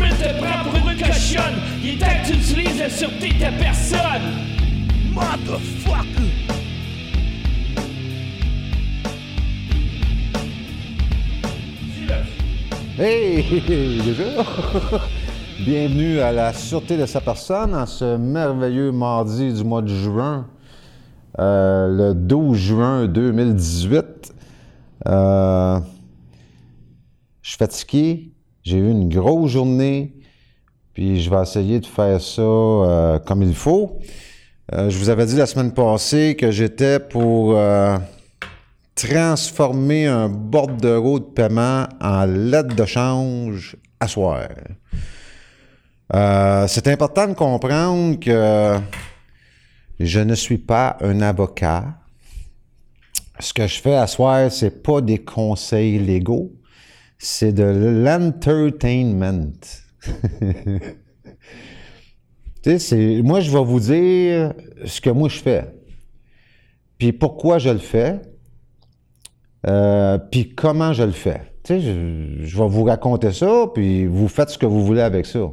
[0.00, 0.64] L'establishment
[0.96, 1.58] te une.
[1.82, 4.22] Il que tu utilises la sûreté de personne.
[5.12, 6.48] Motherfucker!
[12.98, 13.44] Hey!
[15.60, 20.46] Bienvenue à la Sûreté de sa personne en ce merveilleux mardi du mois de juin,
[21.40, 24.32] euh, le 12 juin 2018.
[25.06, 25.80] Euh,
[27.42, 28.32] je suis fatigué,
[28.68, 30.12] j'ai eu une grosse journée,
[30.92, 33.98] puis je vais essayer de faire ça euh, comme il faut.
[34.74, 37.96] Euh, je vous avais dit la semaine passée que j'étais pour euh,
[38.94, 44.48] transformer un bordereau de paiement en lettre de change à soir.
[46.68, 48.78] C'est important de comprendre que
[49.98, 51.84] je ne suis pas un avocat.
[53.40, 56.50] Ce que je fais à soir, c'est pas des conseils légaux,
[57.18, 59.52] c'est de l'entertainment.
[62.62, 64.52] Tu moi, je vais vous dire
[64.84, 65.64] ce que moi je fais.
[66.98, 68.20] Puis pourquoi je le fais.
[69.66, 71.52] Euh, puis comment je le fais.
[71.62, 75.50] Tu je vais vous raconter ça, puis vous faites ce que vous voulez avec ça.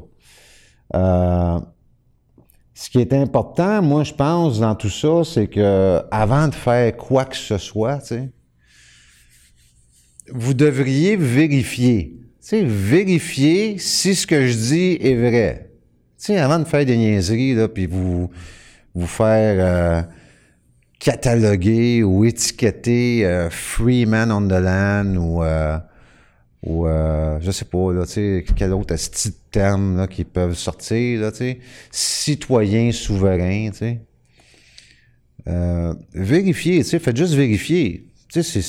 [0.96, 1.60] Euh,
[2.74, 6.96] ce qui est important, moi, je pense, dans tout ça, c'est que avant de faire
[6.98, 8.32] quoi que ce soit, tu sais,
[10.32, 12.16] vous devriez vérifier.
[12.48, 15.72] Tu vérifier si ce que je dis est vrai.
[16.24, 18.30] Tu avant de faire des niaiseries, là, puis vous,
[18.94, 20.02] vous faire euh,
[21.00, 25.78] cataloguer ou étiqueter euh, Free Man on the Land ou, euh,
[26.64, 30.24] ou euh, je sais pas, là, tu sais, quel autre style de terme là, qui
[30.24, 31.60] peuvent sortir, là, tu sais.
[31.92, 34.02] Citoyen souverain, tu sais.
[35.48, 38.05] Euh, vérifiez, tu sais, faites juste vérifier.
[38.36, 38.62] Tu sais,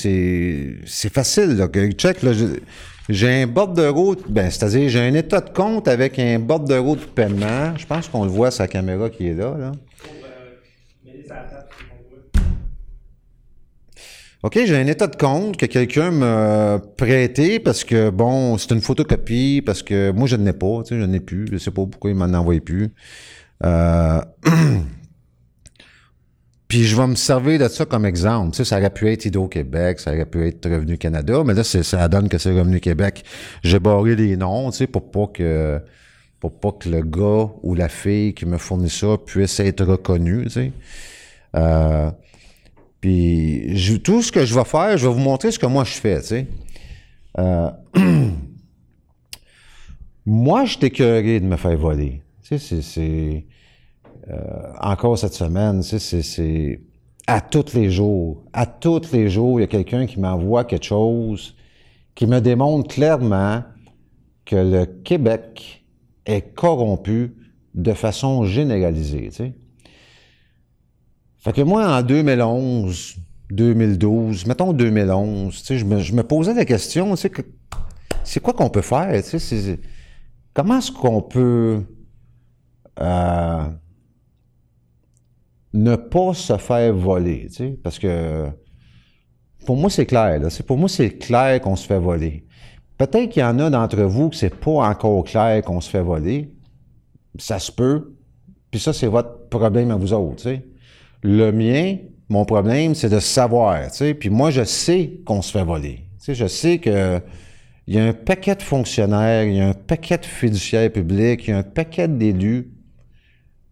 [0.85, 1.67] c'est- facile, là.
[1.97, 2.31] Check, là,
[3.09, 7.75] j'ai- un bordereau, ben, c'est-à-dire, j'ai un état de compte avec un bordereau de paiement.
[7.77, 9.71] Je pense qu'on le voit la caméra qui est là, là.
[14.43, 18.79] OK, j'ai un état de compte que quelqu'un m'a prêté parce que, bon, c'est une
[18.79, 21.45] photocopie, parce que moi, je ne l'ai pas, tu sais, je n'en ai plus.
[21.51, 22.93] Je sais pas pourquoi il m'en envoie plus.
[23.65, 24.21] Euh,
[26.67, 28.51] Puis je vais me servir de ça comme exemple.
[28.51, 31.63] Tu sais, ça aurait pu être Hydro-Québec, ça aurait pu être Revenu Canada, mais là,
[31.63, 33.23] ça donne que c'est Revenu Québec.
[33.63, 35.81] J'ai barré les noms, tu sais, pour pas que
[36.39, 40.43] pour pas que le gars ou la fille qui me fournit ça puisse être reconnu,
[40.43, 40.71] tu sais.
[41.55, 42.11] Euh,
[43.01, 45.93] puis tout ce que je vais faire, je vais vous montrer ce que moi je
[45.93, 46.47] fais, tu sais.
[47.39, 47.69] Euh,
[50.25, 52.21] moi, je suis écœuré de me faire voler.
[52.43, 53.45] Tu sais, c'est-
[54.79, 56.81] encore cette semaine, c'est,
[57.27, 58.43] à tous les jours.
[58.53, 61.55] À tous les jours, il y a quelqu'un qui m'envoie quelque chose
[62.17, 63.63] qui me démontre clairement
[64.43, 65.85] que le Québec
[66.25, 67.35] est corrompu
[67.75, 69.53] de façon généralisée, tu.
[71.37, 73.17] Fait que moi, en 2011,
[73.51, 77.29] 2012, mettons 2011, tu je me, je me posais la question, tu
[78.23, 79.79] c'est quoi qu'on peut faire, tu
[80.53, 81.83] comment est-ce qu'on peut
[82.99, 83.63] euh,
[85.77, 88.47] ne pas se faire voler, tu sais, parce que
[89.65, 92.45] pour moi, c'est clair, là, pour moi, c'est clair qu'on se fait voler.
[92.97, 96.01] Peut-être qu'il y en a d'entre vous que c'est pas encore clair qu'on se fait
[96.01, 96.51] voler,
[97.37, 98.15] ça se peut,
[98.71, 100.65] puis ça, c'est votre problème à vous autres, tu sais.
[101.23, 101.97] Le mien,
[102.29, 104.13] mon problème, c'est de savoir, tu sais.
[104.13, 106.05] Puis moi, je sais qu'on se fait voler.
[106.19, 107.21] Tu sais, je sais que
[107.87, 111.47] il y a un paquet de fonctionnaires, il y a un paquet de fiduciaires publics,
[111.47, 112.69] il y a un paquet d'élus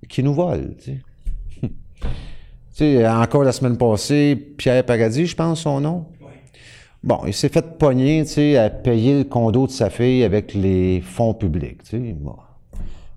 [0.08, 1.02] qui nous volent, tu sais.
[2.78, 6.06] Sais, encore la semaine passée, Pierre Paradis, je pense son nom.
[7.04, 10.54] Bon, il s'est fait pogner, tu sais, à payer le condo de sa fille avec
[10.56, 12.14] les fonds publics, tu sais.
[12.14, 12.36] Bon.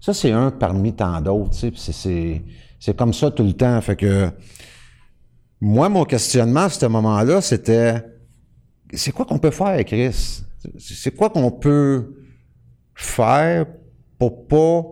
[0.01, 2.43] Ça, c'est un parmi tant d'autres, tu sais,
[2.79, 3.81] c'est- comme ça tout le temps.
[3.81, 4.31] Fait que,
[5.61, 7.95] moi, mon questionnement à ce moment-là, c'était,
[8.93, 10.43] c'est quoi qu'on peut faire, Chris?
[10.79, 12.15] C'est quoi qu'on peut
[12.95, 13.67] faire
[14.19, 14.85] pour pas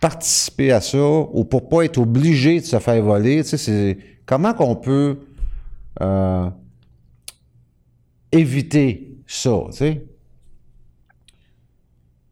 [0.00, 3.42] participer à ça ou pour pas être obligé de se faire voler?
[3.44, 5.18] Tu sais, comment qu'on peut
[6.02, 6.50] euh,
[8.32, 10.04] éviter ça, tu sais?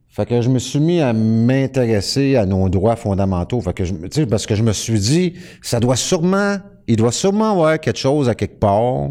[0.09, 3.61] Fait que je me suis mis à m'intéresser à nos droits fondamentaux.
[3.61, 7.81] Fait que parce que je me suis dit, ça doit sûrement, il doit sûrement avoir
[7.81, 9.09] quelque chose à quelque part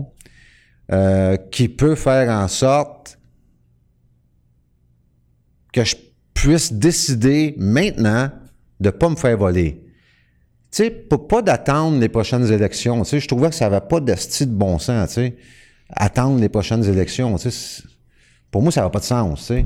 [0.94, 3.20] euh, qui peut faire en sorte
[5.74, 5.98] que je
[6.34, 8.30] puisse décider maintenant
[8.80, 9.84] de pas me faire voler.
[10.74, 13.04] Sais, pour pas d'attendre les prochaines élections.
[13.04, 15.36] Tu sais, je trouvais que ça avait pas d'esti de bon sens, tu sais,
[15.88, 17.38] attendre les prochaines élections.
[17.38, 17.84] Tu sais,
[18.50, 19.66] Pour moi, ça n'a pas de sens, tu sais.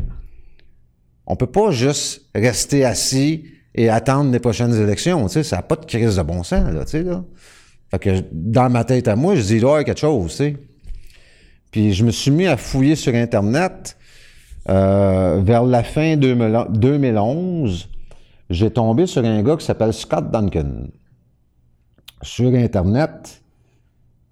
[1.26, 5.44] On peut pas juste rester assis et attendre les prochaines élections, tu sais.
[5.44, 7.24] Ça n'a pas de crise de bon sens, là, tu sais, là.
[7.90, 10.58] Fait que dans ma tête à moi, je dis, avoir quelque chose, tu sais.
[11.72, 13.96] Puis je me suis mis à fouiller sur Internet.
[14.70, 17.88] Euh, vers la fin 2011,
[18.50, 20.88] j'ai tombé sur un gars qui s'appelle Scott Duncan
[22.22, 23.42] sur Internet.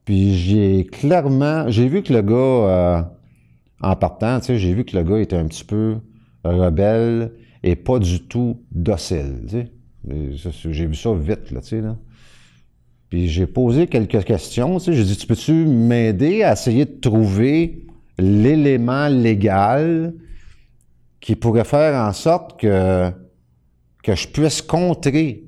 [0.06, 3.02] Puis j'ai clairement, j'ai vu que le gars, euh,
[3.82, 5.98] en partant, tu sais, j'ai vu que le gars était un petit peu
[6.44, 7.32] rebelle
[7.64, 9.72] et pas du tout docile, tu sais.
[10.72, 11.82] J'ai vu ça vite, là, tu sais.
[13.10, 14.78] Puis j'ai posé quelques questions.
[14.78, 17.86] Tu sais, j'ai dit, tu peux-tu m'aider à essayer de trouver
[18.20, 20.14] l'élément légal
[21.20, 23.12] qui pourrait faire en sorte que,
[24.06, 25.46] que je puisse contrer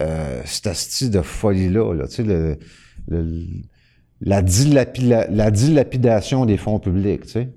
[0.00, 2.58] euh, cette style de folie-là, là, tu sais,
[4.20, 7.48] la, dilapidation des fonds publics, tu sais.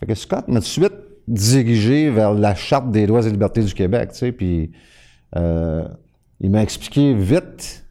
[0.00, 0.94] Fait que Scott m'a tout de suite
[1.26, 4.72] dirigé vers la Charte des droits et libertés du Québec, tu sais, puis
[5.36, 5.86] euh,
[6.40, 7.84] il m'a expliqué vite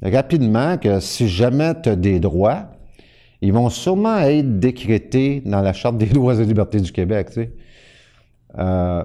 [0.00, 2.70] rapidement que si jamais tu as des droits,
[3.42, 7.26] ils vont sûrement être décrétés dans la Charte des droits et libertés du Québec.
[7.28, 7.52] Tu sais.
[8.58, 9.04] Euh,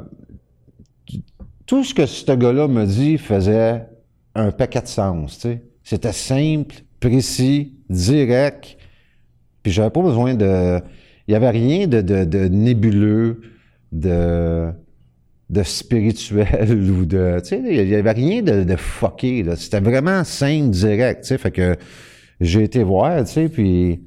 [1.73, 3.87] tout ce que ce gars-là me dit faisait
[4.35, 5.47] un paquet de sens.
[5.83, 8.77] C'était simple, précis, direct,
[9.63, 10.79] puis j'avais pas besoin de...
[11.27, 13.41] Il n'y avait rien de, de, nébuleux,
[13.91, 14.71] de
[15.49, 17.41] de spirituel ou de.
[17.51, 19.43] Il n'y avait rien de, de fucké.
[19.55, 21.25] C'était vraiment simple, direct.
[21.37, 21.75] Fait que
[22.39, 24.03] j'ai été voir, tu sais, puis.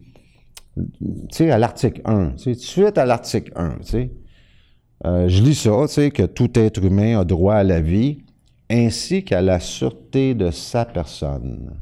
[0.77, 0.85] Tu
[1.33, 4.11] sais, à l'article 1, tu suite à l'article 1, tu sais.
[5.04, 8.19] Euh, je lis ça, tu sais, que tout être humain a droit à la vie
[8.70, 11.75] ainsi qu'à la sûreté de sa personne.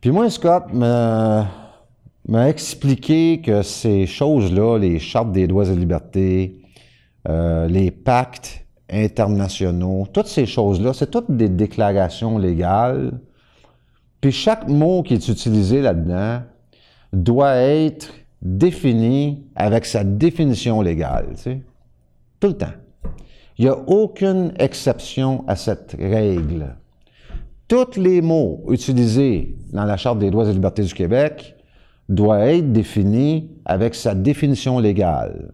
[0.00, 1.48] Puis moi, Scott m'a
[2.48, 6.62] expliqué que ces choses-là, les chartes des droits et libertés,
[7.28, 13.20] euh, les pactes internationaux, toutes ces choses-là, c'est toutes des déclarations légales.
[14.20, 16.42] Puis chaque mot qui est utilisé là-dedans
[17.12, 18.12] doit être
[18.46, 21.62] défini avec sa définition légale, tu
[22.38, 22.74] tout le temps.
[23.58, 26.76] Il n'y a aucune exception à cette règle.
[27.68, 31.56] Tous les mots utilisés dans la Charte des droits et libertés du Québec
[32.08, 35.52] doivent être définis avec sa définition légale.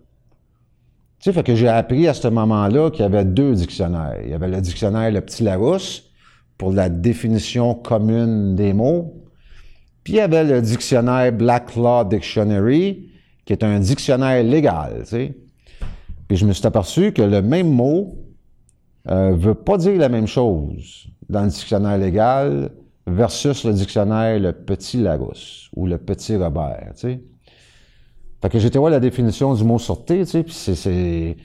[1.21, 4.19] Tu sais, que j'ai appris à ce moment-là qu'il y avait deux dictionnaires.
[4.25, 6.11] Il y avait le dictionnaire Le Petit Larousse
[6.59, 9.22] pour la définition commune des mots.
[10.05, 13.09] Puis il y avait le dictionnaire Black Law Dictionary,
[13.45, 15.05] qui est un dictionnaire légal.
[16.29, 18.17] Puis je me suis aperçu que le même mot
[19.07, 22.71] ne euh, veut pas dire la même chose dans le dictionnaire légal
[23.07, 27.21] versus le dictionnaire Le Petit Larousse ou Le Petit Robert, tu.
[28.41, 31.37] Fait que j'étais voir la définition du mot sortir, tu puis c'est,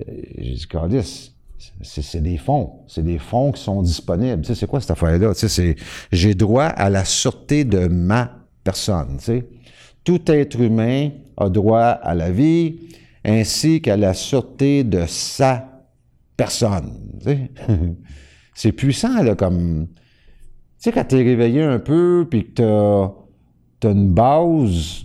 [0.00, 0.04] euh,
[0.38, 0.54] j'ai
[0.88, 1.34] dit,
[1.82, 2.84] c'est, des fonds.
[2.86, 4.42] C'est des fonds qui sont disponibles.
[4.42, 5.34] Tu sais, c'est quoi cette affaire-là?
[5.34, 5.76] Tu sais, c'est,
[6.12, 9.48] j'ai droit à la sûreté de ma personne, tu sais.
[10.04, 12.80] Tout être humain a droit à la vie
[13.24, 15.84] ainsi qu'à la sûreté de sa
[16.36, 16.92] personne,
[18.54, 19.88] c'est puissant, là, comme...
[19.88, 23.12] Tu sais, quand t'es réveillé un peu, puis que t'as,
[23.80, 25.04] t'as une base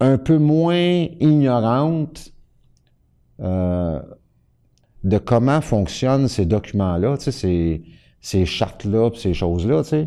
[0.00, 2.32] un peu moins ignorante
[3.40, 4.00] euh,
[5.04, 7.82] de comment fonctionnent ces documents-là, tu ces,
[8.20, 10.06] ces chartes-là, ces choses-là, tu.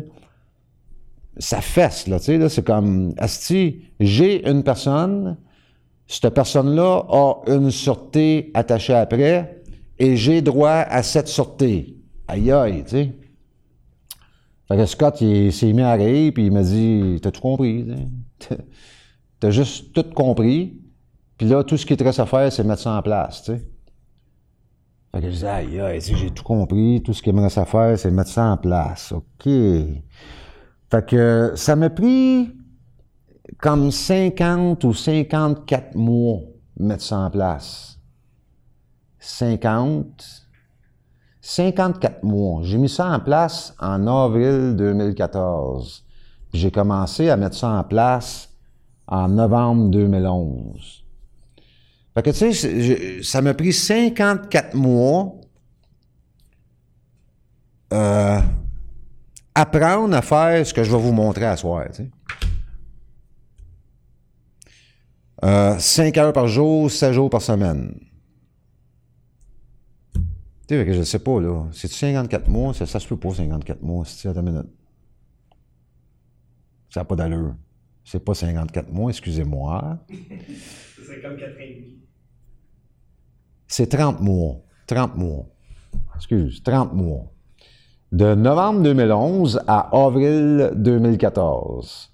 [1.38, 5.36] Ça fesse, là, tu c'est comme, Asti, j'ai une personne,
[6.08, 9.62] cette personne-là a une sûreté attachée après,
[10.00, 11.96] et j'ai droit à cette sûreté.
[12.26, 13.12] Aïe aïe, tu sais.
[14.66, 17.86] Fait que Scott, il s'est mis à rire, puis il m'a dit, t'as tout compris,
[19.40, 20.80] T'as juste tout compris.
[21.36, 23.52] Puis là, tout ce qui te reste à faire, c'est mettre ça en place, tu
[23.52, 23.62] sais.
[25.12, 27.02] Fait que je disais, aïe, aïe, j'ai tout compris.
[27.02, 29.12] Tout ce qui me reste à faire, c'est mettre ça en place.
[29.12, 29.44] OK.
[29.44, 32.50] Fait que ça m'a pris
[33.58, 36.40] comme 50 ou 54 mois
[36.78, 37.98] mettre ça en place.
[39.18, 40.06] 50,
[41.40, 42.62] 54 mois.
[42.62, 46.04] J'ai mis ça en place en avril 2014.
[46.52, 48.50] J'ai commencé à mettre ça en place
[49.06, 51.04] en novembre 2011.
[52.18, 55.36] Fait que, tu sais, ça m'a pris 54 mois
[57.92, 58.40] euh,
[59.54, 62.10] apprendre à faire ce que je vais vous montrer à soir, tu sais.
[65.44, 67.94] Euh, 5 heures par jour, 7 jours par semaine.
[70.66, 71.68] Tu sais, je sais pas, là.
[71.72, 74.66] C'est 54 mois, ça, se peut pas 54 mois, c'est à minute.
[76.90, 77.54] Ça n'a pas d'allure.
[78.10, 79.98] C'est pas 54 mois, excusez-moi.
[80.08, 81.98] C'est comme 4 ans et demi.
[83.66, 84.56] C'est 30 mois.
[84.86, 85.44] 30 mois.
[86.16, 87.30] Excuse, 30 mois.
[88.10, 92.10] De novembre 2011 à avril 2014.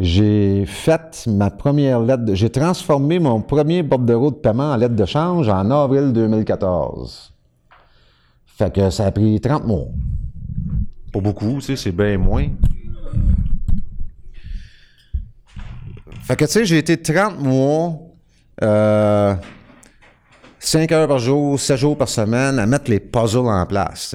[0.00, 4.96] J'ai fait ma première lettre, de- j'ai transformé mon premier bordereau de paiement en lettre
[4.96, 7.34] de change en avril 2014.
[8.46, 9.86] Fait que ça a pris 30 mois.
[11.12, 12.48] Pas beaucoup, tu sais, c'est bien moins.
[16.24, 17.98] Fait que, tu sais, j'ai été 30 mois,
[18.62, 19.34] euh,
[20.58, 24.14] 5 heures par jour, 7 jours par semaine à mettre les puzzles en place.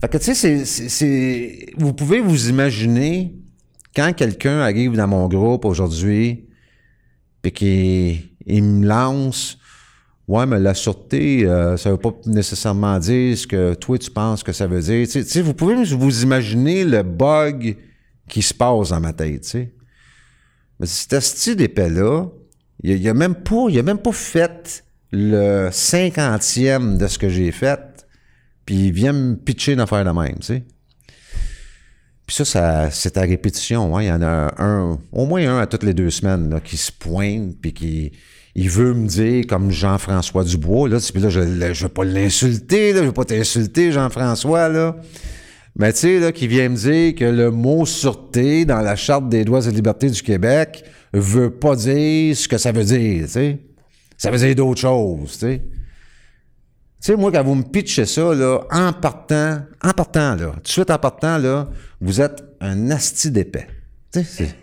[0.00, 1.66] Fait que, tu sais, c'est-.
[1.76, 3.34] Vous pouvez vous imaginer
[3.94, 6.44] quand quelqu'un arrive dans mon groupe aujourd'hui
[7.42, 9.58] puis qu'il il me lance
[10.28, 14.42] Ouais, mais la sûreté, euh, ça veut pas nécessairement dire ce que toi tu penses
[14.42, 15.06] que ça veut dire.
[15.06, 17.76] Tu sais- vous pouvez vous imaginer le bug
[18.28, 19.56] qui se passe dans ma tête.
[20.80, 22.26] Mais cet style d'épée-là,
[22.82, 27.80] il, il a même pas, même pas fait le cinquantième de ce que j'ai fait,
[28.64, 30.64] puis il vient me pitcher une affaire de même, tu sais.
[32.26, 33.96] Puis ça, c'est à répétition.
[33.96, 34.02] Hein.
[34.02, 36.90] Il y en a un, au moins un à toutes les deux semaines qui se
[36.90, 38.12] pointe, puis qui
[38.58, 42.94] il veut me dire, comme Jean-François Dubois, là, puis là, je ne veux pas l'insulter,
[42.94, 44.96] je veux pas t'insulter, Jean-François, là.
[45.78, 49.28] Mais tu sais, là, qui vient me dire que le mot sûreté dans la Charte
[49.28, 53.32] des droits et libertés du Québec veut pas dire ce que ça veut dire, tu
[53.32, 53.58] sais.
[54.16, 55.62] Ça veut dire d'autres choses, tu sais.
[57.02, 60.62] Tu sais, moi, quand vous me pitchez ça, là, en partant, en partant, là, tout
[60.62, 61.68] de suite en partant, là,
[62.00, 63.66] vous êtes un asti d'épais.
[64.10, 64.54] Tu sais,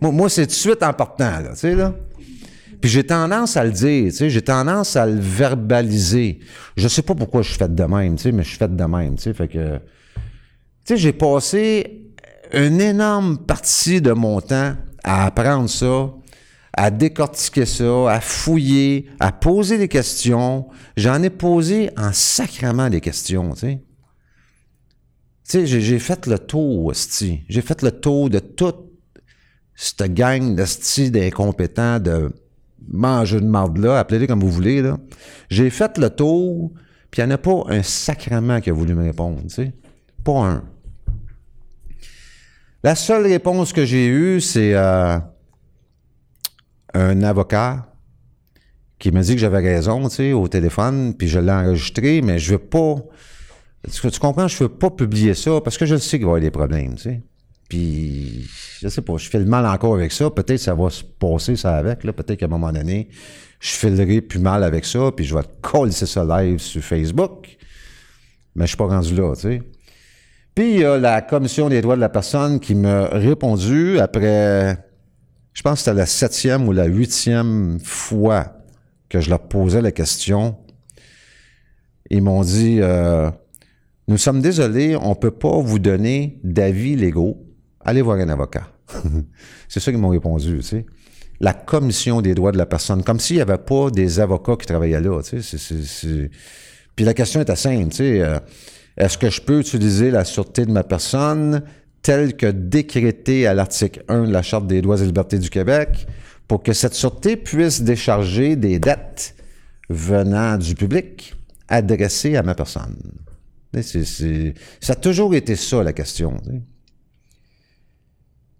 [0.00, 1.96] moi, moi, c'est tout de suite en partant, là, tu sais, là.
[2.80, 6.38] Puis j'ai tendance à le dire, tu sais, j'ai tendance à le verbaliser.
[6.76, 8.74] Je sais pas pourquoi je suis fait de même, tu sais, mais je suis fait
[8.74, 9.80] de même, tu sais, fait que...
[10.88, 12.08] J'ai passé
[12.52, 16.12] une énorme partie de mon temps à apprendre ça,
[16.72, 20.66] à décortiquer ça, à fouiller, à poser des questions.
[20.96, 23.82] J'en ai posé en sacrament des questions, tu sais.
[25.66, 27.42] J'ai- fait le tour, hostie.
[27.48, 28.78] J'ai fait le tour de toute
[29.74, 32.32] cette gang d'hostie d'incompétents, de
[32.88, 34.98] mangeux de marde-là, appelez-les comme vous voulez, là.
[35.50, 36.72] J'ai fait le tour,
[37.10, 39.40] puis il n'y en a pas un sacrement qui a voulu me répondre.
[40.24, 40.64] Pas un.
[42.82, 45.18] La seule réponse que j'ai eue, c'est euh,
[46.94, 47.86] un avocat
[48.98, 52.52] qui m'a dit que j'avais raison, tu au téléphone, puis je l'ai enregistré, mais je
[52.52, 52.96] veux pas...
[53.90, 54.46] Tu, comprends?
[54.46, 56.94] Je veux pas publier ça parce que je sais qu'il va y avoir des problèmes,
[56.96, 57.22] tu sais.
[57.68, 58.46] Puis,
[58.82, 60.28] je sais pas, je fais le mal encore avec ça.
[60.28, 62.12] Peut-être que ça va se passer, ça avec, là.
[62.12, 63.08] Peut-être qu'à un moment donné,
[63.58, 67.56] je filerai plus mal avec ça, puis je vais coller ça live sur Facebook.
[68.54, 69.62] Mais je suis pas rendu là, tu sais.
[70.60, 74.76] Puis, il y a la Commission des droits de la personne qui m'a répondu après,
[75.54, 78.58] je pense que c'était la septième ou la huitième fois
[79.08, 80.58] que je leur posais la question.
[82.10, 83.30] Ils m'ont dit, euh,
[84.06, 87.38] nous sommes désolés, on ne peut pas vous donner d'avis légaux.
[87.82, 88.68] Allez voir un avocat.
[89.66, 90.84] C'est ça qu'ils m'ont répondu, tu sais.
[91.40, 94.66] La commission des droits de la personne, comme s'il n'y avait pas des avocats qui
[94.66, 96.30] travaillaient là, tu sais.
[96.94, 98.20] Puis la question était simple, tu sais.
[98.20, 98.38] euh,
[99.00, 101.62] Est-ce que je peux utiliser la sûreté de ma personne
[102.02, 106.06] telle que décrétée à l'article 1 de la Charte des droits et libertés du Québec
[106.46, 109.34] pour que cette sûreté puisse décharger des dettes
[109.88, 111.34] venant du public
[111.68, 112.98] adressées à ma personne?
[113.72, 116.36] Ça a toujours été ça, la question.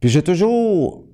[0.01, 1.05] Puis j'ai toujours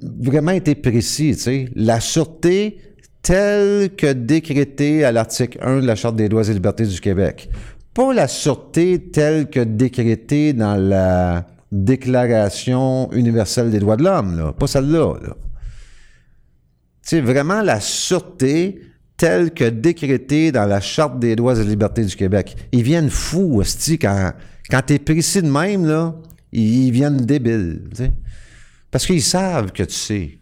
[0.00, 1.68] vraiment été précis.
[1.76, 2.80] La sûreté
[3.22, 7.50] telle que décrétée à l'article 1 de la Charte des droits et libertés du Québec.
[7.98, 14.52] Pas la sûreté telle que décrétée dans la Déclaration universelle des droits de l'homme.
[14.56, 15.14] Pas celle-là,
[17.02, 18.82] sais, vraiment la sûreté
[19.16, 22.68] telle que décrétée dans la Charte des droits et libertés du Québec.
[22.70, 24.32] Ils viennent fous, hostie, quand,
[24.70, 26.14] quand t'es précis de même, là,
[26.52, 27.82] ils, viennent débiles.
[28.92, 30.38] Parce qu'ils savent que tu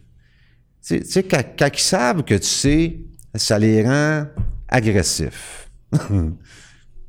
[0.82, 1.22] sais.
[1.58, 2.98] Quand ils savent que tu sais,
[3.34, 4.26] ça les rend
[4.68, 5.70] agressifs.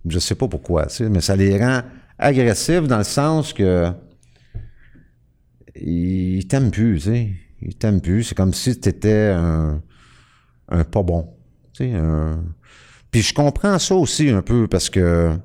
[0.09, 1.81] Je sais pas pourquoi, tu sais, mais ça les rend
[2.17, 3.91] agressifs dans le sens que
[5.75, 7.31] ils t'aiment plus, tu sais.
[7.61, 8.23] Ils t'aiment plus.
[8.23, 9.81] C'est comme si tu étais un,
[10.69, 11.33] un pas bon.
[11.73, 12.01] Tu sais.
[13.11, 15.37] Puis je comprends ça aussi un peu parce que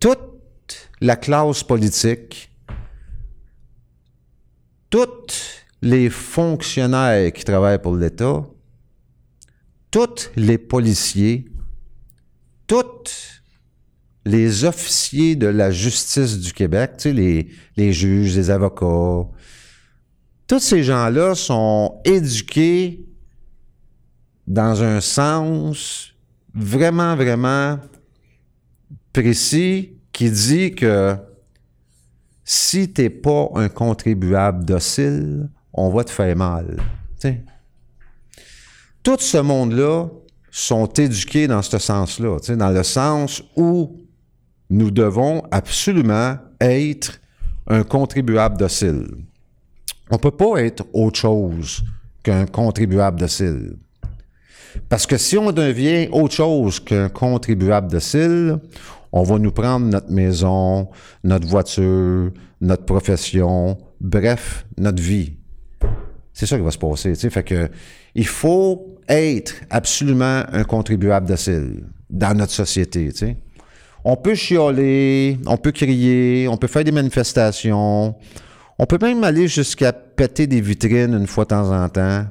[0.00, 0.20] toute
[1.00, 2.50] la classe politique,
[4.90, 8.44] tous les fonctionnaires qui travaillent pour l'État,
[9.90, 11.46] tous les policiers,
[12.66, 13.42] tous
[14.24, 19.28] les officiers de la justice du Québec, tu les, les juges, les avocats,
[20.46, 23.06] tous ces gens-là sont éduqués
[24.46, 26.12] dans un sens
[26.54, 27.78] vraiment, vraiment
[29.12, 31.16] précis qui dit que
[32.44, 36.76] si t'es pas un contribuable docile, on va te faire mal.
[39.02, 40.08] Tout ce monde-là
[40.54, 43.96] sont éduqués dans ce sens-là, dans le sens où
[44.68, 47.18] nous devons absolument être
[47.66, 49.06] un contribuable docile.
[50.10, 51.82] On ne peut pas être autre chose
[52.22, 53.76] qu'un contribuable docile.
[54.90, 58.58] Parce que si on devient autre chose qu'un contribuable docile,
[59.10, 60.90] on va nous prendre notre maison,
[61.24, 62.30] notre voiture,
[62.60, 65.38] notre profession, bref, notre vie.
[66.34, 67.14] C'est ça qui va se passer.
[67.14, 67.70] Fait que
[68.14, 73.10] il faut être absolument un contribuable docile dans notre société.
[74.04, 78.14] On peut chioler, on peut crier, on peut faire des manifestations,
[78.78, 82.26] on peut même aller jusqu'à péter des vitrines une fois de temps en temps.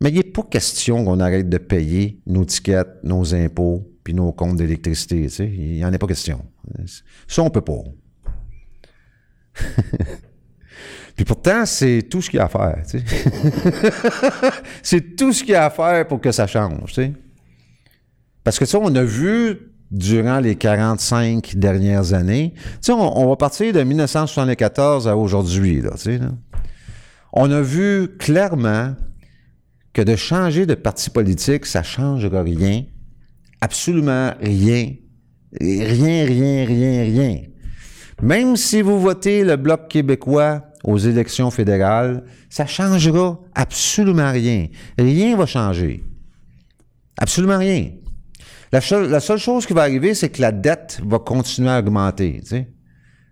[0.00, 4.32] Mais il n'est pas question qu'on arrête de payer nos tickets, nos impôts, puis nos
[4.32, 5.28] comptes d'électricité.
[5.38, 6.42] Il n'y en a pas question.
[7.28, 7.82] Ça, on peut pas.
[11.16, 12.82] puis pourtant, c'est tout ce qu'il y a à faire.
[14.82, 16.88] C'est tout ce qu'il y a à faire pour que ça change.
[16.88, 17.12] Tu sais.
[18.44, 19.58] Parce que ça, on a vu
[19.90, 22.54] durant les 45 dernières années.
[22.54, 25.82] Tu sais, on, va partir de 1974 à aujourd'hui.
[27.32, 28.94] On a vu clairement
[29.92, 32.84] que de changer de parti politique, ça ne changera rien.
[33.60, 34.94] Absolument rien.
[35.60, 37.42] Rien, rien, rien, rien.
[38.22, 44.68] Même si vous votez le Bloc québécois aux élections fédérales, ça changera absolument rien.
[44.98, 46.04] Rien va changer.
[47.18, 47.90] Absolument rien.
[48.72, 52.40] La, seule, chose qui va arriver, c'est que la dette va continuer à augmenter.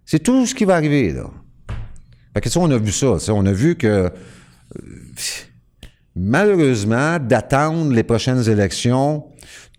[0.04, 1.30] C'est tout ce qui va arriver, là.
[2.34, 3.16] Que on a vu ça.
[3.32, 4.10] On a vu que euh,
[6.14, 9.24] malheureusement, d'attendre les prochaines élections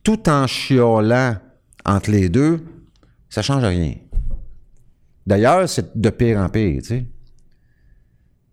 [0.03, 1.35] tout en chiolant
[1.85, 2.65] entre les deux,
[3.29, 3.95] ça change rien.
[5.25, 6.81] D'ailleurs, c'est de pire en pire.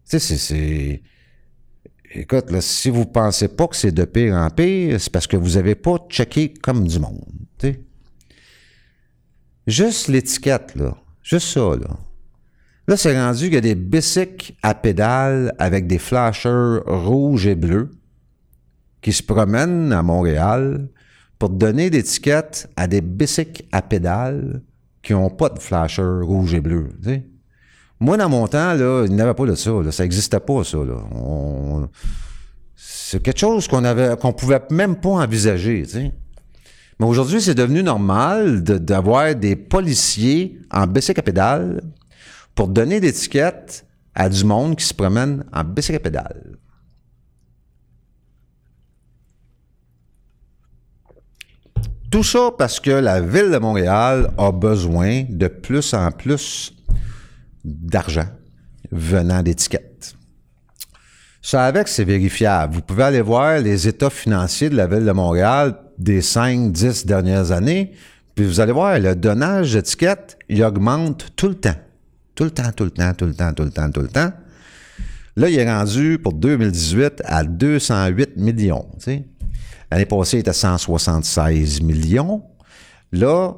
[0.08, 1.02] Tu sais, c'est...
[2.12, 5.36] Écoute, là, si vous pensez pas que c'est de pire en pire, c'est parce que
[5.36, 7.24] vous avez pas checké comme du monde,
[7.58, 7.80] tu sais.
[9.66, 10.96] Juste l'étiquette, là.
[11.22, 11.98] Juste ça, là.
[12.88, 17.56] Là, c'est rendu qu'il y a des bicycles à pédales avec des flashers rouges et
[17.56, 17.90] bleus
[19.02, 20.88] qui se promènent à Montréal
[21.38, 24.62] pour donner d'étiquettes à des bicycles à pédales
[25.02, 26.88] qui n'ont pas de flasher rouge et bleu.
[27.02, 27.26] Tu sais.
[27.98, 29.70] Moi, dans mon temps, là, il n'y avait pas de ça.
[29.90, 30.78] Ça n'existait pas, ça.
[32.74, 35.84] C'est quelque chose qu'on avait qu'on pouvait même pas envisager.
[36.98, 41.60] Mais aujourd'hui, c'est devenu normal d'avoir des policiers en bicycle à
[42.54, 46.32] pour donner d'étiquettes à du monde qui se promène en bicycle à.
[52.10, 56.75] Tout ça parce que la ville de Montréal a besoin de plus en plus
[57.66, 58.28] d'argent
[58.90, 60.14] venant d'étiquettes.
[61.42, 62.74] Ça avec, c'est vérifiable.
[62.74, 67.52] Vous pouvez aller voir les états financiers de la ville de Montréal des 5-10 dernières
[67.52, 67.92] années,
[68.34, 71.76] puis vous allez voir, le donnage d'étiquettes, il augmente tout le temps.
[72.34, 74.32] Tout le temps, tout le temps, tout le temps, tout le temps, tout le temps.
[75.36, 78.86] Là, il est rendu pour 2018 à 208 millions.
[79.90, 82.42] L'année passée, il était 176 millions.
[83.12, 83.54] Là,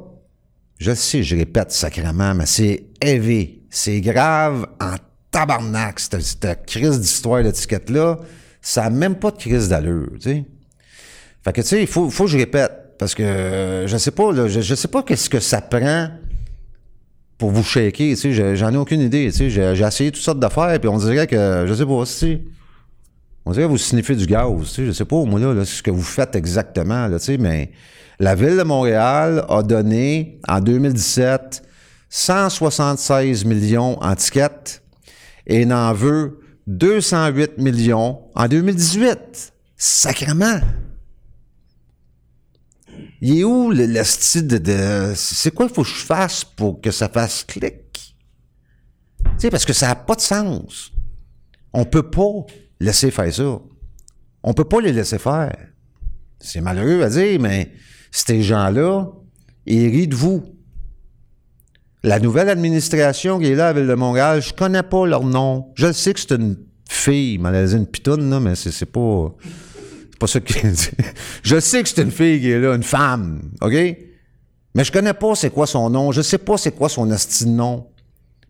[0.79, 3.58] je sais, je répète sacrément, mais c'est élevé.
[3.79, 4.97] C'est grave en
[5.31, 8.19] tabarnak, cette, crise d'histoire d'étiquette-là.
[8.61, 10.45] Ça n'a même pas de crise d'allure, tu sais.
[11.45, 12.73] Fait que, tu sais, il faut, que je répète.
[12.99, 16.09] Parce que, euh, je sais pas, je, sais pas qu'est-ce que ça prend
[17.39, 18.57] pour vous shaker, tu sais.
[18.57, 19.49] J'en ai aucune idée, tu sais.
[19.49, 22.43] J'ai, essayé toutes sortes d'affaires, puis on dirait que, je sais pas, sais.
[23.45, 24.87] On dirait que vous sniffez du gaz, tu sais.
[24.87, 27.71] Je sais pas, moi, là, là ce que vous faites exactement, là, tu sais, mais
[28.19, 31.63] la Ville de Montréal a donné, en 2017,
[32.09, 34.83] 176 millions en tickets
[35.47, 39.53] et n'en veut 208 millions en 2018.
[39.77, 40.61] Sacrement!
[43.21, 46.45] Il est où le, le style de, de c'est quoi il faut que je fasse
[46.45, 48.17] pour que ça fasse clic?
[49.19, 50.93] Tu sais, parce que ça n'a pas de sens.
[51.73, 52.47] On peut pas
[52.81, 53.59] laisser faire ça.
[54.43, 55.57] On peut pas les laisser faire.
[56.41, 57.73] C'est malheureux à dire, mais
[58.11, 59.07] ces gens-là,
[59.67, 60.58] ils rient de vous.
[62.05, 65.73] La nouvelle administration qui est là à Ville de Montréal, je connais pas leur nom.
[65.75, 66.57] Je sais que c'est une
[66.89, 69.35] fille, mais une pitoune, mais c'est, pas.
[70.11, 70.53] C'est pas ça que
[71.43, 73.75] Je sais que c'est une fille qui est là, une femme, OK?
[74.75, 77.47] Mais je connais pas c'est quoi son nom, je sais pas c'est quoi son asti
[77.47, 77.89] de nom.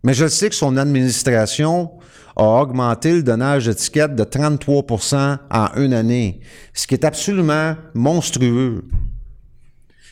[0.02, 1.90] Mais je sais que son administration
[2.36, 6.40] a augmenté le donnage d'étiquettes de 33% en une année,
[6.74, 8.84] ce qui est absolument monstrueux.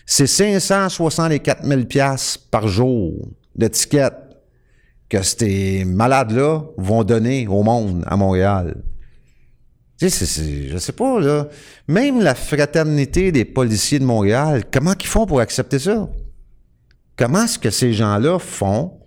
[0.07, 1.83] C'est 564 000
[2.53, 4.14] par jour d'étiquettes
[5.09, 8.83] que ces malades-là vont donner au monde à Montréal.
[9.99, 11.49] Tu sais, je sais pas, là.
[11.88, 16.09] Même la fraternité des policiers de Montréal, comment ils font pour accepter ça?
[17.16, 19.01] Comment est-ce que ces gens-là font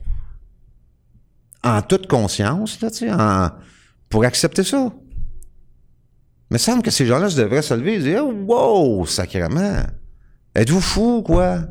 [1.64, 3.14] en toute conscience, là, tu sais,
[4.10, 4.92] pour accepter ça?
[6.50, 9.84] Mais il semble que ces gens-là devraient se lever et dire Wow, sacrément!
[10.56, 11.62] Êtes-vous fou, quoi?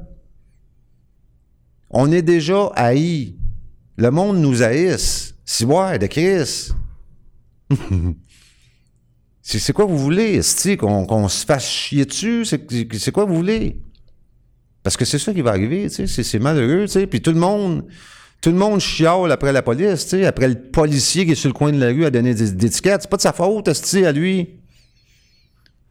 [1.91, 3.37] On est déjà haïs.
[3.97, 5.35] Le monde nous haïsse.
[5.63, 6.71] Ouais, de Chris.
[9.43, 10.41] c'est quoi vous voulez,
[10.79, 12.45] qu'on qu'on se fasse chier dessus?
[12.45, 13.81] C'est quoi vous voulez?
[14.83, 16.87] Parce que c'est ça qui va arriver, c'est malheureux.
[17.11, 17.87] Puis tout le monde,
[18.41, 21.73] tout le monde chiale après la police, après le policier qui est sur le coin
[21.73, 23.03] de la rue à donner des, étiquettes.
[23.03, 24.58] C'est pas de sa faute, à lui.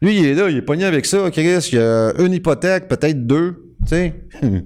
[0.02, 1.70] Lui, il est là, il est pogné avec ça, Chris.
[1.72, 4.14] Il a une hypothèque, peut-être deux, tu sais.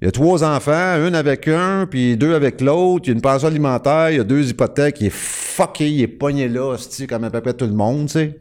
[0.00, 3.04] Il a trois enfants, une avec un, puis deux avec l'autre.
[3.04, 5.00] Il y a une pension alimentaire, il y a deux hypothèques.
[5.00, 6.76] Il est fucké, il est pogné là,
[7.08, 8.40] comme à peu près tout le monde, tu sais.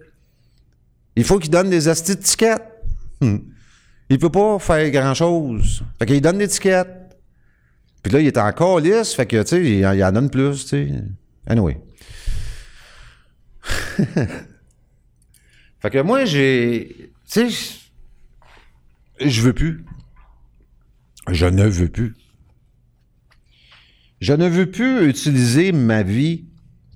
[1.16, 2.64] Il faut qu'il donne des astis de tickets.
[3.22, 3.38] Hmm.
[4.10, 5.84] Il peut pas faire grand-chose.
[6.00, 6.88] Fait qu'il donne des tickets.
[8.02, 10.64] Puis là, il est encore lisse, fait que, tu sais, il, il, en donne plus,
[10.64, 10.88] tu sais.
[11.46, 11.78] Anyway.
[15.82, 17.12] fait que moi, j'ai...
[17.30, 17.80] Tu sais,
[19.20, 19.84] je veux plus.
[21.30, 22.16] Je ne veux plus.
[24.20, 26.46] Je ne veux plus utiliser ma vie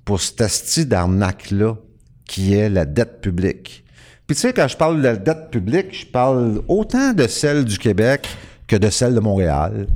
[0.04, 1.76] pour cette asti d'arnaque-là,
[2.24, 3.84] qui est la dette publique.
[4.26, 7.64] Puis tu sais, quand je parle de la dette publique, je parle autant de celle
[7.64, 8.28] du Québec
[8.68, 9.86] que de celle de Montréal,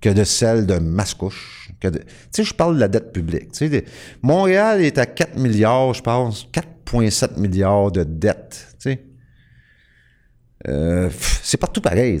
[0.00, 1.61] que de celle de Mascouche.
[1.90, 1.98] Tu
[2.30, 3.48] sais, je parle de la dette publique.
[4.22, 8.68] Montréal est à 4 milliards, je pense, 4,7 milliards de dettes.
[10.68, 11.10] Euh,
[11.42, 12.20] c'est partout pareil.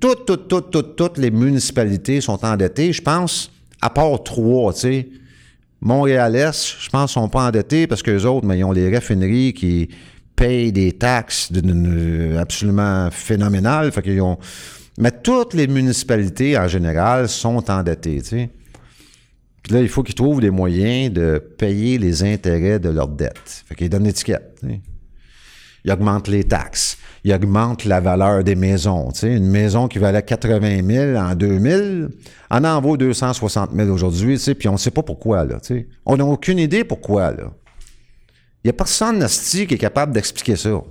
[0.00, 2.92] Toutes, toutes, toutes, toutes, les municipalités sont endettées.
[2.92, 5.08] Je pense, à part trois, tu sais.
[5.80, 9.54] Montréal-Est, je pense, sont pas endettés parce que les autres, mais ils ont les raffineries
[9.54, 9.88] qui
[10.36, 11.50] payent des taxes
[12.38, 13.90] absolument phénoménales.
[14.20, 14.38] Ont...
[14.98, 18.20] Mais toutes les municipalités, en général, sont endettées.
[19.62, 23.64] Puis là, il faut qu'ils trouvent les moyens de payer les intérêts de leurs dettes.
[23.66, 24.56] Fait qu'ils donnent l'étiquette.
[24.60, 24.80] Tu sais.
[25.84, 29.10] Ils augmentent les taxes il augmente la valeur des maisons.
[29.12, 32.08] Tu sais, une maison qui valait 80 000 en 2000,
[32.50, 35.60] en en vaut 260 000 aujourd'hui, puis on ne sait pas pourquoi, là.
[35.60, 35.88] Tu sais.
[36.06, 37.52] On n'a aucune idée pourquoi, là.
[38.62, 40.82] Il n'y a personne, qui est capable d'expliquer ça.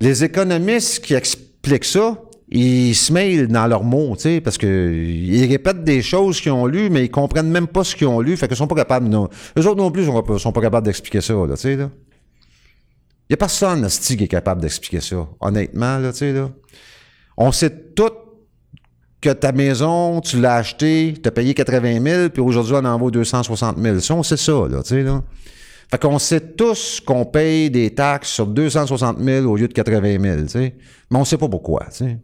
[0.00, 2.20] Les économistes qui expliquent ça,
[2.50, 6.66] ils se mêlent dans leurs mots, tu sais, parce qu'ils répètent des choses qu'ils ont
[6.66, 9.06] lues, mais ils comprennent même pas ce qu'ils ont lu, fait qu'ils sont pas capables,
[9.06, 9.28] non.
[9.58, 11.90] Eux autres non plus sont, sont pas capables d'expliquer ça, là, tu sais, là.
[13.30, 15.28] N'y a personne, qui est capable d'expliquer ça.
[15.40, 16.50] Honnêtement, là, tu sais, là.
[17.36, 18.10] On sait tout
[19.20, 22.98] que ta maison, tu l'as achetée, tu as payé 80 000, puis aujourd'hui, on en
[22.98, 23.98] vaut 260 000.
[24.00, 25.22] Ça, on sait ça, là, tu sais, là.
[25.90, 30.20] Fait qu'on sait tous qu'on paye des taxes sur 260 000 au lieu de 80
[30.20, 30.76] 000, tu sais.
[31.10, 32.18] Mais on sait pas pourquoi, tu sais.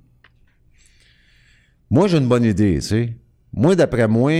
[1.90, 3.16] Moi, j'ai une bonne idée, tu sais.
[3.52, 4.32] Moi, d'après moi,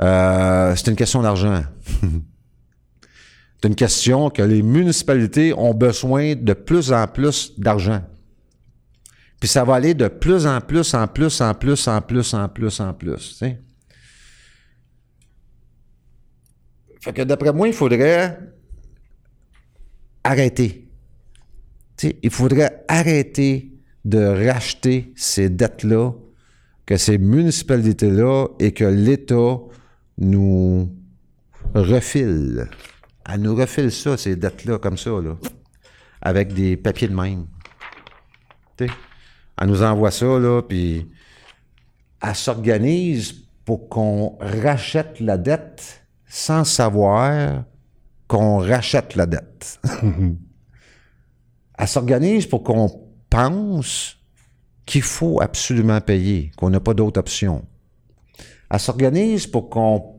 [0.00, 1.62] euh, c'est une question d'argent.
[3.62, 8.02] C'est une question que les municipalités ont besoin de plus en plus d'argent.
[9.38, 12.48] Puis ça va aller de plus en plus, en plus, en plus, en plus, en
[12.48, 13.44] plus, en plus.
[17.00, 18.38] Fait que d'après moi, il faudrait
[20.24, 20.88] arrêter.
[22.02, 23.72] il faudrait arrêter
[24.04, 26.12] de racheter ces dettes-là,
[26.92, 29.56] que ces municipalités-là et que l'État
[30.18, 30.94] nous
[31.74, 32.68] refile.
[33.26, 35.38] Elle nous refile ça, ces dettes-là, comme ça, là,
[36.20, 37.46] avec des papiers de même.
[38.78, 41.08] Elle nous envoie ça, là, puis
[42.22, 47.64] elle s'organise pour qu'on rachète la dette sans savoir
[48.28, 49.80] qu'on rachète la dette.
[51.78, 54.18] elle s'organise pour qu'on pense
[54.92, 57.64] qu'il faut absolument payer, qu'on n'a pas d'autre option.
[58.70, 60.18] Elle s'organise pour qu'on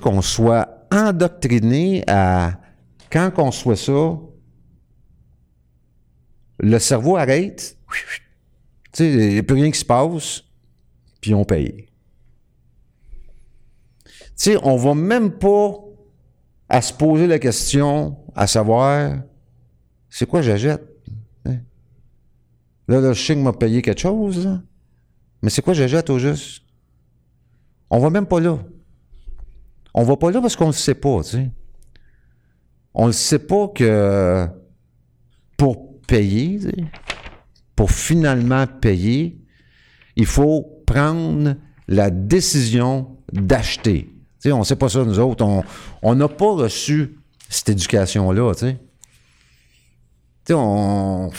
[0.00, 2.60] qu'on soit endoctriné à
[3.10, 4.16] quand on soit ça,
[6.60, 7.76] le cerveau arrête,
[9.00, 10.44] il n'y a plus rien qui se passe,
[11.20, 11.88] puis on paye.
[14.62, 15.74] On va même pas
[16.68, 19.16] à se poser la question à savoir
[20.08, 20.90] c'est quoi j'achète?
[22.90, 24.60] Là, là, je sais que m'a payé quelque chose, là.
[25.42, 26.64] Mais c'est quoi j'achète au juste?
[27.88, 28.58] On va même pas là.
[29.94, 31.50] On va pas là parce qu'on le sait pas, tu sais.
[32.92, 34.48] On le sait pas que
[35.56, 36.58] pour payer,
[37.76, 39.40] pour finalement payer,
[40.16, 41.54] il faut prendre
[41.86, 44.06] la décision d'acheter.
[44.42, 45.44] Tu sais, on sait pas ça, nous autres.
[46.02, 48.52] On- n'a pas reçu cette éducation-là.
[48.56, 48.66] Tu
[50.44, 51.30] sais, on,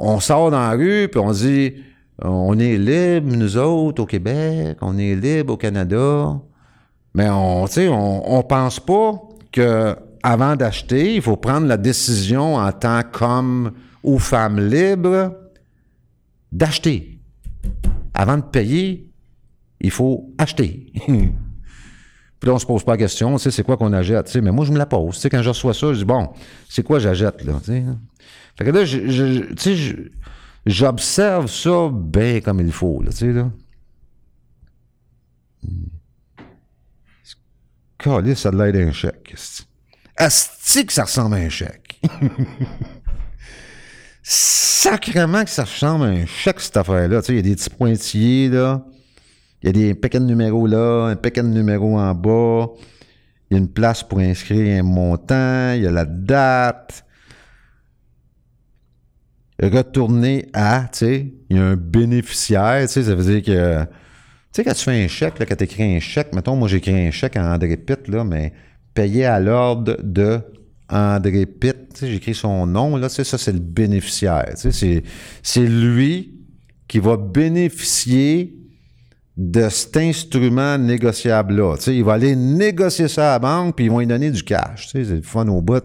[0.00, 1.74] on sort dans la rue, puis on dit,
[2.22, 6.40] on est libre, nous autres, au Québec, on est libre au Canada.
[7.14, 9.20] Mais on, on, on pense pas
[9.52, 15.34] que avant d'acheter, il faut prendre la décision en tant qu'homme ou femme libre
[16.52, 17.18] d'acheter.
[18.14, 19.10] Avant de payer,
[19.80, 20.92] il faut acheter.
[21.06, 24.34] Puis là, on se pose pas la question, tu sais, c'est quoi qu'on achète.
[24.36, 25.26] Mais moi, je me la pose.
[25.30, 26.30] Quand je reçois ça, je dis, bon,
[26.70, 27.52] c'est quoi j'achète, là.
[28.60, 29.96] Fait que là, je, tu sais,
[30.66, 33.50] j'observe ça bien comme il faut, là, tu sais, là.
[38.34, 39.34] Ça a l'air d'un chèque.
[40.14, 42.02] Asti que ça ressemble à un chèque.
[44.22, 47.22] Sacrément que ça ressemble à un chèque, cette affaire-là.
[47.22, 48.84] Tu sais, il y a des petits pointillés, là.
[49.62, 52.68] Il y a des paquets de numéros là, un paquet de numéros en bas.
[53.50, 55.72] Il y a une place pour inscrire un montant.
[55.72, 57.06] Il y a la date.
[59.62, 63.82] Retourner à, tu sais, il y a un bénéficiaire, tu sais, ça veut dire que,
[63.82, 63.88] tu
[64.52, 66.94] sais, quand tu fais un chèque, là, quand tu écris un chèque, mettons, moi j'écris
[66.94, 68.52] un chèque à André Pitt, là, mais
[68.94, 70.40] payé à l'ordre de
[70.88, 74.72] André Pitt, tu sais, j'écris son nom, là, tu sais, ça c'est le bénéficiaire, tu
[74.72, 75.02] sais,
[75.42, 76.40] c'est, lui
[76.88, 78.56] qui va bénéficier
[79.36, 81.76] de cet instrument négociable-là.
[81.76, 84.30] Tu sais, il va aller négocier ça à la banque, puis ils vont lui donner
[84.30, 84.86] du cash.
[84.86, 85.84] Tu sais, c'est le fun au bout.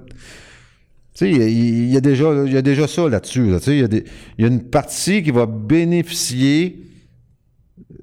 [1.17, 3.49] Tu sais, il y a- déjà, il y a déjà ça là-dessus.
[3.49, 3.59] là.
[3.59, 3.93] Tu sais, il
[4.39, 6.81] y, y a une partie qui va bénéficier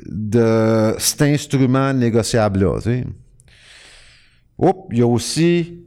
[0.07, 2.77] de cet instrument négociable-là.
[2.79, 3.05] Tu sais.
[4.59, 5.81] Oups, il y a aussi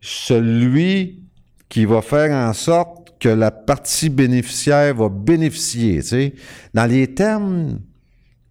[0.00, 1.22] celui
[1.68, 5.96] qui va faire en sorte que la partie bénéficiaire va bénéficier.
[6.02, 6.34] Tu sais.
[6.74, 7.80] Dans les termes,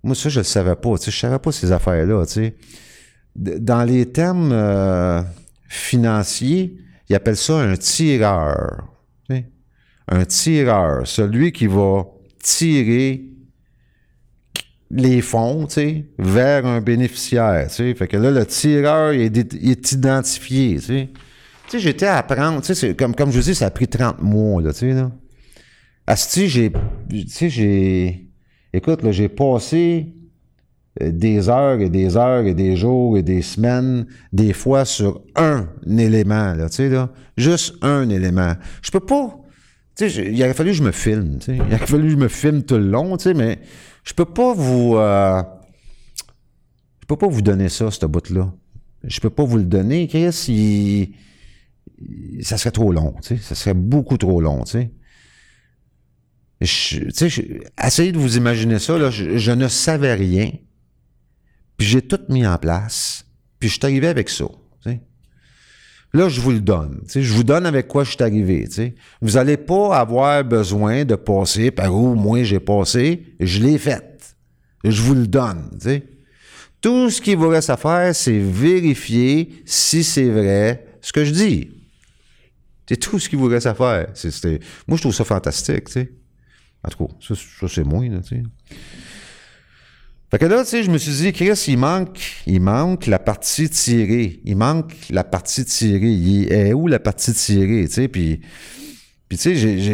[0.03, 0.97] moi ça je ne savais pas.
[0.97, 2.25] Tu sais, je savais pas ces affaires-là.
[2.25, 2.55] Tu sais.
[3.35, 5.21] Dans les termes euh,
[5.67, 6.77] financiers,
[7.09, 8.89] ils appellent ça un tireur.
[10.07, 12.05] Un tireur, celui qui va
[12.37, 13.23] tirer
[14.91, 15.67] les fonds,
[16.19, 17.71] vers un bénéficiaire.
[17.71, 20.77] Fait que là, le tireur, il est, il identifié,
[21.73, 22.61] j'étais à apprendre,
[22.93, 25.11] comme, comme je vous dis, ça a pris 30 mois, là, là.
[26.05, 26.71] Asti, j'ai,
[27.09, 28.29] j'ai,
[28.71, 30.13] écoute, là, j'ai passé
[31.01, 35.67] des heures et des heures et des jours et des semaines, des fois sur un
[35.86, 37.12] élément, là, tu sais, là.
[37.38, 38.53] Juste un élément.
[38.81, 39.38] Je peux pas,
[39.97, 41.55] tu sais, il aurait fallu que je me filme, tu sais.
[41.58, 43.60] Il aurait fallu que je me filme tout le long, tu sais, mais
[44.05, 45.43] je peux pas vous, euh,
[47.01, 48.53] je peux pas vous donner ça, ce bout-là.
[49.03, 50.31] Je peux pas vous le donner, Chris,
[52.41, 53.38] ça serait trop long, tu sais.
[53.41, 54.91] Ça serait beaucoup trop long, tu sais.
[57.77, 59.10] Essayez de vous imaginer ça, là.
[59.12, 60.51] Je ne savais rien.
[61.77, 63.25] Puis j'ai tout mis en place.
[63.59, 64.45] Puis je suis arrivé avec ça.
[66.13, 67.01] Là, je vous le donne.
[67.13, 68.69] Je vous donne avec quoi je suis arrivé.
[69.21, 73.35] Vous n'allez pas avoir besoin de passer par où moi j'ai passé.
[73.41, 74.35] Je l'ai fait.
[74.85, 75.77] Je vous le donne.
[76.79, 81.31] Tout ce qu'il vous reste à faire, c'est vérifier si c'est vrai ce que je
[81.31, 81.71] dis.
[82.88, 84.07] C'est tout ce qu'il vous reste à faire.
[84.88, 85.89] Moi, je trouve ça fantastique.
[86.81, 88.05] En tout cas, ça, c'est moi.
[90.38, 93.69] Fait là, tu sais, je me suis dit, Chris, il manque, il manque la partie
[93.69, 94.41] tirée.
[94.43, 96.12] Il manque la partie tirée.
[96.12, 98.08] Il est où la partie tirée, tu sais?
[98.10, 98.41] Puis,
[99.30, 99.93] puis tu sais,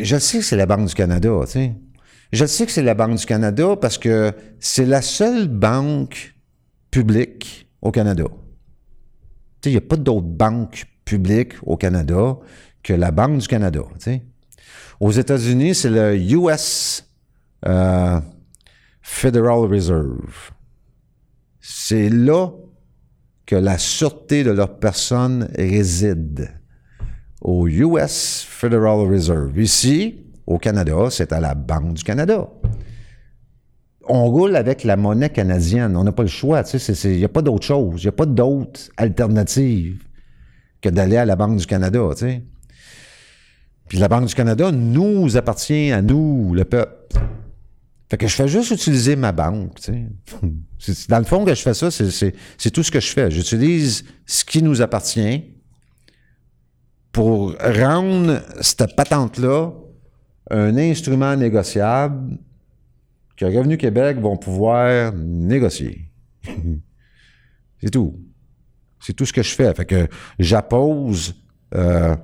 [0.00, 1.74] je sais que c'est la Banque du Canada, tu sais.
[2.32, 6.34] Je sais que c'est la Banque du Canada parce que c'est la seule banque
[6.90, 8.24] publique au Canada.
[8.26, 8.34] Tu
[9.62, 12.36] sais, il n'y a pas d'autre banque publique au Canada
[12.82, 14.22] que la Banque du Canada, tu sais.
[14.98, 17.04] Aux États-Unis, c'est le US
[17.64, 18.20] euh,
[19.10, 20.52] Federal Reserve.
[21.60, 22.50] C'est là
[23.46, 26.50] que la sûreté de leur personne réside.
[27.40, 29.58] Au US Federal Reserve.
[29.58, 32.48] Ici, au Canada, c'est à la Banque du Canada.
[34.04, 35.96] On roule avec la monnaie canadienne.
[35.96, 36.62] On n'a pas le choix.
[36.72, 38.02] Il n'y a pas d'autre chose.
[38.02, 40.04] Il n'y a pas d'autre alternative
[40.80, 42.08] que d'aller à la Banque du Canada.
[43.88, 47.18] Puis la Banque du Canada nous appartient à nous, le peuple.
[48.10, 49.74] Fait que je fais juste utiliser ma banque.
[49.80, 50.06] tu sais.
[50.78, 53.30] C'est- Dans le fond, que je fais ça, c'est tout ce que je fais.
[53.30, 55.44] J'utilise ce qui nous appartient
[57.12, 59.72] pour rendre cette patente-là
[60.50, 62.38] un instrument négociable
[63.36, 66.10] que Revenu Québec vont pouvoir négocier.
[67.80, 68.18] C'est tout.
[69.00, 69.72] C'est tout ce que je fais.
[69.74, 71.34] Fait que j'appose
[71.74, 72.16] euh,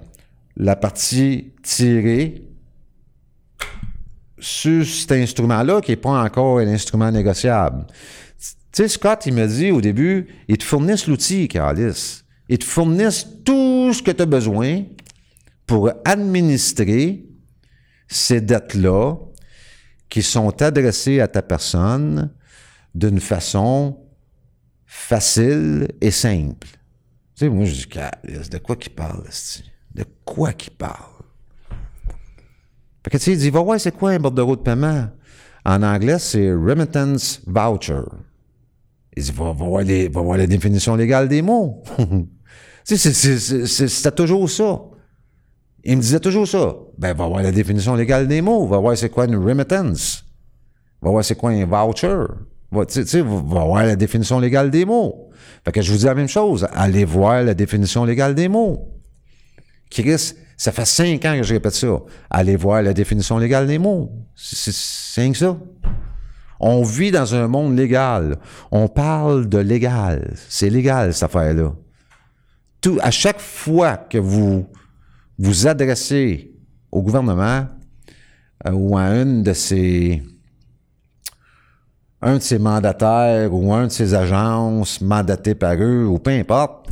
[0.57, 2.43] la partie tirée
[4.45, 7.87] sur cet instrument-là qui n'est pas encore un instrument négociable.
[8.39, 12.23] Tu sais, Scott, il me dit au début, ils te fournissent l'outil, Carlis.
[12.51, 14.83] Ils te fournissent tout ce que tu as besoin
[15.67, 17.25] pour administrer
[18.07, 19.15] ces dettes-là
[20.11, 22.31] qui sont adressées à ta personne
[22.95, 23.99] d'une façon
[24.85, 26.69] facile et simple.
[27.35, 27.89] Tu sais, moi, je dis,
[28.51, 29.25] de quoi qu'il parle,
[29.95, 31.14] De quoi qu'il parle?
[33.05, 35.09] Fait que tu sais, il dit, va voir, c'est quoi un bordereau de paiement?
[35.67, 38.01] En anglais, c'est remittance voucher.
[39.15, 41.83] Il dit, va, voir, les, va voir la définition légale des mots.
[42.87, 44.81] tu sais, c'était toujours ça.
[45.85, 46.75] Il me disait toujours ça.
[46.97, 48.67] Ben, va voir la définition légale des mots.
[48.67, 50.25] Va voir c'est quoi une remittance.
[51.03, 52.25] Va voir c'est quoi un voucher.
[52.73, 55.29] Va, tu sais, va voir la définition légale des mots.
[55.63, 56.67] Fait que je vous dis la même chose.
[56.73, 58.89] Allez voir la définition légale des mots.
[59.91, 61.99] Chris, ça fait cinq ans que je répète ça.
[62.31, 64.11] Allez voir la définition légale des mots.
[64.35, 65.57] C'est que ça.
[66.61, 68.37] On vit dans un monde légal.
[68.71, 70.35] On parle de légal.
[70.49, 71.73] C'est légal, cette affaire-là.
[73.01, 74.67] À chaque fois que vous
[75.39, 76.53] vous adressez
[76.93, 77.67] au gouvernement
[78.67, 79.53] euh, ou à de
[82.23, 86.84] un de ses mandataires ou un de ses agences mandatées par eux ou peu importe,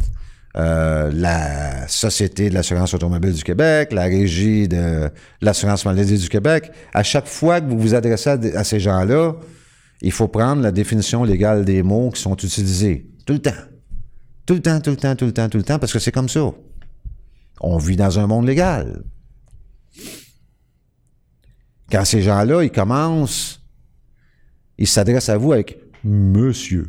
[0.57, 5.11] euh, la Société de l'assurance automobile du Québec, la Régie de
[5.41, 9.35] l'assurance maladie du Québec, à chaque fois que vous vous adressez à, ces gens-là,
[10.03, 13.09] il faut prendre la définition légale des mots qui sont utilisés.
[13.25, 13.51] Tout le temps.
[14.45, 16.13] Tout le temps, tout le temps, tout le temps, tout le temps, parce que c'est
[16.13, 16.51] comme ça.
[17.61, 19.05] On vit dans un monde légal.
[21.91, 23.63] Quand ces gens-là, ils commencent,
[24.77, 26.89] ils s'adressent à vous avec Monsieur.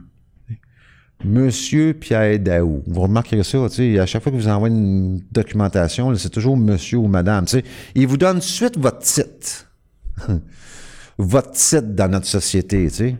[1.23, 2.83] Monsieur Pierre Daou.
[2.85, 6.57] Vous remarquerez ça, tu sais, à chaque fois que vous envoyez une documentation, c'est toujours
[6.57, 7.45] Monsieur ou Madame.
[7.45, 7.63] Tu sais.
[7.95, 9.71] Il vous donne suite votre titre.
[11.17, 13.15] votre titre dans notre société, tu sais.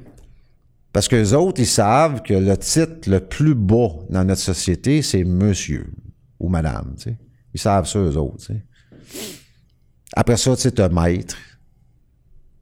[0.92, 5.02] Parce que les autres, ils savent que le titre le plus bas dans notre société,
[5.02, 5.92] c'est Monsieur
[6.40, 7.18] ou Madame, tu sais.
[7.54, 8.52] Ils savent ça, eux autres.
[10.16, 11.36] Après ça, tu sais, as maître.
[11.36, 11.42] Tu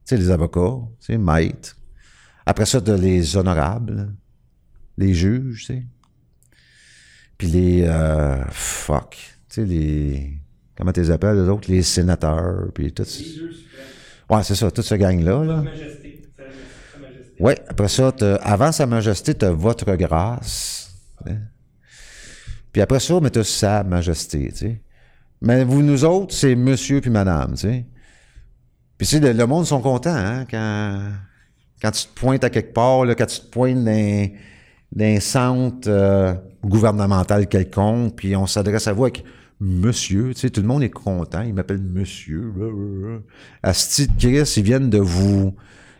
[0.04, 1.76] sais, les avocats, tu sais, maître.
[2.46, 4.12] Après ça, tu les honorables,
[4.98, 5.82] les juges, tu sais.
[7.38, 7.82] Puis les...
[7.82, 9.16] Euh, fuck.
[9.48, 10.38] Tu sais, les...
[10.76, 11.70] Comment tu les appelles, les autres?
[11.70, 13.22] Les sénateurs, puis tout ça.
[14.30, 15.44] Ouais, c'est ça, toute ce gang-là.
[15.44, 15.64] Là.
[17.38, 20.94] Oui, après ça, avant Sa Majesté, tu as Votre Grâce.
[22.72, 24.80] Puis après ça, mais tu Sa Majesté, tu sais.
[25.40, 27.84] Mais vous, nous autres, c'est Monsieur puis Madame, tu sais.
[28.96, 31.10] Puis tu sais, le, monde sont contents, hein, quand,
[31.82, 34.28] quand tu te pointes à quelque part, là, quand tu te pointes dans,
[34.92, 39.24] d'un centre euh, gouvernemental quelconque, puis on s'adresse à vous avec
[39.60, 42.52] Monsieur, tu sais, tout le monde est content, il m'appelle Monsieur.
[43.62, 45.54] Asti de ils viennent de vous,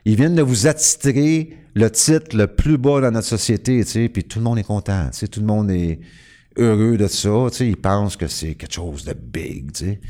[0.05, 4.09] ils viennent de vous attitrer le titre le plus bas dans notre société, tu sais,
[4.09, 6.01] puis tout le monde est content, tu sais, tout le monde est
[6.59, 10.01] heureux de ça, tu sais, ils pensent que c'est quelque chose de big, tu sais.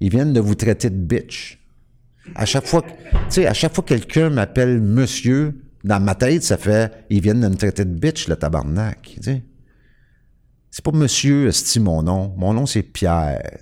[0.00, 1.60] Ils viennent de vous traiter de bitch.
[2.34, 2.96] À chaque fois, tu
[3.28, 7.40] sais, à chaque fois que quelqu'un m'appelle monsieur, dans ma tête, ça fait, ils viennent
[7.40, 9.18] de me traiter de bitch, le tabarnak.
[10.70, 12.34] C'est pas monsieur, esti, mon nom.
[12.36, 13.58] Mon nom, c'est Pierre.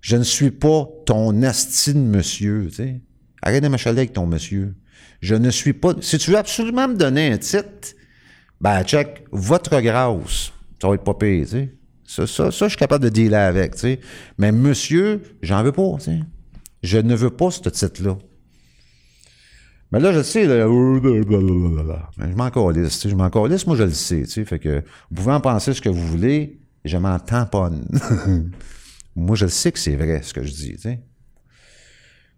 [0.00, 2.68] Je ne suis pas ton esti de monsieur.
[3.42, 4.74] Arrête de m'achaler avec ton monsieur.
[5.20, 5.94] Je ne suis pas...
[6.00, 7.94] Si tu veux absolument me donner un titre,
[8.60, 10.52] ben, check, votre grâce.
[10.80, 11.46] Ça va être pas pire.
[12.04, 13.74] Ça, ça, je suis capable de dealer avec.
[14.38, 15.96] Mais monsieur, j'en veux pas.
[16.82, 18.16] Je ne veux pas ce titre-là.
[19.92, 23.90] Mais là, je le sais, là, je m'en calisse, je m'en calisse, moi je le
[23.90, 27.18] sais, tu sais, fait que vous pouvez en penser ce que vous voulez, je m'en
[27.18, 27.86] tamponne.
[29.16, 31.00] moi, je le sais que c'est vrai, ce que je dis, tu sais.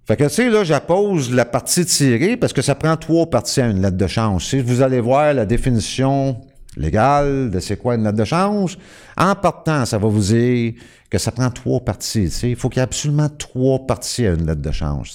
[0.07, 3.61] Fait que, tu sais, là, j'appose la partie tirée parce que ça prend trois parties
[3.61, 4.47] à une lettre de change.
[4.47, 6.41] Si vous allez voir la définition
[6.79, 8.79] légale de c'est quoi une lettre de change,
[9.17, 10.75] en partant, ça va vous dire
[11.11, 12.27] que ça prend trois parties.
[12.43, 15.15] Il faut qu'il y ait absolument trois parties à une lettre de change.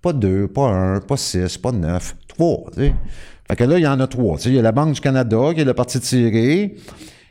[0.00, 2.64] Pas deux, pas un, pas six, pas neuf, trois.
[2.74, 4.38] Fait que là, il y en a trois.
[4.46, 6.76] Il y a la Banque du Canada qui est la partie tirée.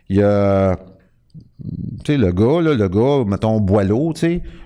[0.09, 0.77] Il y a
[2.07, 4.13] le gars, là, le gars, mettons Boileau,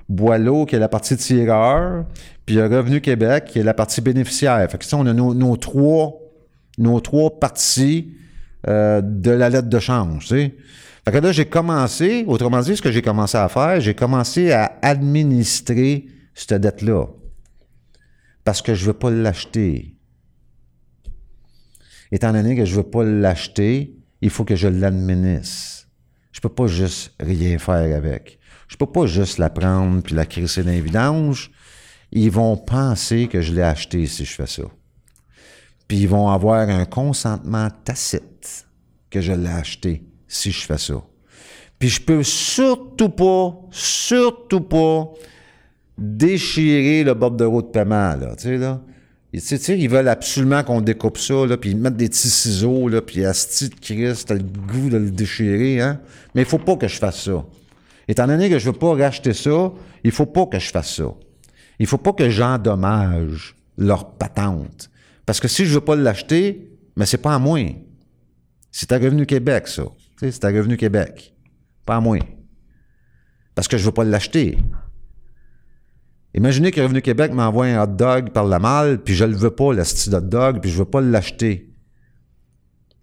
[0.08, 2.06] Boileau qui est la partie tireur,
[2.46, 4.70] puis il y a Revenu Québec qui est la partie bénéficiaire.
[4.70, 6.14] Fait que ça, on a nos, trois,
[6.78, 8.14] nos trois parties
[8.68, 10.52] euh, de la lettre de change, tu.
[11.06, 14.52] Fait que là, j'ai commencé, autrement dit, ce que j'ai commencé à faire, j'ai commencé
[14.52, 17.06] à administrer cette dette-là.
[18.44, 19.96] Parce que je ne veux pas l'acheter.
[22.12, 25.88] Étant donné que je ne veux pas l'acheter, il faut que je l'administre.
[26.32, 28.40] Je peux pas juste rien faire avec.
[28.68, 31.52] Je peux pas juste la prendre puis la crisser dans les vidanges.
[32.12, 34.64] Ils vont penser que je l'ai acheté si je fais ça.
[35.88, 38.35] Puis ils vont avoir un consentement tacite
[39.16, 41.02] que je l'ai acheté si je fais ça.
[41.80, 45.12] Puis je peux surtout pas, surtout pas
[45.98, 48.82] déchirer le bord de paiement, là, tu sais, là.
[49.34, 53.26] Ils veulent absolument qu'on découpe ça, là, puis ils mettent des petits ciseaux, là, puis
[53.26, 56.00] Asti de Christ, t'as le goût de le déchirer, hein.
[56.34, 57.46] Mais il faut pas que je fasse ça.
[58.08, 59.72] Étant donné que je veux pas racheter ça,
[60.04, 61.14] il faut pas que je fasse ça.
[61.80, 64.90] Il faut pas que j'endommage leur patente.
[65.26, 67.60] Parce que si je veux pas l'acheter, mais c'est pas à moi.
[68.78, 69.84] C'est à Revenu Québec, ça.
[70.20, 71.34] C'est à Revenu Québec.
[71.86, 72.20] Pas à moi.
[73.56, 74.58] Parce que je veux pas l'acheter.
[76.34, 79.52] Imaginez que Revenu Québec m'envoie un hot dog par la malle, puis je le veux
[79.52, 81.72] pas, le style hot dog, puis je veux pas l'acheter.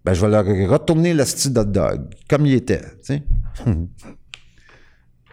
[0.05, 2.83] Ben, je vais leur retourner le style hot dog, comme il était,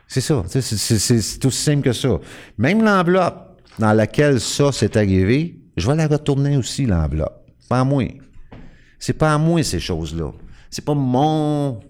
[0.08, 2.18] c'est ça, c'est- aussi simple que ça.
[2.56, 7.46] Même l'enveloppe dans laquelle ça s'est arrivé, je vais la retourner aussi, l'enveloppe.
[7.68, 8.04] Pas à moi.
[9.00, 10.30] C'est pas à moi, ces choses-là.
[10.70, 11.80] C'est pas mon.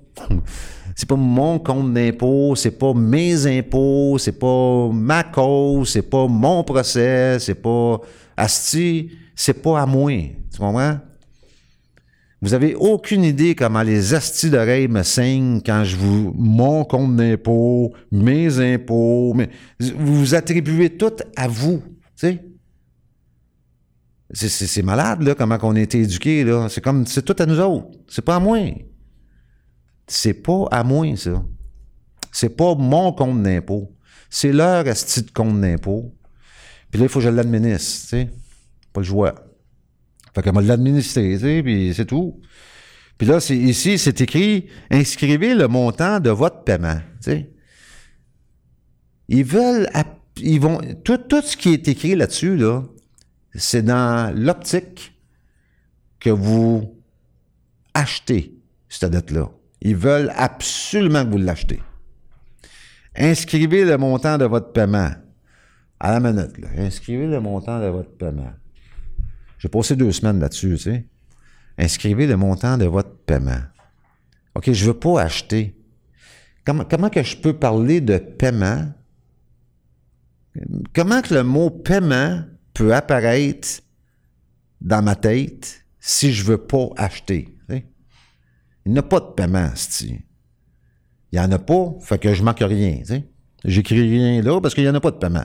[0.97, 6.27] C'est pas mon compte d'impôt, c'est pas mes impôts, c'est pas ma cause, c'est pas
[6.27, 8.01] mon procès, c'est pas
[8.37, 10.13] Asti, c'est pas à moi.
[10.53, 10.99] Tu comprends?
[12.43, 17.17] Vous avez aucune idée comment les astis d'oreilles me saignent quand je vous mon compte
[17.17, 21.83] d'impôt, mes impôts, mais vous vous attribuez tout à vous,
[22.17, 22.45] tu sais?
[24.33, 26.69] C'est- malade, là, comment on a été éduqués, là.
[26.69, 27.89] C'est comme, c'est tout à nous autres.
[28.09, 28.59] C'est pas à moi.
[30.07, 31.43] C'est pas à moi, ça.
[32.31, 33.97] C'est pas mon compte d'impôt.
[34.29, 36.15] C'est leur asti de compte d'impôt.
[36.91, 38.31] Puis là, il faut que je l'administre, tu sais.
[38.93, 39.35] Pas le choix.
[40.35, 42.41] Fait qu'elle m'a l'administrer, tu sais, puis c'est tout.
[43.19, 47.51] Puis là, ici, c'est écrit «Inscrivez le montant de votre paiement», tu sais.
[49.29, 49.89] Ils veulent...
[50.37, 50.81] Ils vont...
[51.05, 52.83] Tout, tout ce qui est écrit là-dessus, là,
[53.55, 55.13] c'est dans l'optique
[56.19, 56.97] que vous
[57.95, 58.55] achetez
[58.89, 59.51] cette dette-là.
[59.81, 61.83] Ils veulent absolument que vous l'achetez.
[63.17, 65.11] Inscrivez le montant de votre paiement.
[65.99, 66.69] À la minute, là.
[66.79, 68.53] Inscrivez le montant de votre paiement.
[69.59, 71.07] J'ai passé deux semaines là-dessus, tu sais.
[71.77, 73.61] Inscrivez le montant de votre paiement.
[74.55, 75.77] OK, je veux pas acheter.
[76.65, 78.93] Comment, comment que je peux parler de paiement?
[80.95, 82.45] Comment que le mot paiement
[82.75, 83.69] peut apparaître
[84.81, 87.49] dans ma tête si je veux pas acheter?
[88.87, 90.21] Il n'y a pas de paiement, c'ti.
[91.33, 93.03] Il n'y en a pas, fait que je manque rien.
[93.65, 95.45] J'écris rien là parce qu'il n'y en a pas de paiement.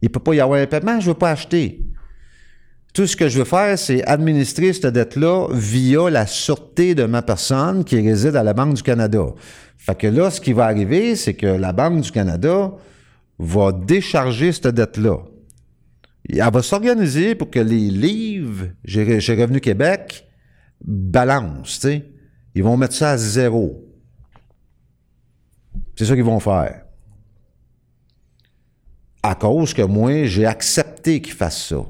[0.00, 1.84] Il ne peut pas y avoir un paiement, je ne veux pas acheter.
[2.94, 7.22] Tout ce que je veux faire, c'est administrer cette dette-là via la sûreté de ma
[7.22, 9.24] personne qui réside à la Banque du Canada.
[9.76, 12.72] Fait que là, ce qui va arriver, c'est que la Banque du Canada
[13.38, 15.18] va décharger cette dette-là.
[16.28, 20.26] Elle va s'organiser pour que les livres chez Revenu Québec
[20.84, 22.10] balancent, tu sais.
[22.54, 23.84] Ils vont mettre ça à zéro.
[25.96, 26.82] C'est ça qu'ils vont faire.
[29.22, 31.84] À cause que moi, j'ai accepté qu'ils fassent ça.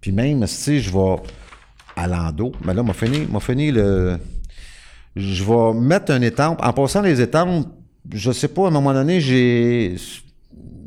[0.00, 1.16] Puis même si je vais
[1.96, 4.18] à l'endo, mais là, m'a fini, m'a fini le.
[5.16, 6.60] Je vais mettre un étampe.
[6.62, 7.66] En passant les étampes,
[8.12, 9.96] je sais pas, à un moment donné, j'ai.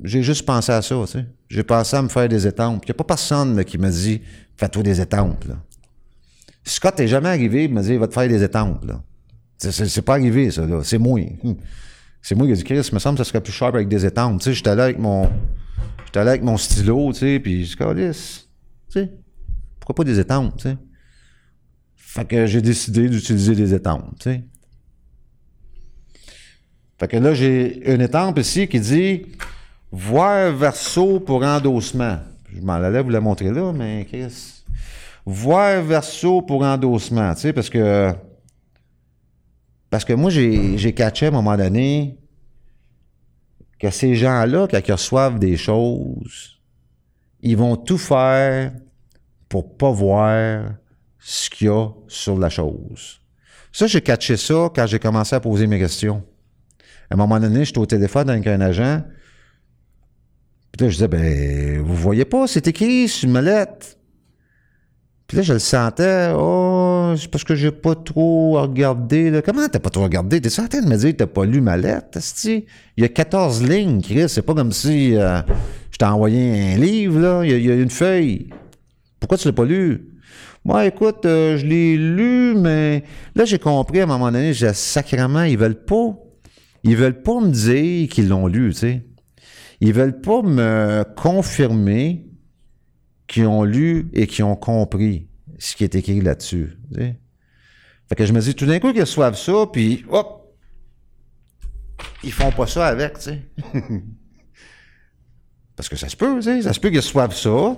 [0.03, 1.25] J'ai juste pensé à ça, tu sais.
[1.49, 2.83] J'ai pensé à me faire des étampes.
[2.85, 4.21] Il n'y a pas personne qui me dit
[4.57, 5.45] Fais-toi des étampes.
[5.45, 5.55] Là.
[6.65, 8.83] Scott n'est jamais arrivé, il m'a dit Va te faire des étampes.
[8.83, 9.01] Là.
[9.57, 10.65] C'est, pas arrivé, ça.
[10.65, 10.81] Là.
[10.83, 11.21] C'est moi.
[11.43, 11.55] Hum.
[12.21, 13.87] C'est moi qui ai dit Chris, il me semble que ça serait plus sharp avec
[13.87, 14.39] des étampes.
[14.39, 15.29] Tu sais, j'étais là avec mon.
[16.05, 18.47] J'étais là avec mon stylo, tu sais, puis je calisse.
[18.91, 19.11] Tu sais,
[19.79, 20.77] pourquoi pas des étampes, tu sais?
[21.95, 24.43] Fait que j'ai décidé d'utiliser des étampes, tu sais.
[26.99, 29.25] Fait que là, j'ai une étampe ici qui dit
[29.93, 32.17] voir verso pour endossement.
[32.51, 34.63] Je m'en allais vous la montrer là, mais Chris.
[35.25, 38.11] Voir verso pour endossement, tu sais, parce que.
[39.89, 42.17] Parce que moi, j'ai, catché à un moment donné
[43.79, 46.59] que ces gens-là, quand ils reçoivent des choses,
[47.41, 48.73] ils vont tout faire
[49.47, 50.63] pour pas voir
[51.19, 53.21] ce qu'il y a sur la chose.
[53.71, 56.23] Ça, j'ai catché ça quand j'ai commencé à poser mes questions.
[57.11, 59.03] À un moment donné, j'étais au téléphone avec un agent.
[60.75, 63.97] Puis là, je disais, ben, vous voyez pas, c'est écrit sur une mallette.
[65.27, 69.29] Puis là, je le sentais, oh, c'est parce que j'ai pas trop regardé.
[69.29, 69.41] Là.
[69.41, 70.41] Comment t'as pas trop regardé?
[70.41, 72.19] T'es en train de me dire que t'as pas lu ma lettre?
[72.45, 72.63] Il
[72.97, 74.25] y a 14 lignes, Chris.
[74.27, 75.37] C'est pas comme si euh,
[75.91, 78.49] j'étais t'ai envoyé un livre, là, il y, a- une feuille.
[79.19, 80.09] Pourquoi tu l'as pas lu?
[80.65, 83.03] Moi, écoute, euh, je l'ai lu, mais
[83.35, 86.15] là, j'ai compris à un moment donné, j'ai sacrément, ils veulent pas.
[86.83, 89.03] Ils veulent pas me dire qu'ils l'ont lu, tu sais.
[89.85, 92.25] Ils veulent pas me confirmer
[93.27, 95.27] qu'ils ont lu et qu'ils ont compris
[95.59, 96.77] ce qui est écrit là-dessus.
[96.95, 100.55] Fait que je me dis, tout d'un coup, qu'ils reçoivent ça, puis hop,
[102.23, 103.41] ils font pas ça avec, tu sais.
[105.75, 106.41] Parce que ça se peut.
[106.41, 107.77] Ça se peut qu'ils reçoivent ça,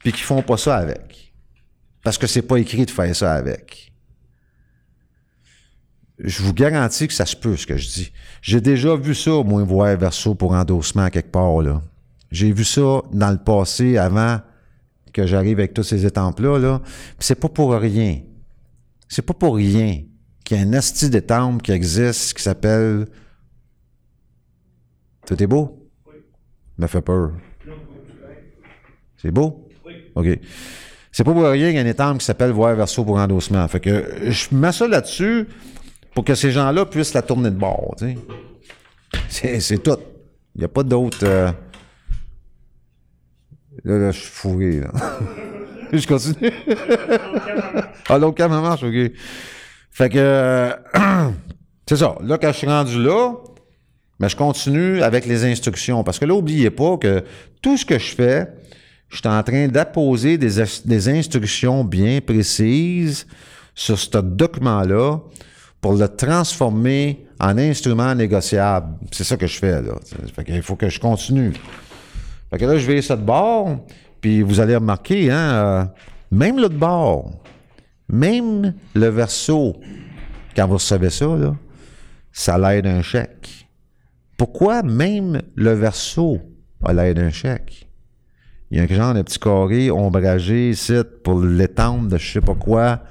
[0.00, 1.32] puis qu'ils font pas ça avec.
[2.02, 3.91] Parce que c'est pas écrit de faire ça avec.
[6.24, 8.12] Je vous garantis que ça se peut, ce que je dis.
[8.42, 11.82] J'ai déjà vu ça, moi, voir verso pour endossement quelque part, là.
[12.30, 14.40] J'ai vu ça dans le passé, avant
[15.12, 16.80] que j'arrive avec tous ces étampes-là, là.
[16.84, 18.20] Puis c'est pas pour rien.
[19.08, 20.02] C'est pas pour rien
[20.44, 23.06] qu'il y a un asti d'étampe qui existe qui s'appelle...
[25.26, 25.90] Tout est beau?
[26.78, 27.32] Me fait peur.
[29.16, 29.68] C'est beau?
[30.14, 30.26] OK.
[31.10, 33.66] C'est pas pour rien qu'il y a un étampe qui s'appelle voir verso pour endossement.
[33.66, 35.46] Fait que je mets ça là-dessus
[36.14, 37.94] pour que ces gens-là puissent la tourner de bord.
[39.28, 39.96] C'est, tout.
[40.54, 41.18] Il n'y a pas d'autre...
[41.22, 41.50] euh,
[43.84, 44.92] Là, là, je suis fourré, là.
[45.92, 46.52] je continue.
[48.08, 49.12] ah, l'autre elle marche, OK.
[49.90, 50.18] Fait que...
[50.18, 50.72] euh,
[51.88, 52.16] c'est ça.
[52.22, 53.32] Là, quand je suis rendu là,
[54.20, 56.04] mais je continue avec les instructions.
[56.04, 57.24] Parce que là, n'oubliez pas que
[57.60, 58.46] tout ce que je fais,
[59.08, 63.26] je suis en train d'apposer des, des instructions bien précises
[63.74, 65.18] sur ce document-là
[65.82, 68.94] pour le transformer en instrument négociable.
[69.10, 69.94] C'est ça que je fais, là.
[70.44, 71.52] Qu'il faut que je continue.
[72.50, 73.84] Fait que là, je vais ça de bord,
[74.20, 75.84] puis vous allez remarquer, hein, euh,
[76.30, 77.32] même l'autre bord,
[78.08, 79.74] même le verso,
[80.54, 81.26] quand vous recevez ça,
[82.30, 83.66] ça l'aide un chèque.
[84.38, 86.38] Pourquoi même le verso
[86.84, 87.88] a l'aide d'un chèque?
[88.70, 92.40] Il y a un genre de petit carré ombragé ici pour l'étendre de je sais
[92.40, 93.02] pas quoi.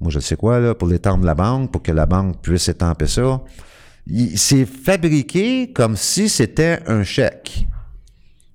[0.00, 2.68] Moi, je sais quoi, là, pour l'étendre de la banque, pour que la banque puisse
[2.68, 3.42] étamper ça.
[4.34, 7.66] C'est fabriqué comme si c'était un chèque.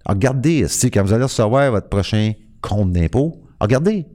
[0.05, 4.05] Regardez, c'est quand vous allez recevoir votre prochain compte d'impôt, regardez.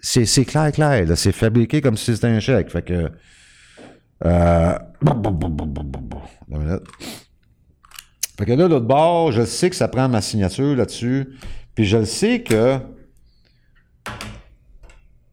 [0.00, 1.06] C'est clair, clair.
[1.16, 2.70] C'est fabriqué comme si c'était un chèque.
[2.70, 3.10] Fait que.
[4.24, 4.78] Euh.
[8.38, 11.28] Fait que là, l'autre bord, je sais que ça prend ma signature là-dessus.
[11.74, 12.78] Puis je le sais que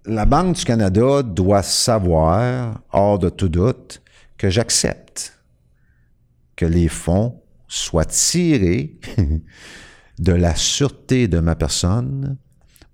[0.06, 4.02] la Banque du Canada doit savoir, hors de tout doute,
[4.38, 5.40] que j'accepte
[6.56, 9.00] que les fonds soient tirés
[10.20, 12.38] de la sûreté de ma personne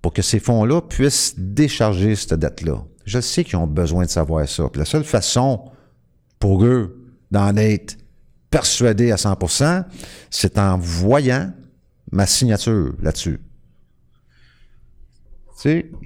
[0.02, 2.84] pour que ces fonds-là puissent décharger cette dette-là.
[3.04, 4.68] Je sais qu'ils ont besoin de savoir ça.
[4.68, 5.70] Puis la seule façon
[6.38, 7.96] pour eux d'en être
[8.50, 9.84] persuadés à 100%,
[10.30, 11.52] c'est en voyant
[12.12, 13.40] ma signature là-dessus.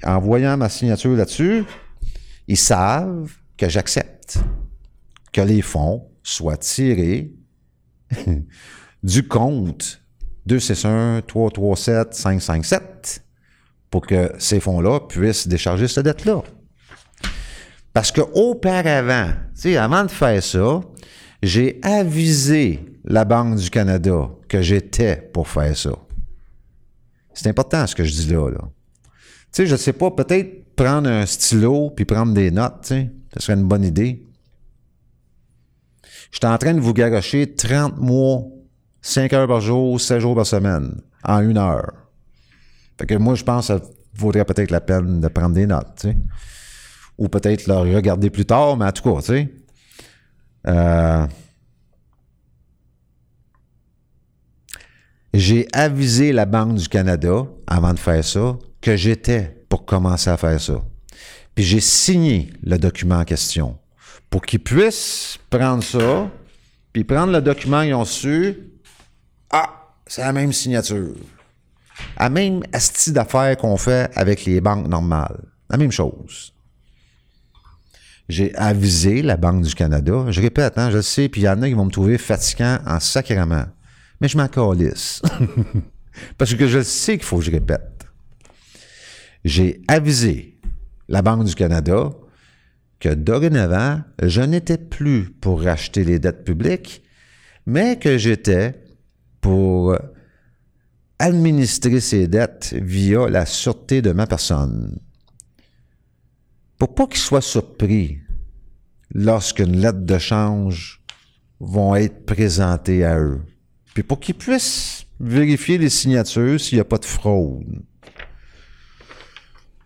[0.04, 1.64] En voyant ma signature là-dessus,
[2.46, 4.38] ils savent que j'accepte
[5.32, 7.32] que les fonds soient tirés
[9.02, 10.02] du compte
[10.46, 13.24] 261 337 557
[13.90, 16.42] pour que ces fonds-là puissent décharger cette dette-là.
[17.92, 20.80] Parce que auparavant, tu sais, avant de faire ça,
[21.42, 25.90] j'ai avisé la Banque du Canada que j'étais pour faire ça.
[27.34, 28.48] C'est important ce que je dis là.
[29.52, 33.40] Sais, je sais pas, peut-être prendre un stylo puis prendre des notes, tu sais, ce
[33.40, 34.26] serait une bonne idée.
[36.30, 38.44] J'étais en train de vous garocher 30 mois,
[39.02, 41.92] 5 heures par jour, 7 jours par semaine, en une heure.
[42.98, 43.84] Fait que moi, je pense que ça
[44.14, 46.16] vaudrait peut-être la peine de prendre des notes, tu sais.
[47.18, 49.54] Ou peut-être le regarder plus tard, mais en tout cas, tu sais.
[50.68, 51.26] Euh,
[55.32, 60.36] J'ai avisé la Banque du Canada, avant de faire ça, que j'étais pour commencer à
[60.36, 60.82] faire ça.
[61.54, 63.78] Puis j'ai signé le document en question
[64.30, 66.30] pour qu'ils puissent prendre ça,
[66.92, 68.56] puis prendre le document qu'ils ont su.
[69.50, 71.14] Ah, c'est la même signature.
[72.18, 75.44] La même asti d'affaires qu'on fait avec les banques normales.
[75.68, 76.54] La même chose.
[78.28, 80.26] J'ai avisé la Banque du Canada.
[80.28, 82.16] Je répète, hein, je le sais, puis il y en a qui vont me trouver
[82.16, 83.64] fatigant en sacrement.
[84.20, 85.20] Mais je m'en calisse.
[86.38, 87.99] Parce que je sais qu'il faut que je répète.
[89.44, 90.58] J'ai avisé
[91.08, 92.10] la Banque du Canada
[92.98, 97.02] que dorénavant, je n'étais plus pour racheter les dettes publiques,
[97.66, 98.74] mais que j'étais
[99.40, 99.96] pour
[101.18, 104.98] administrer ces dettes via la sûreté de ma personne.
[106.78, 108.18] Pour pas qu'ils soient surpris
[109.14, 111.02] lorsqu'une lettre de change
[111.58, 113.40] vont être présentées à eux,
[113.94, 117.82] puis pour qu'ils puissent vérifier les signatures s'il n'y a pas de fraude.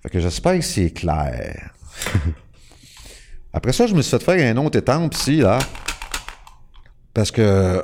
[0.04, 1.72] Fait que j'espère que c'est clair.
[3.54, 5.58] Après ça, je me suis fait faire un autre étampe ici, là.
[7.14, 7.82] Parce que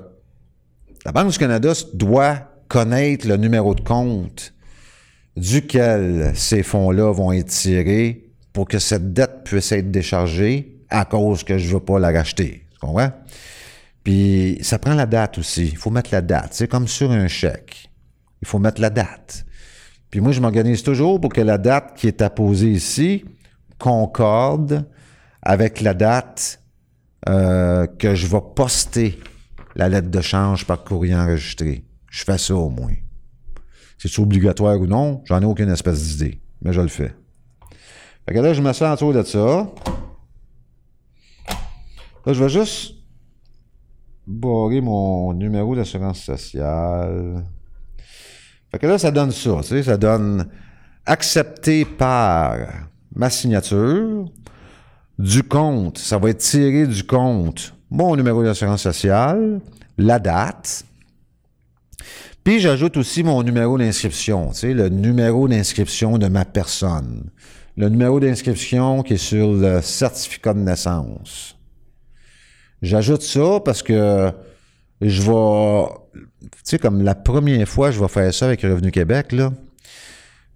[1.06, 2.36] la Banque du Canada doit
[2.68, 4.52] connaître le numéro de compte
[5.34, 11.42] duquel ces fonds-là vont être tirés pour que cette dette puisse être déchargée à cause
[11.42, 12.66] que je ne veux pas la racheter.
[12.72, 13.12] Tu comprends?
[14.04, 15.68] Puis ça prend la date aussi.
[15.68, 16.50] Il faut mettre la date.
[16.52, 17.90] C'est comme sur un chèque.
[18.42, 19.46] Il faut mettre la date.
[20.10, 23.24] Puis moi, je m'organise toujours pour que la date qui est apposée ici
[23.78, 24.86] concorde
[25.42, 26.62] avec la date
[27.28, 29.18] euh, que je vais poster
[29.76, 31.84] la lettre de change par courrier enregistré.
[32.10, 32.94] Je fais ça au moins.
[33.98, 37.14] C'est obligatoire ou non, j'en ai aucune espèce d'idée, mais je le fais.
[38.26, 39.70] Fait que là, je me sens autour de ça.
[42.26, 42.94] Là, je vais juste
[44.26, 47.44] barrer mon numéro d'assurance sociale.
[48.70, 50.46] Fait que là, ça donne ça, tu sais, ça donne
[51.06, 52.56] accepté par
[53.14, 54.26] ma signature.
[55.18, 59.60] Du compte, ça va être tiré du compte mon numéro d'assurance sociale,
[59.98, 60.84] la date,
[62.44, 67.30] puis j'ajoute aussi mon numéro d'inscription, tu sais, le numéro d'inscription de ma personne.
[67.76, 71.56] Le numéro d'inscription qui est sur le certificat de naissance.
[72.82, 74.32] J'ajoute ça parce que
[75.00, 79.34] je vais, tu sais, comme la première fois je vais faire ça avec Revenu Québec,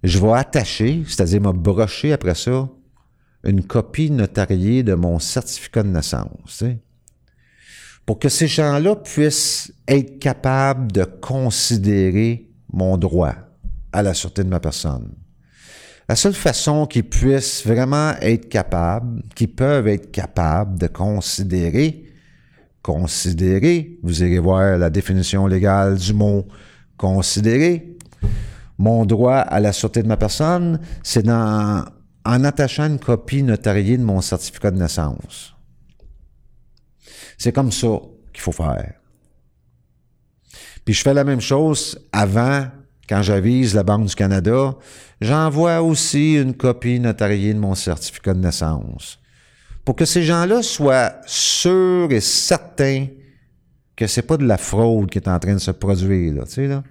[0.03, 2.67] je vais attacher, c'est-à-dire me brocher après ça,
[3.43, 6.63] une copie notariée de mon certificat de naissance.
[8.05, 13.35] Pour que ces gens-là puissent être capables de considérer mon droit
[13.91, 15.11] à la sûreté de ma personne.
[16.07, 22.04] La seule façon qu'ils puissent vraiment être capables, qu'ils peuvent être capables de considérer,
[22.85, 26.45] considérer, vous irez voir la définition légale du mot
[26.97, 27.97] considérer,
[28.77, 31.83] mon droit à la sûreté de ma personne, c'est dans,
[32.23, 35.55] en attachant une copie notariée de mon certificat de naissance.
[37.39, 37.87] C'est comme ça
[38.31, 38.93] qu'il faut faire.
[40.85, 42.67] Puis je fais la même chose avant,
[43.09, 44.75] quand j'avise la Banque du Canada,
[45.21, 49.17] j'envoie aussi une copie notariée de mon certificat de naissance.
[49.85, 53.05] Pour que ces gens-là soient sûrs et certains
[53.95, 56.51] que c'est pas de la fraude qui est en train de se produire, là, tu
[56.51, 56.83] sais, là.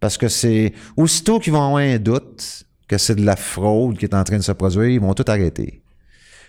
[0.00, 4.04] Parce que c'est, aussitôt qu'ils vont avoir un doute que c'est de la fraude qui
[4.04, 5.82] est en train de se produire, ils vont tout arrêter.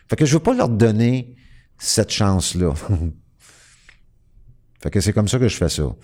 [0.10, 1.36] Fait que je veux pas leur donner
[1.78, 2.74] cette chance-là.
[4.82, 5.96] fait que c'est comme ça que je fais ça.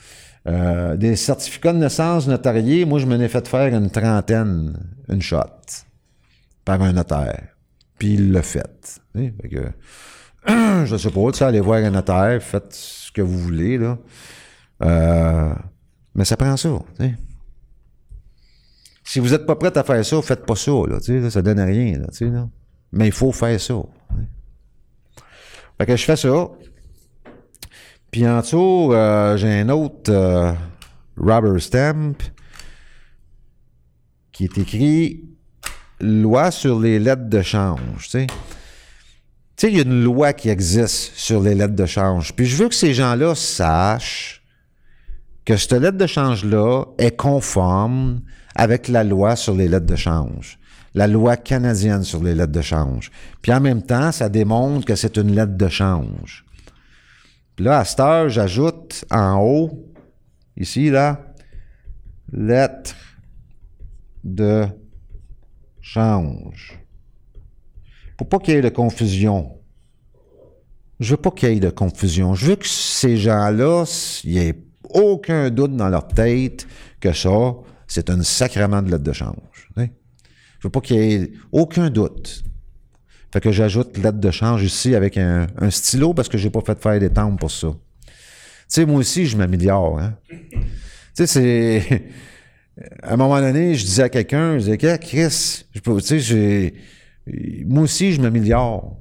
[0.48, 4.78] Euh, des certificats de naissance notariés, moi, je m'en ai fait faire une trentaine,
[5.10, 5.40] une shot,
[6.66, 7.53] par un notaire.
[8.04, 9.02] Puis il fait.
[10.46, 13.98] Je sais pas, allez voir un notaire, faites ce que vous voulez, là.
[14.84, 15.54] Euh,
[16.14, 16.80] mais ça prend ça.
[19.06, 21.42] Si vous n'êtes pas prêt à faire ça, faites pas ça, là, tu sais, ça
[21.42, 22.02] donne rien.
[22.92, 23.76] Mais il faut faire ça.
[25.78, 26.50] Fait que je fais ça.
[28.12, 30.52] Puis en dessous, euh, j'ai un autre euh,
[31.16, 32.18] rubber stamp
[34.34, 35.33] qui est écrit
[36.04, 38.10] loi sur les lettres de change.
[38.10, 38.28] Tu
[39.56, 42.34] sais, il y a une loi qui existe sur les lettres de change.
[42.34, 44.42] Puis je veux que ces gens-là sachent
[45.46, 48.22] que cette lettre de change-là est conforme
[48.56, 50.60] avec la loi sur les lettres de change
[50.94, 53.12] la loi canadienne sur les lettres de change.
[53.42, 56.46] Puis en même temps, ça démontre que c'est une lettre de change.
[57.56, 59.92] Puis là, à cette heure, j'ajoute en haut,
[60.58, 61.20] ici, là,
[62.32, 62.96] lettre
[64.24, 64.66] de
[65.84, 66.80] change.
[68.18, 69.60] Pour pas qu'il y ait de confusion.
[71.00, 72.34] Je veux pas qu'il y ait de confusion.
[72.34, 73.84] Je veux que ces gens-là,
[74.24, 76.66] il n'y ait aucun doute dans leur tête
[77.00, 77.54] que ça,
[77.88, 79.70] c'est un sacrement de lettre de change.
[79.76, 82.46] Je veux pas qu'il y ait aucun doute.
[83.34, 86.82] Fait que j'ajoute lettre de change ici avec un, stylo parce que j'ai pas fait
[86.82, 87.68] faire des temps pour ça.
[87.68, 88.14] Tu
[88.70, 90.00] sais, moi aussi, je m'améliore.
[90.00, 90.14] Hein?
[90.30, 90.58] Tu
[91.14, 92.04] sais, c'est.
[93.04, 96.74] À un moment donné, je disais à quelqu'un, je disais, Chris, tu sais.
[97.66, 98.98] Moi aussi, je m'améliore.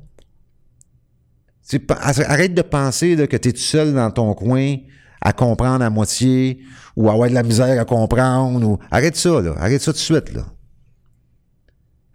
[1.88, 4.76] Arrête de penser que tu es tout seul dans ton coin
[5.22, 6.60] à comprendre à moitié
[6.96, 8.66] ou à avoir de la misère à comprendre.
[8.66, 8.78] Ou...
[8.90, 9.54] Arrête ça, là.
[9.58, 10.32] Arrête ça tout de suite.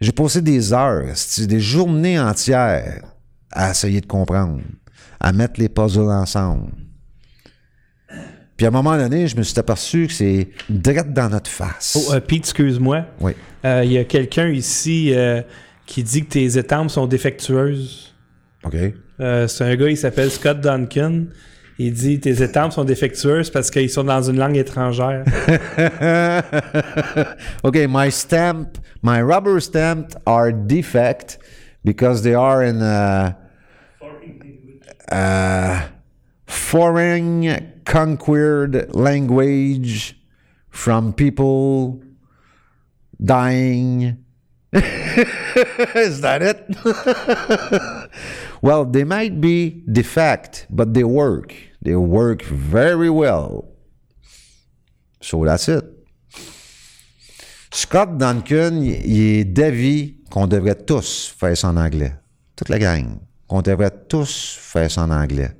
[0.00, 3.02] J'ai passé des heures, des journées entières
[3.50, 4.60] à essayer de comprendre,
[5.18, 6.70] à mettre les puzzles ensemble.
[8.58, 11.96] Puis à un moment donné, je me suis aperçu que c'est direct dans notre face.
[11.96, 13.04] Oh, euh, Pete, excuse-moi.
[13.20, 13.32] Oui.
[13.64, 15.42] Euh, il y a quelqu'un ici euh,
[15.86, 18.16] qui dit que tes étampes sont défectueuses.
[18.64, 18.74] OK.
[19.20, 21.26] c'est un gars, il s'appelle Scott Duncan.
[21.78, 25.24] Il dit tes étampes sont défectueuses parce qu'ils sont dans une langue étrangère.
[27.62, 31.38] okay, my stamp, my rubber stamps are defect
[31.84, 33.36] because they are in a,
[35.12, 35.97] a
[36.48, 40.16] foreign conquered language
[40.70, 42.02] from people
[43.22, 44.24] dying.
[44.72, 48.10] Is that it?
[48.62, 51.54] well, they might be defect, but they work.
[51.82, 53.68] They work very well.
[55.20, 55.84] So that's it.
[57.70, 62.14] Scott Duncan, il est d'avis qu'on devrait tous faire ça en anglais.
[62.56, 63.20] Toute la gang.
[63.46, 65.50] Qu'on devrait tous faire ça en anglais.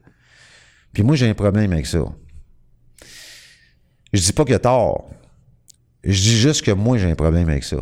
[0.98, 2.04] Puis moi, j'ai un problème avec ça.
[4.12, 5.08] Je dis pas qu'il a tort.
[6.02, 7.76] Je dis juste que moi, j'ai un problème avec ça.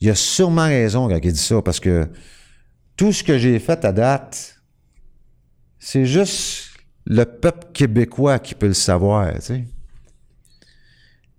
[0.00, 2.08] Il a sûrement raison quand il dit ça, parce que
[2.96, 4.62] tout ce que j'ai fait à date,
[5.78, 6.70] c'est juste
[7.04, 9.64] le peuple québécois qui peut le savoir, tu sais.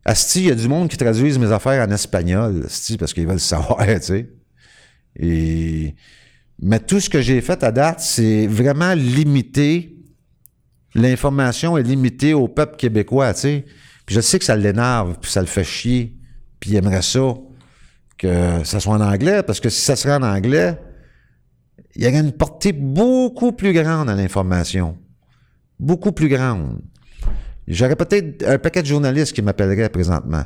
[0.05, 3.25] Asti, il y a du monde qui traduisent mes affaires en espagnol, asti, parce qu'ils
[3.25, 4.29] veulent le savoir, tu sais.
[6.59, 9.91] Mais tout ce que j'ai fait à date, c'est vraiment limité.
[10.95, 13.65] L'information est limitée au peuple québécois, tu sais.
[14.05, 16.15] Puis je sais que ça l'énerve, puis ça le fait chier,
[16.59, 17.33] puis il aimerait ça
[18.17, 20.77] que ça soit en anglais, parce que si ça serait en anglais,
[21.95, 24.97] il y aurait une portée beaucoup plus grande à l'information.
[25.79, 26.81] Beaucoup plus grande.
[27.67, 30.43] J'aurais peut-être un paquet de journalistes qui m'appelleraient présentement.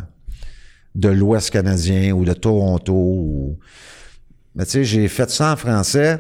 [0.95, 3.60] De l'Ouest canadien ou de Toronto.
[4.56, 6.20] Mais tu sais, j'ai fait ça en français,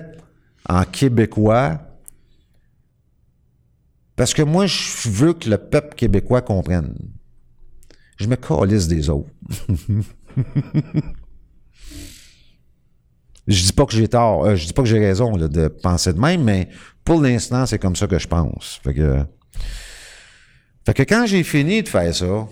[0.67, 1.81] en québécois.
[4.19, 6.93] Parce que moi, je veux que le peuple québécois comprenne.
[8.17, 9.29] Je me calisse des autres.
[13.47, 16.13] Je dis pas que j'ai tort, euh, je dis pas que j'ai raison de penser
[16.13, 16.69] de même, mais
[17.03, 18.79] pour l'instant, c'est comme ça que je pense.
[18.83, 19.25] Fait que,
[21.03, 22.47] quand j'ai fini de faire ça,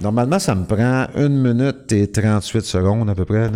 [0.00, 3.50] normalement, ça me prend une minute et 38 secondes à peu près.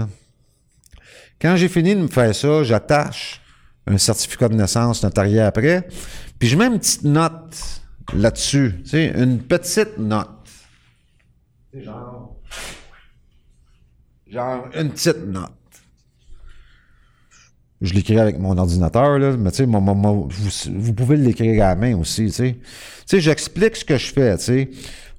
[1.41, 3.41] Quand j'ai fini de me faire ça, j'attache
[3.86, 5.89] un certificat de naissance notarié après,
[6.39, 7.82] puis je mets une petite note
[8.14, 10.28] là-dessus, tu sais, une petite note.
[11.74, 12.36] Genre,
[14.26, 15.53] genre une petite note.
[17.80, 20.28] Je l'écris avec mon ordinateur, là, mais tu sais, vous,
[20.74, 22.53] vous pouvez l'écrire à la main aussi, tu sais.
[22.55, 22.62] Tu
[23.07, 24.70] sais, j'explique ce que je fais, tu sais.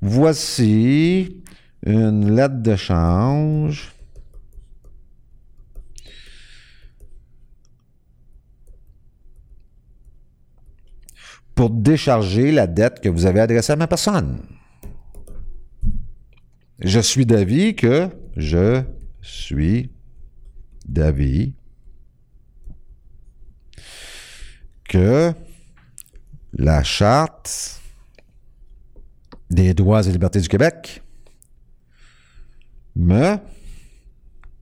[0.02, 1.42] Voici
[1.86, 3.94] une lettre de change.
[11.60, 14.40] Pour décharger la dette que vous avez adressée à ma personne.
[16.80, 18.08] Je suis d'avis que
[18.38, 18.82] je
[19.22, 19.92] suis
[20.86, 21.54] d'avis
[24.88, 25.34] que
[26.54, 27.82] la Charte
[29.50, 31.04] des droits et libertés du Québec
[32.96, 33.36] me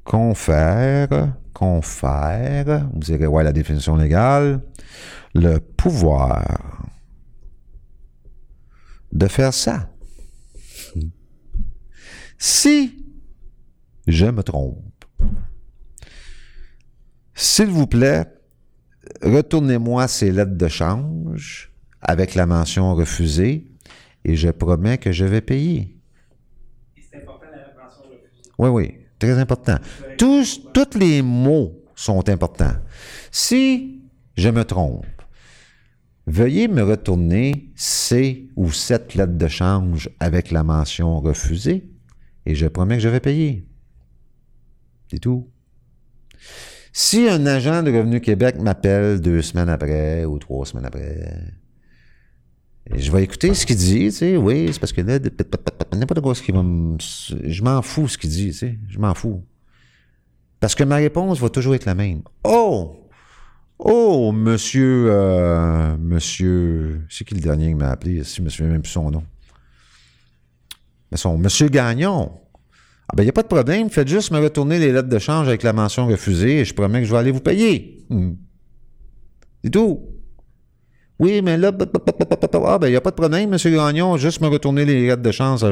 [0.03, 4.61] confère, confère, vous irez voir la définition légale,
[5.37, 6.89] le pouvoir
[9.11, 9.89] de faire ça.
[12.37, 13.05] Si
[14.07, 15.05] je me trompe,
[17.33, 18.25] s'il vous plaît,
[19.21, 21.71] retournez-moi ces lettres de change
[22.01, 23.67] avec la mention refusée
[24.23, 25.99] et je promets que je vais payer.
[26.95, 28.51] C'est important la mention refusée.
[28.57, 29.77] Oui, oui, très important.
[30.17, 32.75] Tous, tous les mots sont importants.
[33.31, 34.01] Si
[34.35, 35.05] je me trompe,
[36.27, 41.89] veuillez me retourner ces ou cette lettres de change avec la mention refusée
[42.45, 43.65] et je promets que je vais payer.
[45.09, 45.49] C'est tout.
[46.91, 51.53] Si un agent de Revenu Québec m'appelle deux semaines après ou trois semaines après,
[52.93, 55.19] je vais écouter ce qu'il dit, tu sais, oui, c'est parce que là,
[55.93, 56.97] n'importe quoi ce qu'il va me...
[56.99, 59.43] Je m'en fous ce qu'il dit, tu sais, je m'en fous.
[60.59, 62.21] Parce que ma réponse va toujours être la même.
[62.43, 63.06] Oh!
[63.79, 65.07] Oh, monsieur...
[65.09, 67.01] euh, monsieur...
[67.09, 68.23] C'est qui le dernier qui m'a appelé?
[68.23, 69.23] Si je me souviens même plus son nom.
[71.11, 71.37] Mais son...
[71.37, 72.31] Monsieur Gagnon.
[73.09, 73.89] Ah ben, il n'y a pas de problème.
[73.89, 77.01] Faites juste me retourner les lettres de change avec la mention refusée et je promets
[77.01, 78.05] que je vais aller vous payer.
[78.09, 78.33] Hmm.
[79.63, 80.01] C'est tout.
[81.19, 83.73] Oui, mais là, ah ben, il n'y a pas de problème, M.
[83.73, 84.17] Gagnon.
[84.17, 85.65] Juste me retourner les lettres de change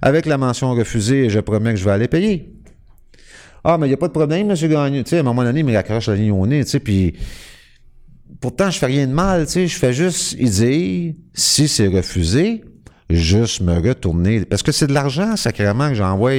[0.00, 2.55] avec la mention refusée et je promets que je vais aller payer.
[3.68, 4.56] Ah, mais il n'y a pas de problème, M.
[4.56, 5.02] Gagnon.
[5.02, 6.78] Tu sais, à un moment donné, il me raccroche la ligne au nez, tu sais,
[6.78, 7.14] puis
[8.40, 11.88] pourtant, je fais rien de mal, tu sais, je fais juste y dire, si c'est
[11.88, 12.62] refusé,
[13.10, 14.44] juste me retourner.
[14.44, 16.30] Parce que c'est de l'argent, sacrément, que j'envoie.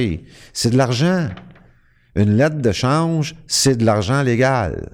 [0.54, 1.28] C'est de l'argent.
[2.16, 4.88] Une lettre de change, c'est de l'argent légal.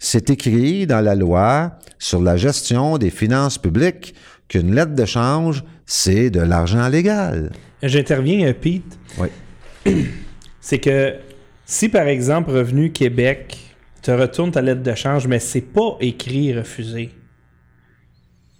[0.00, 4.12] C'est écrit dans la loi sur la gestion des finances publiques
[4.48, 7.52] qu'une lettre de change, c'est de l'argent légal.
[7.80, 8.98] J'interviens, euh, Pete.
[9.18, 9.28] Oui.
[10.62, 11.16] C'est que
[11.66, 13.58] si, par exemple, Revenu Québec
[14.00, 17.10] te retourne ta lettre de change, mais c'est pas écrit refusé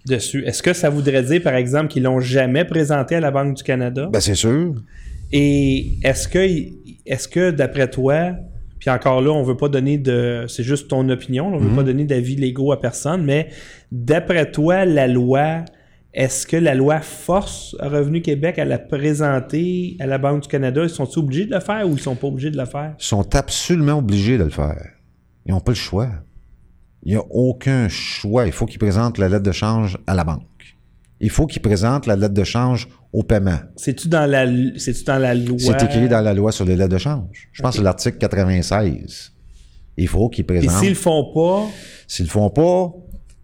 [0.05, 3.57] dessus, est-ce que ça voudrait dire, par exemple, qu'ils l'ont jamais présenté à la Banque
[3.57, 4.11] du Canada?
[4.13, 4.75] Ben, c'est sûr.
[5.31, 6.39] Et est-ce que,
[7.07, 8.33] est-ce que d'après toi,
[8.81, 11.85] puis encore là, on veut pas donner de, c'est juste ton opinion, on veut pas
[11.85, 13.49] donner d'avis légaux à personne, mais
[13.93, 15.65] d'après toi, la loi,
[16.15, 20.83] est-ce que la loi force Revenu Québec à la présenter à la Banque du Canada?
[20.83, 22.95] Ils sont obligés de le faire ou ils sont pas obligés de le faire?
[22.99, 24.91] Ils sont absolument obligés de le faire.
[25.47, 26.09] Ils n'ont pas le choix.
[27.05, 28.47] Il n'y a aucun choix.
[28.47, 30.43] Il faut qu'ils présentent la lettre de change à la banque.
[31.21, 33.59] Il faut qu'ils présentent la lettre de change au paiement.
[33.77, 34.47] C'est-tu dans la,
[34.77, 35.57] c'est-tu dans la loi?
[35.59, 37.49] C'est écrit dans la loi sur les lettres de change.
[37.53, 39.33] Je pense que c'est l'article 96.
[39.97, 40.81] Il faut qu'ils Et présentent.
[40.81, 41.67] s'ils le font pas,
[42.07, 42.93] S'ils le font pas,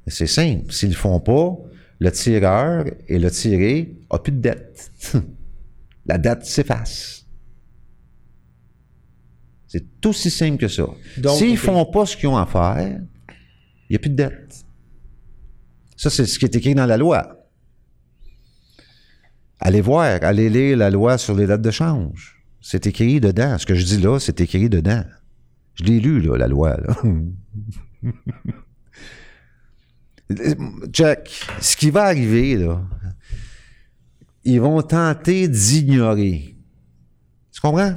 [0.07, 0.73] c'est simple.
[0.73, 1.57] S'ils le font pas,
[1.99, 4.93] le tireur et le tiré n'ont plus de dette.
[6.07, 7.27] La dette s'efface.
[9.67, 10.87] C'est aussi simple que ça.
[11.37, 11.59] S'ils ok.
[11.59, 13.01] font pas ce qu'ils ont à faire,
[13.89, 14.65] il n'y a plus de dette.
[15.97, 17.47] Ça, c'est ce qui est écrit dans la loi.
[19.61, 22.43] Allez voir, allez lire la loi sur les lettres de change.
[22.61, 23.59] C'est écrit dedans.
[23.59, 25.05] Ce que je dis là, c'est écrit dedans.
[25.75, 26.77] Je l'ai lu, là, la loi.
[26.81, 26.97] Là.
[30.93, 32.83] Jack, ce qui va arriver, là,
[34.45, 36.55] ils vont tenter d'ignorer.
[37.53, 37.95] Tu comprends?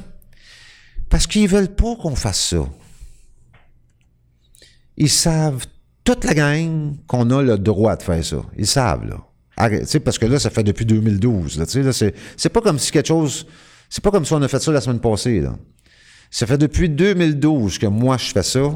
[1.10, 2.70] Parce qu'ils veulent pas qu'on fasse ça.
[4.98, 5.66] Ils savent,
[6.04, 8.42] toute la gang, qu'on a le droit de faire ça.
[8.58, 9.18] Ils savent, là.
[9.58, 11.60] Arrête, parce que là, ça fait depuis 2012.
[11.60, 13.46] Là, là, c'est pas comme si quelque chose...
[13.90, 15.58] C'est pas comme si on a fait ça la semaine passée, là.
[16.30, 18.72] Ça fait depuis 2012 que moi, je fais ça.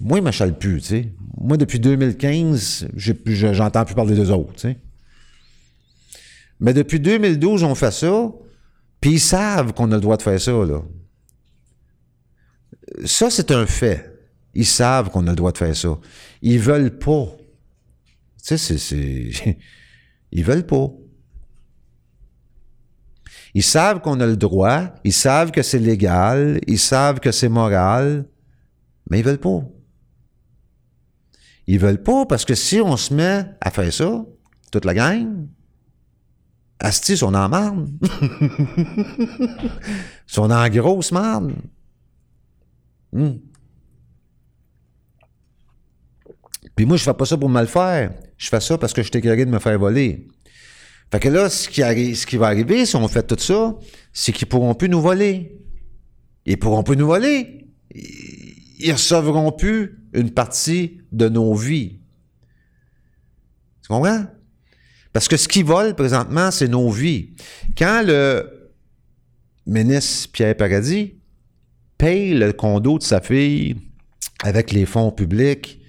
[0.00, 1.12] Moi, ils m'achalent plus, tu sais.
[1.38, 4.78] Moi, depuis 2015, j'ai plus- je- j'entends plus parler d'eux autres, tu sais.
[6.58, 8.30] Mais depuis 2012, on fait ça,
[9.00, 10.82] puis ils savent qu'on a le droit de faire ça, là.
[13.04, 14.06] Ça, c'est un fait.
[14.54, 15.98] Ils savent qu'on a le droit de faire ça.
[16.42, 17.26] Ils veulent pas.
[18.44, 19.30] Tu sais, c'est...
[20.32, 20.88] Ils veulent pas.
[23.54, 27.48] Ils savent qu'on a le droit, ils savent que c'est légal, ils savent que c'est
[27.48, 28.24] moral,
[29.10, 29.62] mais ils veulent pas.
[31.70, 34.24] Ils veulent pas parce que si on se met à faire ça,
[34.72, 35.46] toute la gang,
[36.80, 37.88] Asti, ils sont en marde.
[38.02, 39.48] ils
[40.26, 41.54] sont en grosse marde.
[43.12, 43.34] Hmm.
[46.74, 48.14] Puis moi, je fais pas ça pour me le faire.
[48.36, 50.26] Je fais ça parce que je écœuré de me faire voler.
[51.12, 53.76] Fait que là, ce qui, va arriver, si on fait tout ça,
[54.12, 55.56] c'est qu'ils pourront plus nous voler.
[56.46, 57.68] Ils pourront plus nous voler.
[57.94, 58.39] Ils
[58.82, 62.00] ils recevront plus une partie de nos vies.
[63.82, 64.26] Tu comprends?
[65.12, 67.30] Parce que ce qu'ils volent présentement, c'est nos vies.
[67.76, 68.70] Quand le
[69.66, 71.14] ministre Pierre Paradis
[71.98, 73.76] paye le condo de sa fille
[74.42, 75.80] avec les fonds publics,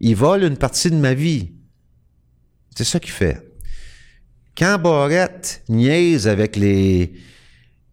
[0.00, 1.52] il vole une partie de ma vie.
[2.76, 3.42] C'est ça qu'il fait.
[4.56, 7.12] Quand Barrette niaise avec les,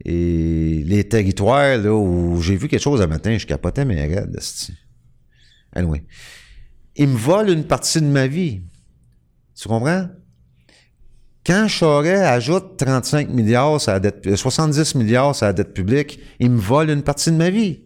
[0.03, 4.35] et les territoires là, où j'ai vu quelque chose un matin, je capotais raides.
[4.37, 4.73] esti.
[5.73, 6.03] Anyway.
[6.95, 8.61] Il me vole une partie de ma vie.
[9.55, 10.07] Tu comprends?
[11.45, 16.59] Quand Charest ajoute 35 milliards dette, euh, 70 milliards sur la dette publique, il me
[16.59, 17.81] vole une partie de ma vie.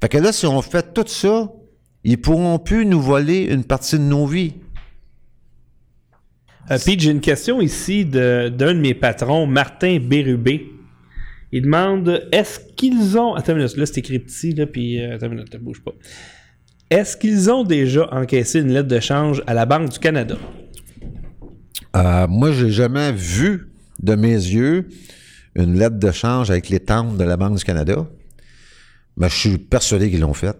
[0.00, 1.50] Fait que là, si on fait tout ça,
[2.04, 4.54] ils pourront plus nous voler une partie de nos vies.
[6.70, 10.72] Euh, Pete, j'ai une question ici de- d'un de, mes patrons, Martin Bérubé.
[11.56, 13.32] Il demande est-ce qu'ils ont.
[13.32, 15.00] Attends minute, là c'est écrit petit, puis.
[15.00, 15.92] euh, attends une minute, bouge pas.
[16.90, 20.36] Est-ce qu'ils ont déjà encaissé une lettre de change à la Banque du Canada?
[21.96, 24.86] Euh, moi, j'ai jamais vu de mes yeux
[25.54, 28.06] une lettre de change avec les tentes de la Banque du Canada.
[29.16, 30.58] Mais je suis persuadé qu'ils l'ont faite.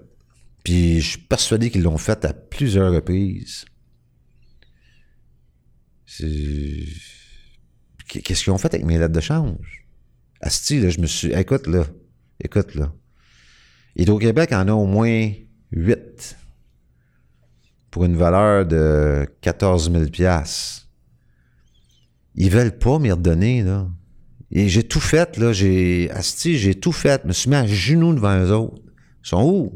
[0.64, 3.66] Puis je suis persuadé qu'ils l'ont faite à plusieurs reprises.
[8.08, 9.85] Qu'est-ce qu'ils ont fait avec mes lettres de change?
[10.46, 11.32] Asti, là, je me suis.
[11.32, 11.84] Écoute, là.
[12.40, 12.92] Écoute, là.
[13.96, 15.32] Hydro-Québec en a au moins
[15.72, 16.36] huit
[17.90, 20.86] pour une valeur de 14 000 piastres.
[22.36, 23.88] Ils veulent pas m'y redonner, là.
[24.52, 25.52] Et j'ai tout fait, là.
[25.52, 26.08] J'ai.
[26.12, 27.22] Asti, j'ai tout fait.
[27.24, 28.82] Je me suis mis à genoux devant eux autres.
[29.24, 29.72] Ils sont où?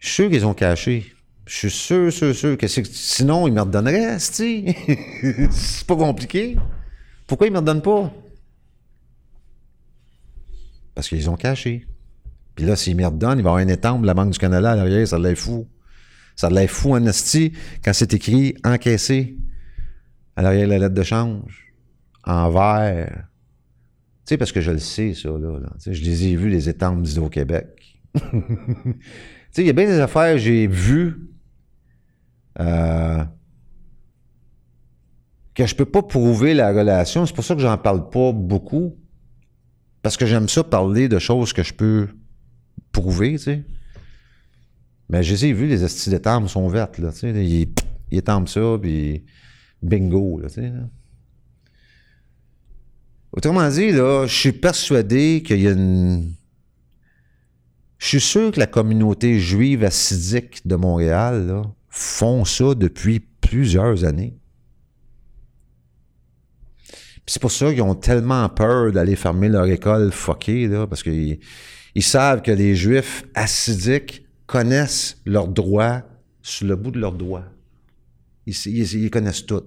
[0.00, 1.14] Je suis sûr qu'ils ont caché.
[1.46, 4.66] Je suis sûr, sûr, sûr que sinon, ils me redonneraient, Asti.
[5.50, 6.58] c'est pas compliqué.
[7.26, 8.12] Pourquoi ils me redonnent pas?
[10.94, 11.86] Parce qu'ils ont caché.
[12.54, 14.38] Puis là, s'il m'y redonne, il va y avoir un étampe de la Banque du
[14.38, 15.68] Canada à l'arrière, ça l'air fou.
[16.36, 17.52] Ça l'air fou en esti
[17.84, 19.36] quand c'est écrit encaissé
[20.36, 21.74] à l'arrière de la lettre de change,
[22.24, 23.28] en vert.
[24.24, 25.60] Tu sais, parce que je le sais, ça, là.
[25.84, 28.00] je les ai vus, les étampes d'Hydro-Québec.
[28.14, 28.20] tu
[29.50, 31.32] sais, il y a bien des affaires que j'ai vues
[32.60, 33.24] euh,
[35.54, 37.26] que je peux pas prouver la relation.
[37.26, 38.96] C'est pour ça que j'en parle pas beaucoup.
[40.02, 42.08] Parce que j'aime ça parler de choses que je peux
[42.90, 43.64] prouver, tu sais.
[45.08, 47.46] Mais je les ai vus, les estis d'étampes sont vertes, là, tu sais.
[47.46, 47.72] Ils,
[48.10, 49.24] ils ça, puis
[49.82, 50.72] bingo, là, tu sais.
[53.32, 56.34] Autrement dit, là, je suis persuadé qu'il y a une...
[57.98, 64.04] Je suis sûr que la communauté juive assidique de Montréal, là, font ça depuis plusieurs
[64.04, 64.36] années.
[67.26, 71.38] C'est pour ça qu'ils ont tellement peur d'aller fermer leur école fuckée, là, parce qu'ils
[71.94, 76.02] ils savent que les Juifs assidiques connaissent leurs droits
[76.42, 77.44] sur le bout de leurs doigts.
[78.46, 79.62] Ils, connaissent tout.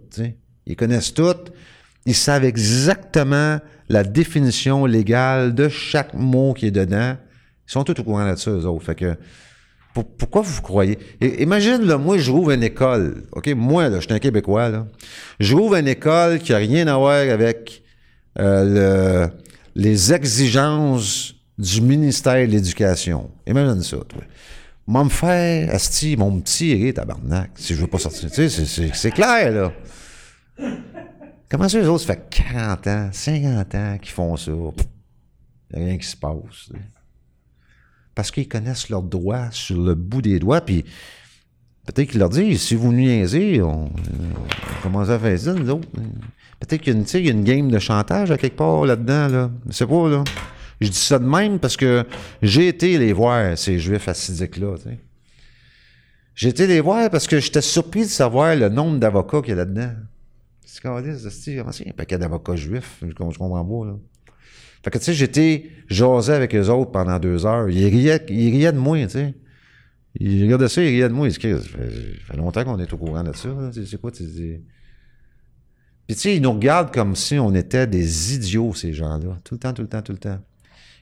[0.65, 1.35] Ils connaissent tout.
[2.05, 7.15] Ils savent exactement la définition légale de chaque mot qui est dedans.
[7.67, 8.85] Ils sont tous au courant de ça, eux autres.
[8.85, 9.15] Fait que,
[10.03, 10.97] pourquoi vous croyez?
[11.39, 13.23] Imagine, là, moi, je rouvre une école.
[13.31, 13.47] OK?
[13.55, 14.87] Moi, là, je suis un Québécois, là.
[15.39, 17.81] Je rouvre une école qui a rien à voir avec
[18.39, 19.31] euh, le-
[19.75, 23.29] les exigences du ministère de l'Éducation.
[23.47, 24.21] Imagine ça, toi.
[24.87, 28.29] Moi, me faire, asti, mon petit héré, tabarnak, si je veux pas sortir.
[28.29, 29.71] Tu sais, c'est- clair, là.
[31.49, 34.51] Comment ça, les autres, ça fait 40 ans, 50 ans qu'ils font ça?
[34.51, 36.33] Il n'y a rien qui se passe.
[36.71, 36.77] sais.
[38.15, 40.85] Parce qu'ils connaissent leurs droits sur le bout des doigts, puis
[41.85, 45.87] peut-être qu'ils leur disent, si vous niaisez, on, on commence à faire ça, nous autres.
[46.59, 49.51] Peut-être qu'il y, a une- game de chantage à quelque part là-dedans, là.
[49.67, 50.23] Je sais pas, là.
[50.81, 52.05] Je dis ça de même parce que
[52.41, 54.75] j'ai été les voir, ces juifs assidiques-là.
[56.33, 59.53] J'ai été les voir parce que j'étais surpris de savoir le nombre d'avocats qu'il y
[59.53, 59.91] a là-dedans.
[60.65, 63.01] C'est comment a un paquet d'avocats juifs?
[63.01, 63.93] Je comprends pas, là.
[64.85, 67.67] Fait que, tu sais, j'étais jasé avec eux autres pendant deux heures.
[67.71, 69.33] Ils riaient, ils riaient de moi, tu sais.
[70.19, 71.27] Ils regardaient ça, ils riaient de moi.
[71.27, 71.69] Ils se disaient, ça
[72.27, 73.49] fait, longtemps qu'on est au courant de ça.
[73.73, 74.61] C'est quoi, tu sais.
[76.05, 79.39] Puis, tu sais, ils nous regardent comme si on était des idiots, ces gens-là.
[79.43, 80.37] Tout le temps, tout le temps, tout le temps.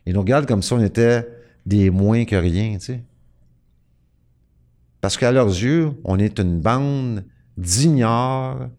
[0.06, 1.28] Ils nous regardent comme si on était
[1.66, 3.04] des moins que rien, tu sais.
[5.02, 7.26] Parce qu'à leurs yeux, on est une bande
[7.58, 8.70] d'ignares,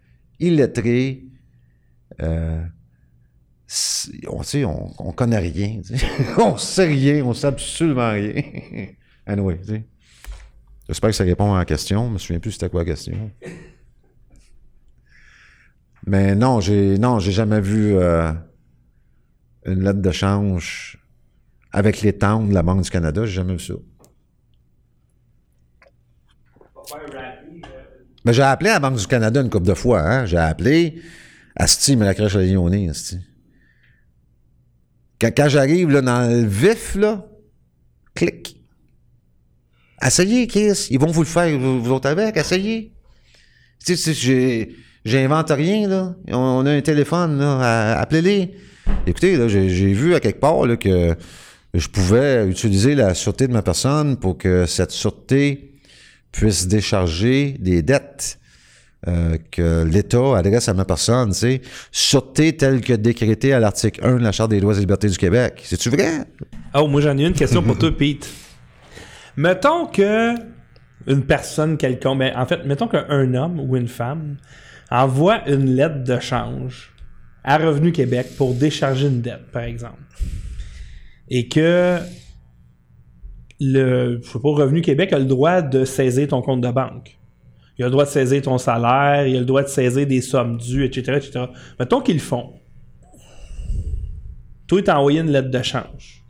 [0.40, 1.26] illettrés,
[2.22, 2.64] euh,
[4.28, 5.80] on, tu sais, on, on connaît rien,
[6.38, 8.42] on sait rien, on sait absolument rien.
[9.26, 9.60] anyway.
[10.88, 12.08] J'espère que ça répond à la question.
[12.08, 13.30] Je me souviens plus c'était quoi la question.
[16.06, 18.32] Mais non, j'ai non, j'ai jamais vu euh,
[19.64, 20.98] une lettre de change
[21.72, 23.24] avec les temps de la Banque du Canada.
[23.24, 23.74] J'ai jamais vu ça.
[28.26, 30.26] Mais j'ai appelé à la Banque du Canada une couple de fois, hein.
[30.26, 31.00] J'ai appelé.
[31.56, 33.18] Asti me la crèche à Lyonnais, Asti.
[35.20, 37.26] Quand, quand j'arrive là, dans le vif, là,
[38.14, 38.60] clic.
[40.04, 40.88] Essayez, Chris.
[40.90, 42.36] Ils vont vous le faire, vous, autres avec.
[42.36, 42.92] Essayez.
[43.84, 44.68] Tu sais,
[45.04, 46.14] j'invente rien, là.
[46.28, 47.98] On, a un téléphone, là.
[47.98, 48.54] Appelez-les.
[49.06, 51.16] Écoutez, là, j'ai, j'ai vu à quelque part, là, que
[51.74, 55.72] je pouvais utiliser la sûreté de ma personne pour que cette sûreté
[56.32, 58.38] puisse décharger des dettes
[59.06, 61.60] euh, que l'État adresse à ma personne, sais.
[61.92, 65.18] Sûreté telle que décrétée à l'article 1 de la Charte des droits et libertés du
[65.18, 65.60] Québec.
[65.62, 66.24] C'est-tu vrai?
[66.74, 68.28] Oh, moi j'en ai une question pour toi, Pete.
[69.36, 70.34] Mettons que
[71.06, 74.36] une personne quelconque, ben, en fait, mettons qu'un homme ou une femme
[74.90, 76.92] envoie une lettre de change
[77.42, 79.98] à Revenu Québec pour décharger une dette, par exemple.
[81.28, 81.98] Et que
[83.60, 87.18] le, Revenu Québec a le droit de saisir ton compte de banque.
[87.78, 90.20] Il a le droit de saisir ton salaire, il a le droit de saisir des
[90.20, 91.46] sommes dues, etc., etc.
[91.78, 92.54] Mettons qu'ils le font.
[94.66, 96.24] Toi, t'as envoyé une lettre de change.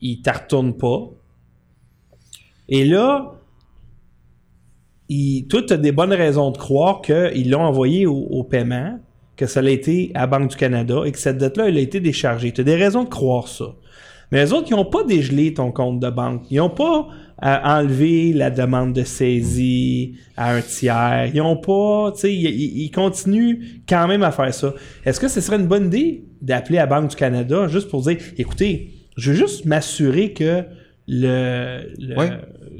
[0.00, 1.10] Il t'en retourne pas.
[2.68, 3.34] Et là,
[5.08, 8.98] il, toi, tu as des bonnes raisons de croire qu'ils l'ont envoyé au, paiement,
[9.36, 12.00] que ça a été à Banque du Canada et que cette dette-là, elle a été
[12.00, 12.52] déchargée.
[12.52, 13.74] Tu as des raisons de croire ça.
[14.32, 16.42] Mais les autres, ils n'ont pas dégelé ton compte de banque.
[16.50, 17.08] Ils n'ont pas
[17.42, 21.30] euh, enlevé la demande de saisie à un tiers.
[21.34, 24.72] Ils n'ont pas, tu sais, ils, continuent quand même à faire ça.
[25.04, 28.18] Est-ce que ce serait une bonne idée d'appeler à Banque du Canada juste pour dire,
[28.38, 30.62] écoutez, je veux juste m'assurer que
[31.08, 32.26] le, le- Oui.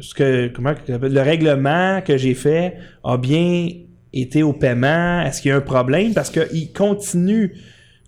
[0.01, 3.69] ce que, comment le règlement que j'ai fait a bien
[4.13, 5.23] été au paiement?
[5.23, 6.15] Est-ce qu'il y a un problème?
[6.15, 7.51] Parce qu'ils continuent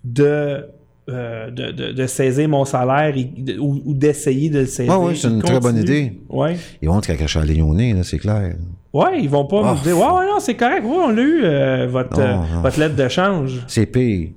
[0.05, 0.65] de
[1.09, 5.01] euh, de, de, de saisir mon salaire et- de- ou, ou d'essayer de le saisir.
[5.01, 6.21] Ouais, c'est une très bonne idée.
[6.29, 6.57] Ouais.
[6.81, 8.55] Ils vont te cacher à Léoné, c'est clair.
[8.93, 11.41] Ouais, ils vont pas me dire Ouais, ouais, non, c'est correct, ouais, on l'a eu,
[11.45, 12.61] euh, votre, Non, euh, non.
[12.63, 13.61] votre lettre de change.
[13.67, 14.29] C'est pire.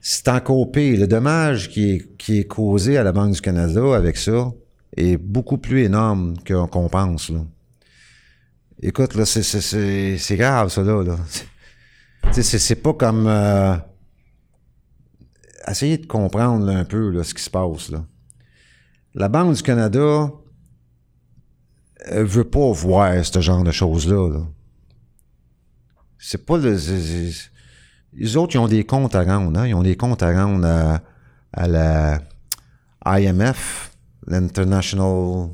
[0.00, 1.00] C'est encore pire.
[1.00, 4.50] Le dommage qui est, qui est causé à la Banque du Canada avec ça
[4.96, 7.30] est beaucoup plus énorme qu'on pense.
[7.30, 7.40] Là.
[8.82, 11.02] Écoute, là, c'est, grave, ça, là.
[11.02, 11.16] là.
[12.32, 13.26] C'est pas comme...
[15.70, 17.92] essayez de comprendre un peu ce qui se passe.
[19.14, 20.30] La Banque du Canada
[22.04, 24.30] elle veut pas voir ce genre de choses-là.
[24.30, 24.40] là.
[26.18, 26.76] C'est pas le...
[28.12, 29.58] les autres, ils ont des comptes à rendre.
[29.58, 29.66] Hein?
[29.66, 31.02] Ils ont des comptes à rendre à,
[31.52, 32.20] à la
[33.06, 33.92] IMF,
[34.26, 35.50] l'International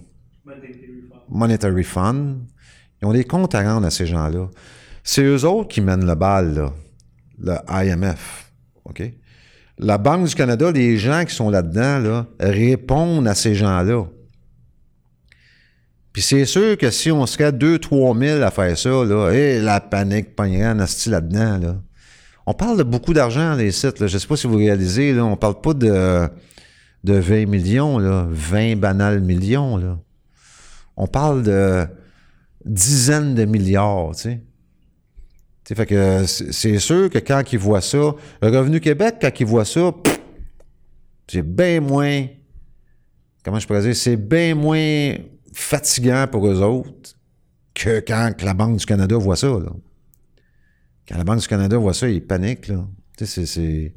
[1.28, 2.38] Monetary Fund.
[3.00, 4.48] Ils ont des comptes à rendre à ces gens-là.
[5.02, 6.72] C'est eux autres qui mènent le bal, là,
[7.38, 8.52] le IMF.
[8.84, 9.02] OK?
[9.78, 14.04] La Banque du Canada, les gens qui sont là-dedans, là, répondent à ces gens-là.
[16.12, 19.80] Puis c'est sûr que si on serait 2-3 000 à faire ça, là, et la
[19.80, 20.76] panique pognerait en
[21.10, 21.76] là-dedans, là.
[22.46, 24.06] On parle de beaucoup d'argent, les sites.
[24.06, 26.28] Je ne sais pas si vous réalisez, on parle pas de,
[27.02, 29.98] de 20 millions, là, 20 banals millions.
[30.96, 31.86] On parle de
[32.64, 34.42] dizaines de milliards, tu sais.
[35.64, 39.30] Tu sais, fait que c'est sûr que quand ils voient ça, le Revenu Québec, quand
[39.40, 39.92] ils voient ça,
[41.26, 42.26] c'est bien moins,
[43.42, 45.14] comment je pourrais dire, c'est bien moins
[45.54, 47.14] fatigant pour eux autres
[47.72, 49.72] que quand la Banque du Canada voit ça, là.
[51.08, 52.86] Quand la Banque du Canada voit ça, ils paniquent, là.
[53.16, 53.94] Tu sais, c'est- c'est...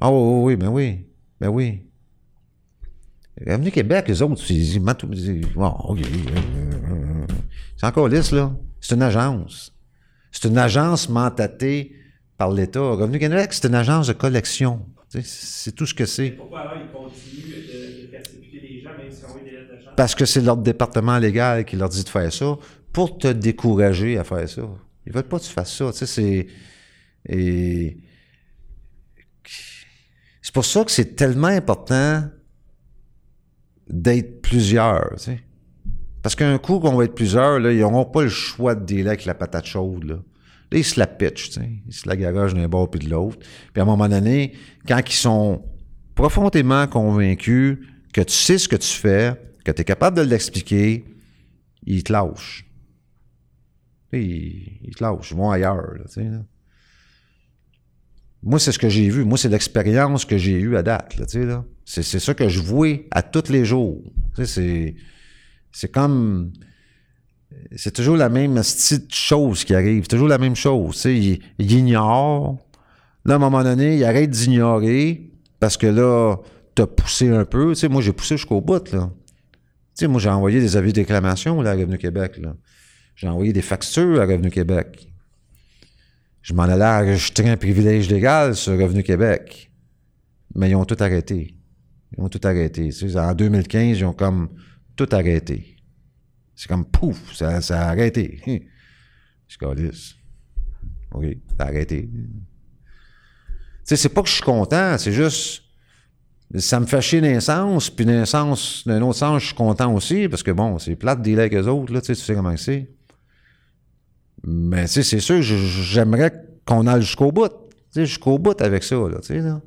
[0.00, 1.06] Ah oui, oui, oui, ben oui.
[1.40, 1.82] Ben oui.
[3.46, 5.46] Revenu Québec, les autres, ils ils ils-.
[7.76, 8.52] C'est encore lisse, là.
[8.80, 9.72] C'est une agence.
[10.30, 11.94] C'est une agence mandatée
[12.36, 12.80] par l'État.
[12.80, 14.86] Revenu Québec, c'est une agence de collection.
[15.08, 16.30] C'est tout ce que c'est.
[16.30, 19.72] Pourquoi alors ils continuent de, de persécuter les gens, même si on a des lettres
[19.74, 19.94] de chance?
[19.96, 22.58] Parce que c'est leur département légal qui leur dit de faire ça
[22.92, 24.62] pour te décourager à faire ça.
[25.06, 25.90] Ils veulent pas que tu fasses ça.
[25.92, 26.46] Tu sais, c'est.
[27.28, 27.96] Et.
[30.42, 32.24] C'est pour ça que c'est tellement important
[33.88, 35.40] d'être plusieurs, tu sais.
[36.22, 39.24] Parce qu'un coup qu'on va être plusieurs, ils n'auront pas le choix de dealer avec
[39.24, 40.16] la patate chaude, là.
[40.72, 41.58] Ils se la pitchent.
[41.86, 43.38] Ils se la garagent d'un bord puis de l'autre.
[43.72, 44.52] Puis à un moment donné,
[44.86, 45.64] quand ils sont
[46.14, 47.78] profondément convaincus
[48.12, 51.04] que tu sais ce que tu fais, que tu es capable de l'expliquer,
[51.86, 52.66] ils te lâchent.
[54.12, 55.94] Ils, te lâchent, ils vont ailleurs.
[58.42, 59.24] Moi, c'est ce que j'ai vu.
[59.24, 61.16] Moi, c'est l'expérience que j'ai eue à date.
[61.84, 64.02] C'est, ça que je vois à tous les jours.
[64.44, 64.94] C'est,
[65.72, 66.52] c'est comme...
[67.76, 70.04] C'est toujours la même petite chose qui arrive.
[70.04, 71.02] C'est toujours la même chose.
[71.06, 72.58] Il, il ignore.
[73.24, 76.36] Là, à un moment donné, il arrête d'ignorer parce que là,
[76.74, 77.74] t'as poussé un peu.
[77.90, 79.10] Moi, j'ai poussé jusqu'au bout, là.
[80.06, 82.40] Moi, j'ai envoyé des avis de réclamation là, à Revenu Québec.
[83.16, 85.12] J'ai envoyé des factures à Revenu Québec.
[86.40, 89.72] Je m'en allais enregistrer un privilège légal sur Revenu Québec.
[90.54, 91.56] Mais ils ont tout arrêté.
[92.16, 92.90] Ils ont tout arrêté.
[93.16, 94.48] En 2015, ils ont comme
[94.98, 95.76] tout arrêté.
[96.56, 98.40] C'est comme pouf, ça, a arrêté.
[99.46, 100.16] Je calisse.
[101.12, 101.24] OK,
[101.56, 102.10] ça a arrêté.
[102.12, 102.20] Tu
[103.84, 105.62] sais, c'est pas que je suis content, c'est juste.
[106.56, 109.94] Ça me fait chier d'un sens, puis d'un sens, d'un autre sens, je suis content
[109.94, 112.90] aussi, parce que bon, c'est plate de avec eux autres, là, tu sais, comment c'est.
[114.42, 116.32] Mais tu sais, c'est sûr, j'aimerais
[116.64, 117.48] qu'on aille jusqu'au bout.
[117.48, 117.54] Tu
[117.90, 119.60] sais, jusqu'au bout avec ça, là, tu sais, là.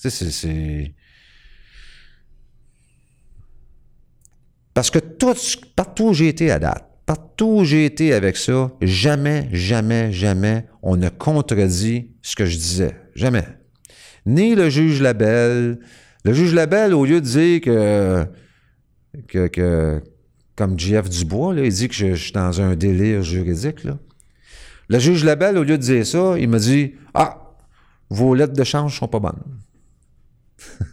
[0.00, 0.94] Tu sais, c'est-
[4.74, 5.34] Parce que tout,
[5.76, 10.66] partout où j'ai été à date, partout où j'ai été avec ça, jamais, jamais, jamais,
[10.82, 12.96] on ne contredit ce que je disais.
[13.14, 13.44] Jamais.
[14.24, 15.78] Ni le juge Labelle.
[16.24, 18.26] Le juge Labelle, au lieu de dire que,
[19.28, 20.02] que,
[20.56, 23.80] comme JF Dubois, il dit que je, suis dans un délire juridique.
[24.88, 27.56] Le juge Labelle, au lieu de dire ça, il me dit Ah,
[28.08, 29.42] vos lettres de change sont pas bonnes.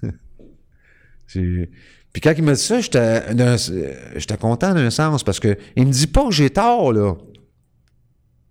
[2.13, 6.07] Puis quand il m'a dit ça, j'étais content d'un sens parce que il me dit
[6.07, 7.15] pas que j'ai tort, là.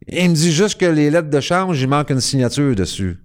[0.07, 3.19] Il me dit juste que les lettres de change, il manque une signature dessus.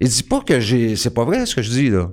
[0.00, 0.96] Il dit pas que j'ai.
[0.96, 2.10] C'est pas vrai ce que je dis, là.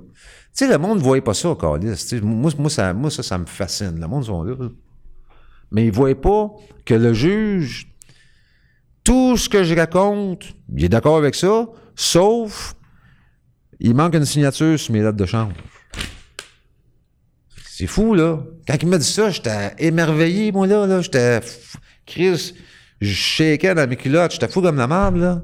[0.56, 2.20] Tu sais, le monde ne voyait pas ça, Carlis.
[2.22, 3.98] Moi, moi, ça, ça, me fascine.
[3.98, 4.54] Le monde sont là.
[5.70, 6.50] Mais ils ne voyaient pas
[6.84, 7.88] que le juge,
[9.02, 10.44] tout ce que je raconte,
[10.76, 11.66] il est d'accord avec ça,
[11.96, 12.76] sauf
[13.80, 15.54] il manque une signature sur mes lettres de change.
[17.82, 18.38] C'est fou, là.
[18.64, 20.86] Quand il m'a dit ça, j'étais émerveillé, moi, là.
[20.86, 21.00] là.
[21.00, 21.40] J'étais.
[22.06, 22.54] Chris,
[23.00, 24.30] je shakeais dans mes culottes.
[24.30, 25.42] J'étais fou comme la merde, là.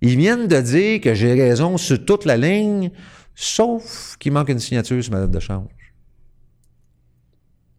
[0.00, 2.92] Ils viennent de dire que j'ai raison sur toute la ligne,
[3.34, 5.66] sauf qu'il manque une signature sur ma lettre de change.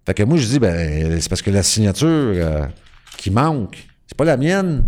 [0.06, 2.66] Fait que moi, je dis, ben, c'est parce que la signature euh,
[3.16, 4.86] qui manque, c'est pas la mienne.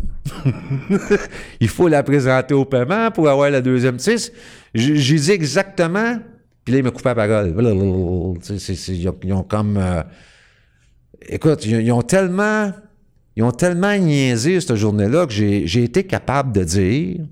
[1.62, 3.96] Il faut la présenter au paiement pour avoir la deuxième.
[3.96, 4.34] Tu sais,
[4.76, 6.20] j'ai dit exactement,
[6.64, 7.54] puis là, il m'a coupé la parole.
[7.58, 9.78] Ils, ont, comme.
[9.78, 10.04] euh,
[11.28, 12.72] écoute, ils, ont tellement.
[13.36, 17.26] Ils ont tellement niaisé cette journée-là que j'ai été capable de dire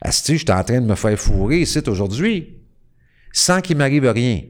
[0.00, 2.56] Asti, je suis en train de me faire fourrer ici aujourd'hui,
[3.32, 4.42] sans qu'il m'arrive rien,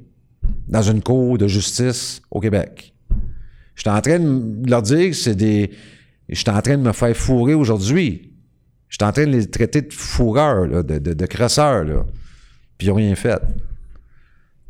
[0.68, 2.94] dans une cour de justice au Québec.
[3.74, 5.70] Je suis en train de leur dire que c'est des.
[6.28, 8.34] Je suis en train de me faire fourrer aujourd'hui.
[8.88, 12.04] Je suis en train de les traiter de fourreurs, de, de, de là.
[12.76, 13.40] Puis ils n'ont rien fait.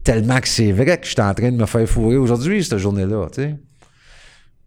[0.04, 2.78] Tellement que c'est vrai que je suis en train de me faire fourrer aujourd'hui, cette
[2.78, 3.56] journée-là, tu sais.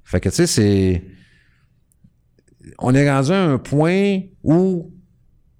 [0.04, 1.04] Fait que, tu sais, c'est.
[2.80, 4.92] On est rendu à un point où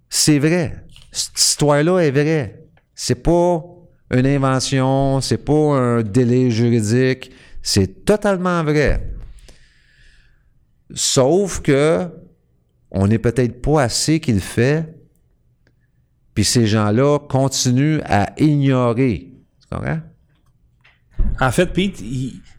[0.10, 0.86] c'est vrai.
[1.12, 2.68] Cette histoire-là est vraie.
[2.94, 3.64] C'est pas
[4.12, 7.32] une invention, c'est pas un délai juridique,
[7.62, 9.16] c'est totalement vrai.
[10.94, 12.08] Sauf que
[12.92, 14.88] on n'est peut-être pas assez qui le fait,
[16.36, 19.33] puis ces gens-là continuent à ignorer.
[19.74, 20.00] Tu comprends?
[21.40, 22.04] En fait, Pete,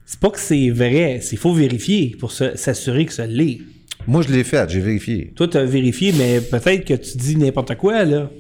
[0.05, 3.61] c'est pas que c'est vrai, c'est faut vérifier pour s'assurer que ça l'est.
[4.07, 5.33] Moi, je l'ai fait, j'ai vérifié.
[5.35, 8.31] Toi, tu as vérifié, mais peut-être que tu dis n'importe quoi, là.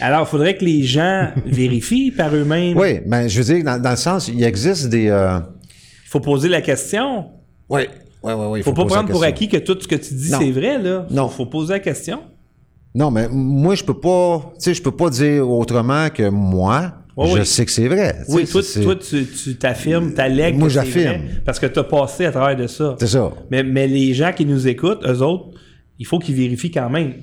[0.00, 2.76] Alors, il faudrait que les gens vérifient par eux-mêmes.
[2.76, 5.08] Oui, mais je veux dire, dans, dans le sens, il existe des.
[5.08, 7.26] euh, Il faut poser la question.
[7.68, 7.82] Oui,
[8.22, 8.46] oui, oui.
[8.50, 8.62] oui.
[8.62, 11.06] faut, pas prendre pour acquis que tout ce que tu dis, c'est vrai, là.
[11.10, 11.28] Non.
[11.28, 12.20] Faut poser la question.
[12.94, 14.52] Non, mais moi, je peux pas.
[14.58, 17.46] Tu sais, je peux pas dire autrement que moi, Oui, je oui.
[17.46, 18.16] sais que c'est vrai.
[18.26, 18.62] Tu Oui, toi,
[18.96, 21.22] tu tu t'affirmes, t'allègues Moi, que c'est j'affirme.
[21.44, 22.96] parce que tu as passé à travers de ça.
[22.98, 23.32] C'est ça.
[23.50, 25.56] Mais, mais les gens qui nous écoutent, eux autres,
[25.98, 27.14] il faut qu'ils vérifient quand même.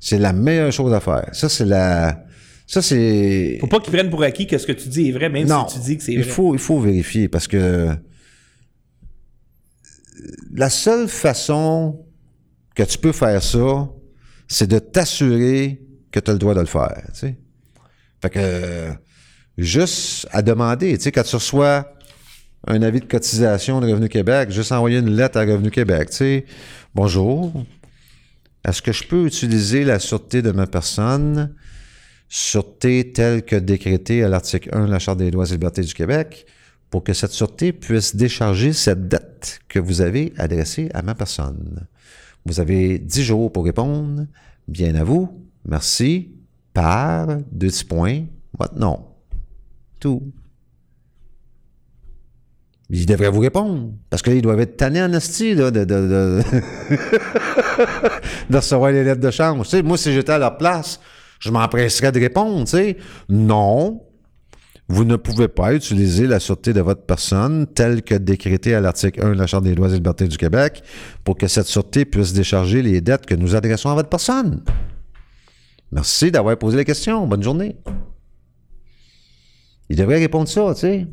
[0.00, 1.28] C'est la meilleure chose à faire.
[1.32, 2.24] Ça, c'est la.
[2.66, 3.56] Ça, c'est.
[3.60, 5.66] Faut pas qu'ils prennent pour acquis que ce que tu dis est vrai, même Non,
[5.66, 6.30] si tu dis que c'est il vrai.
[6.30, 7.88] faut, il faut vérifier parce que
[10.52, 12.04] la seule façon
[12.74, 13.88] que tu peux faire ça,
[14.46, 15.80] c'est de t'assurer
[16.10, 17.02] que tu as le droit de le faire.
[17.14, 17.38] Tu sais.
[18.20, 18.90] Fait que euh,
[19.58, 21.92] juste à demander, tu sais, quand tu reçois
[22.66, 26.16] un avis de cotisation de Revenu Québec, juste envoyer une lettre à Revenu Québec, tu
[26.16, 26.46] sais,
[26.94, 27.52] bonjour,
[28.64, 31.54] est-ce que je peux utiliser la sûreté de ma personne,
[32.28, 35.94] sûreté telle que décrétée à l'article 1 de la Charte des droits et libertés du
[35.94, 36.46] Québec,
[36.90, 41.86] pour que cette sûreté puisse décharger cette dette que vous avez adressée à ma personne?
[42.46, 44.26] Vous avez 10 jours pour répondre.
[44.66, 45.28] Bien à vous.
[45.66, 46.30] Merci.
[46.72, 48.24] Par deux petits points.
[48.58, 49.07] Votre nom.
[50.00, 50.32] Tout.
[52.90, 53.92] Ils devraient vous répondre.
[54.08, 55.18] Parce qu'ils doivent être tannés en là,
[55.70, 56.42] de,
[58.50, 60.98] recevoir les lettres de sais, moi, si j'étais à leur place,
[61.38, 62.64] je m'empresserais de répondre.
[63.28, 64.02] Non.
[64.90, 69.22] Vous ne pouvez pas utiliser la sûreté de votre personne telle que décrétée à l'article
[69.22, 70.82] 1 de la Charte des droits et libertés du Québec
[71.24, 74.64] pour que cette sûreté puisse décharger les dettes que nous adressons à votre personne.
[75.92, 77.26] Merci d'avoir posé la question.
[77.26, 77.76] Bonne journée.
[79.90, 81.06] Ils devraient répondre ça, tu sais.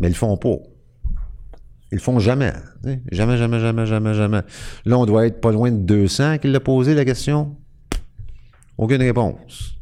[0.00, 0.56] Mais ils le font pas.
[1.92, 2.52] Ils le font jamais.
[2.82, 3.00] tu sais.
[3.12, 4.40] Jamais, jamais, jamais, jamais, jamais.
[4.84, 7.56] Là, on doit être pas loin de 200 qu'il l'a posé la question.
[8.76, 9.76] Aucune réponse.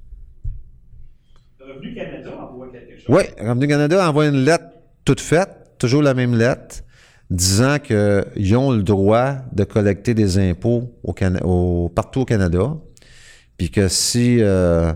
[1.60, 3.06] Revenu Canada envoie quelque chose.
[3.08, 4.64] Oui, Revenu Canada envoie une lettre
[5.04, 6.82] toute faite, toujours la même lettre,
[7.30, 12.76] disant qu'ils ont le droit de collecter des impôts au Cana- au- partout au Canada,
[13.56, 14.92] puis que si, euh,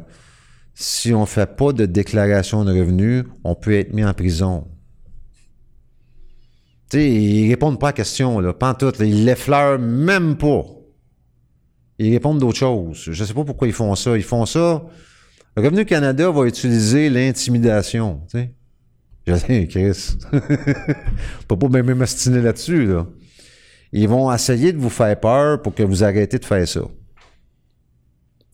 [0.78, 4.68] si on ne fait pas de déclaration de revenus, on peut être mis en prison.
[6.90, 10.36] Tu sais, ils répondent pas à la question, là, pas tout, là, ils l'effleurent même
[10.36, 10.66] pas.
[11.98, 13.08] Ils répondent d'autres choses.
[13.10, 14.18] Je sais pas pourquoi ils font ça.
[14.18, 14.84] Ils font ça.
[15.56, 18.52] Revenu Canada va utiliser l'intimidation, tu sais.
[19.26, 20.18] Je sais, Chris.
[21.48, 23.06] Peut pas même m'astiner là-dessus, là.
[23.92, 26.82] Ils vont essayer de vous faire peur pour que vous arrêtez de faire ça.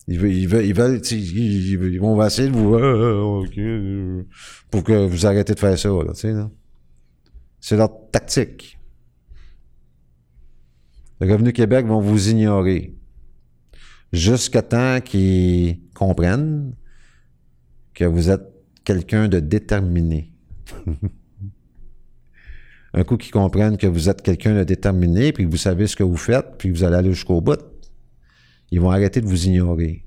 [0.07, 4.23] Veulent, ils veulent, tu sais, ils, vont essayer de vous, ah, ok, euh,
[4.69, 6.33] pour que vous arrêtez de faire ça, là, tu sais.
[7.61, 8.77] C'est leur tactique.
[11.21, 12.93] Le Revenu Québec vont vous ignorer.
[14.11, 16.75] Jusqu'à temps qu'ils comprennent
[17.93, 18.45] que vous êtes
[18.83, 20.33] quelqu'un de déterminé.
[22.93, 25.95] Un coup qu'ils comprennent que vous êtes quelqu'un de déterminé, puis que vous savez ce
[25.95, 27.59] que vous faites, puis que vous allez aller jusqu'au bout,
[28.71, 30.05] ils vont arrêter de vous ignorer.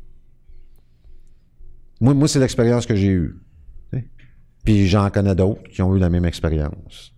[2.01, 3.37] Moi, moi c'est l'expérience que j'ai eue.
[4.65, 7.12] Puis j'en connais d'autres qui ont eu la même expérience.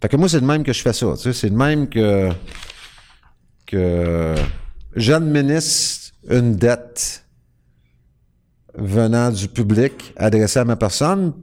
[0.00, 1.14] Fait que moi, c'est de même que je fais ça.
[1.16, 2.30] C'est de même que
[3.66, 4.34] que
[4.96, 7.26] j'administre une dette
[8.74, 11.34] venant du public adressée à ma personne,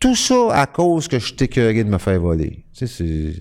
[0.00, 2.64] tout ça à cause que je t'écœuré de me faire voler.
[2.72, 3.34] C'est...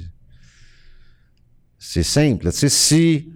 [1.84, 2.52] C'est simple.
[2.52, 3.34] Tu sais, si,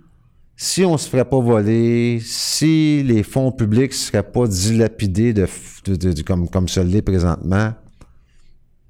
[0.56, 5.48] si on se ferait pas voler, si les fonds publics seraient pas dilapidés de,
[6.22, 7.74] comme, comme l'est présentement,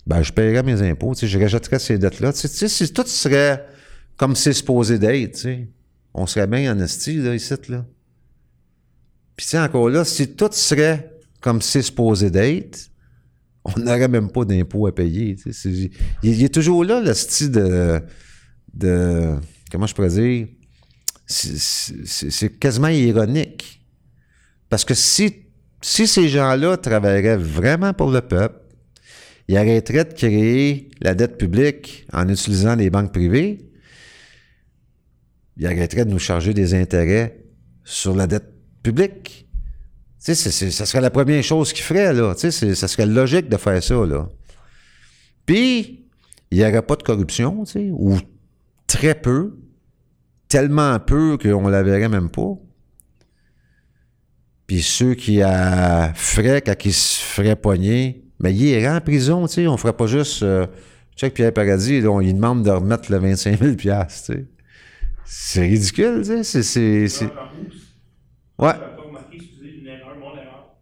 [0.05, 2.33] ben, je paierais mes impôts, tu sais, je rachèterais ces dettes-là.
[2.33, 3.65] Tu sais, si tout serait
[4.17, 5.69] comme c'est supposé d'être, tu sais,
[6.13, 7.85] on serait bien en esti, là, ici, là.
[9.37, 12.89] Puis, tu encore là, si tout serait comme c'est supposé d'être,
[13.63, 15.37] on n'aurait même pas d'impôts à payer.
[15.37, 15.69] tu sais.
[15.69, 15.91] Il,
[16.23, 18.01] il est toujours là, le style de,
[18.75, 19.35] de.
[19.71, 20.47] Comment je pourrais dire?
[21.25, 23.81] C'est- quasiment ironique.
[24.69, 25.33] Parce que si,
[25.81, 28.59] si ces gens-là travailleraient vraiment pour le peuple,
[29.47, 33.69] ils arrêteraient de créer la dette publique en utilisant les banques privées,
[35.57, 37.43] ils arrêteraient de nous charger des intérêts
[37.83, 38.51] sur la dette
[38.83, 39.47] publique.
[40.23, 42.33] Tu ça serait la première chose qu'ils feraient, là.
[42.35, 42.51] Ça
[42.87, 44.27] serait logique de faire ça, là.
[45.45, 46.07] Puis,
[46.49, 48.17] il n'y aurait pas de corruption, ou
[48.87, 49.57] très peu,
[50.47, 52.53] tellement peu qu'on la verrait même pas.
[54.67, 59.47] Puis ceux qui a feraient quand ils se feraient pogner, mais ils iraient en prison,
[59.47, 59.67] tu sais.
[59.67, 60.43] On ferait pas juste...
[60.43, 60.65] Euh,
[61.15, 64.45] check Pierre Paradis, là, on lui demande de remettre le 25 000 piastres, tu sais.
[65.25, 66.63] C'est ridicule, tu sais.
[67.07, 67.29] C'est...
[68.59, 68.73] Ouais.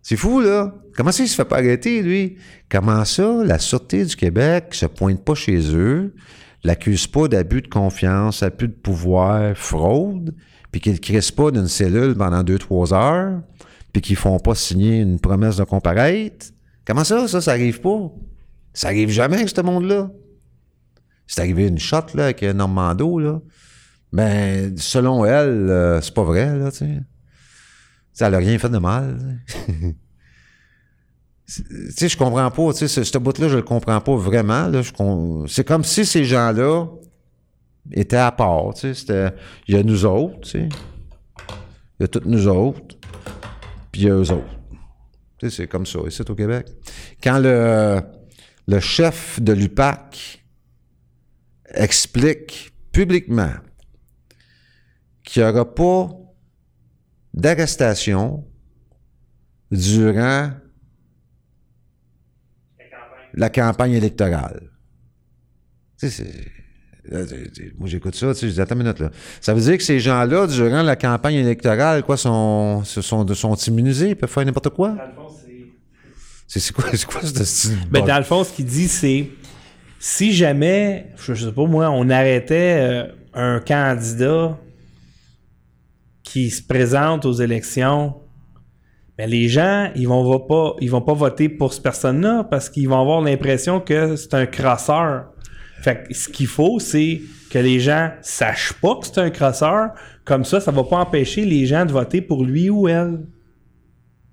[0.01, 0.75] C'est fou, là.
[0.95, 2.38] Comment ça, il se fait pas arrêter, lui?
[2.69, 6.13] Comment ça, la Sûreté du Québec se pointe pas chez eux,
[6.64, 10.34] l'accuse pas d'abus de confiance, abus de pouvoir, fraude,
[10.72, 13.41] puis qu'ils ne crissent pas d'une cellule pendant deux, trois heures,
[13.91, 16.48] puis qu'ils font pas signer une promesse de comparaître?
[16.85, 18.11] Comment ça, ça, ça arrive pas?
[18.73, 20.10] Ça arrive jamais ce monde-là.
[21.27, 23.41] C'est arrivé une shot, là, avec Normando, là.
[24.11, 26.99] Ben, selon elle, euh, c'est pas vrai, là, tu sais.
[28.14, 29.40] Ça n'a rien fait de mal.
[31.55, 32.09] tu sais.
[32.09, 32.73] Je comprends pas.
[32.73, 34.71] Ce, bout-là, je le comprends pas vraiment.
[35.47, 36.88] C'est comme si ces gens-là
[37.91, 38.73] étaient à part.
[38.73, 39.34] Tu sais,
[39.67, 40.69] il y a nous autres, tu sais.
[41.99, 42.97] Il y a toutes nous autres.
[43.91, 44.59] Puis il y a eux autres.
[45.38, 46.67] Tu c'est comme ça, ici au Québec.
[47.21, 48.01] Quand le,
[48.67, 50.43] le chef de l'UPAC
[51.73, 53.51] explique publiquement
[55.23, 56.09] qu'il n'y aura pas
[57.34, 58.45] d'arrestation
[59.71, 60.51] durant
[63.34, 64.69] la campagne électorale.
[65.99, 66.26] Tu sais,
[67.77, 69.11] moi, j'écoute ça, tu sais, je dis, attends une minute, là.
[69.41, 73.55] Ça veut dire que ces gens-là, durant la campagne électorale, quoi, sont, se sont, sont
[73.55, 74.89] immunisés, ils peuvent faire n'importe quoi?
[74.89, 75.35] Dans le fond,
[76.47, 76.73] c'est.
[76.73, 77.77] Quoi, c'est quoi ce style?
[77.91, 79.30] Ben, dans le fond, ce qu'il dit, c'est
[79.99, 84.57] si jamais, je, je sais pas moi, on arrêtait euh, un candidat
[86.23, 88.15] qui se présente aux élections,
[89.18, 92.69] ben les gens, ils vont va pas, ils vont pas voter pour cette personne-là parce
[92.69, 95.26] qu'ils vont avoir l'impression que c'est un crosseur.
[95.81, 97.22] Fait que ce qu'il faut, c'est
[97.52, 99.90] que les gens sachent pas que c'est un crosseur.
[100.26, 103.19] Comme ça, ça va pas empêcher les gens de voter pour lui ou elle.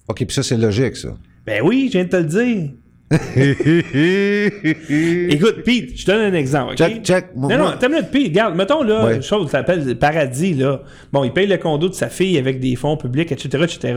[0.09, 1.16] OK, puis ça, c'est logique, ça.
[1.44, 2.70] Ben oui, je viens de te le dire.
[5.31, 6.77] Écoute, Pete, je te donne un exemple.
[6.77, 7.27] Check, check.
[7.36, 8.28] Non, non, t'as minute, Pete.
[8.28, 9.16] Regarde, mettons là, Ouais.
[9.16, 10.82] une chose qui s'appelle Paradis, là.
[11.12, 13.94] Bon, il paye le condo de sa fille avec des fonds publics, etc., etc.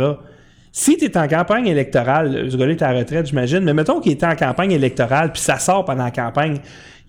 [0.76, 4.00] Si tu es en campagne électorale, ce gars-là est à la retraite, j'imagine, mais mettons
[4.02, 6.58] qu'il était en campagne électorale, puis ça sort pendant la campagne,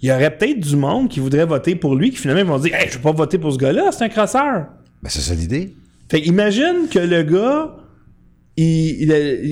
[0.03, 2.75] il y aurait peut-être du monde qui voudrait voter pour lui, qui finalement vont dire
[2.75, 4.67] Hey, je vais pas voter pour ce gars-là, c'est un crosseur.
[5.03, 5.73] Ben, c'est ça l'idée.
[6.11, 7.75] Fait imagine que le gars,
[8.59, 8.65] il,
[9.03, 9.11] il-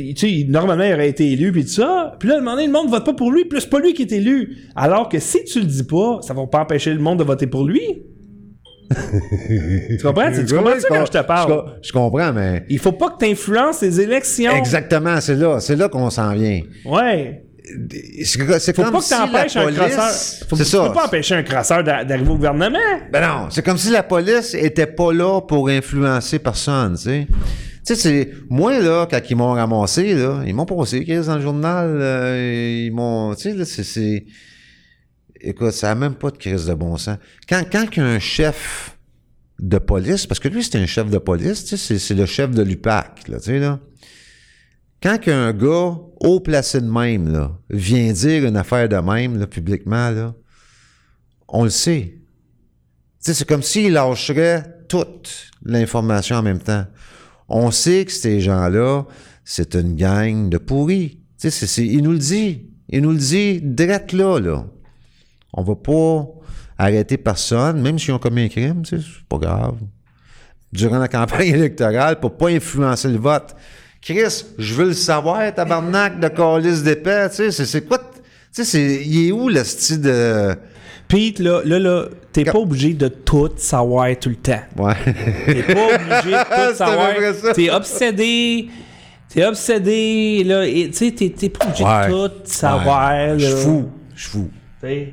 [0.08, 2.14] il- tu sais, il- normalement, il aurait été élu, puis tout ça.
[2.20, 3.80] Puis là, à un moment donné, le monde vote pas pour lui, puis c'est pas
[3.80, 4.58] lui qui est élu.
[4.76, 7.46] Alors que si tu le dis pas, ça va pas empêcher le monde de voter
[7.46, 7.80] pour lui.
[8.90, 10.32] Tu comprends?
[10.32, 11.50] Tu, tu comprends ça quand je te parle?
[11.50, 12.64] Je, co- je comprends, mais.
[12.68, 14.52] Il faut pas que tu influences les élections.
[14.56, 15.60] Exactement, c'est là.
[15.60, 16.60] C'est là qu'on s'en vient.
[16.84, 17.42] Ouais.
[18.24, 19.78] C'est Faut comme pas que si t'empêches la un police...
[19.80, 20.48] crosseur.
[20.48, 20.86] Faut, C'est tu ça.
[20.88, 22.78] peux pas empêcher un crosseur d'a- d'arriver au gouvernement.
[23.12, 27.26] Ben non, c'est comme si la police était pas là pour influencer personne, tu sais.
[27.86, 28.28] Tu sais, c'est...
[28.50, 32.84] Moi, là, quand ils m'ont ramassé, là, ils m'ont passé, Chris, dans le journal, euh,
[32.86, 33.34] ils m'ont...
[33.34, 34.24] Tu sais, là, c'est...
[35.42, 37.18] c'est- Écoute, ça n'a même pas de crise de bon sens.
[37.48, 38.96] Quand, quand un chef
[39.58, 42.62] de police, parce que lui, c'était un chef de police, c'est, c'est le chef de
[42.62, 43.78] l'UPAC, tu sais, là.
[45.02, 49.46] Quand qu'un gars haut placé de même, là, vient dire une affaire de même, là,
[49.48, 50.34] publiquement, là,
[51.48, 52.14] on le sait.
[52.18, 52.22] Tu
[53.18, 56.86] sais, c'est comme s'il lâcherait toute l'information en même temps.
[57.48, 59.04] On sait que ces gens-là,
[59.44, 61.18] c'est une gang de pourris.
[61.38, 62.68] Tu sais, c'est- c'est- il nous le dit.
[62.88, 64.66] Il nous le dit direct là, là.
[65.52, 66.26] On va pas
[66.78, 69.76] arrêter personne, même s'ils ont commis un crime, c'est pas grave.
[70.72, 73.54] Durant la campagne électorale, pour pas influencer le vote.
[74.00, 77.98] Chris, je veux le savoir, tabarnak de calice d'épais, tu sais, c'est- quoi...
[77.98, 78.04] Tu
[78.52, 80.54] sais, c'est- il est où le style de...
[81.08, 84.60] Pete, là, là, là t'es pas obligé de tout savoir tout le temps.
[84.78, 84.94] Ouais.
[85.44, 87.10] T'es pas obligé de tout C'est savoir.
[87.54, 88.68] T'es obsédé.
[89.28, 90.64] T'es obsédé, là.
[90.66, 92.08] Tu sais, t'es pas obligé Ouais.
[92.08, 93.56] de tout savoir, Je là.
[93.56, 93.88] suis fou.
[94.14, 95.12] Je suis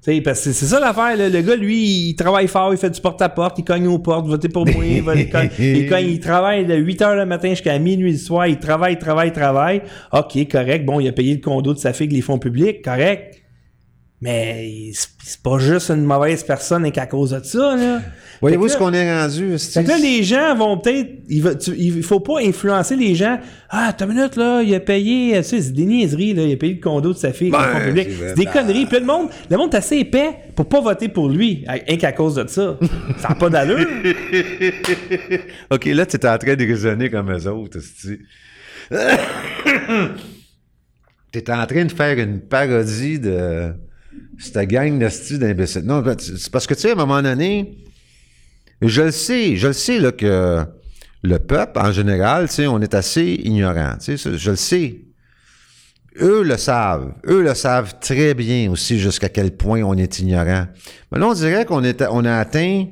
[0.00, 1.28] T'sais, parce que c'est ça l'affaire, là.
[1.28, 4.48] le gars, lui, il travaille fort, il fait du porte-à-porte, il cogne aux portes, votez
[4.48, 5.50] pour moi, il, va- il cogne,
[6.08, 9.82] il, travaille de 8h le matin jusqu'à minuit le soir, il travaille, travaille, travaille.
[10.12, 13.39] Ok, correct, bon, il a payé le condo de sa fille les fonds publics, correct.
[14.22, 18.02] Mais c'est pas juste une mauvaise personne et qu'à cause de ça, là.
[18.42, 19.58] Voyez-vous ce qu'on est rendu?
[19.58, 21.08] fait que là, les gens vont peut-être.
[21.28, 21.42] Il,
[21.78, 23.38] il faut pas influencer les gens.
[23.70, 25.36] Ah, t'as une minute, là, il a payé.
[25.38, 26.42] Tu sais, c'est des niaiseries, là.
[26.42, 27.50] Il a payé le condo de sa fille.
[27.50, 28.84] Ben, c'est des conneries.
[28.84, 31.64] Puis le monde, le monde est assez épais pour pas voter pour lui.
[31.66, 32.78] Rien qu'à cause de ça.
[33.18, 33.86] ça n'a pas d'allure.
[35.70, 38.26] OK, là, tu es en train de raisonner comme eux autres, tu
[41.32, 43.72] es en train de faire une parodie de
[44.38, 45.82] cette gang style d'imbéciles.
[45.82, 47.78] Non, c'est parce que, tu sais, à un moment donné,
[48.82, 50.64] je le sais, je le sais, là, que
[51.22, 55.02] le peuple, en général, tu sais, on est assez ignorant, tu sais, je le sais.
[56.20, 57.12] Eux le savent.
[57.28, 60.66] Eux le savent très bien aussi jusqu'à quel point on est ignorant.
[61.12, 62.86] Mais là, on dirait qu'on est, on a atteint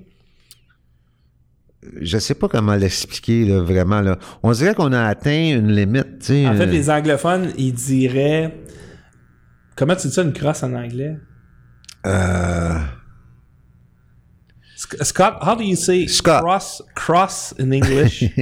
[2.01, 4.19] je sais pas comment l'expliquer vraiment là.
[4.43, 6.31] On dirait qu'on a atteint une limite.
[6.31, 8.55] En fait, les anglophones, ils diraient.
[9.78, 11.16] Comment tu dis ça, une crosse en anglais?
[12.06, 12.78] euh,
[14.76, 16.42] Sc- Scott, how do you say Scott.
[16.42, 18.24] cross, cross in English?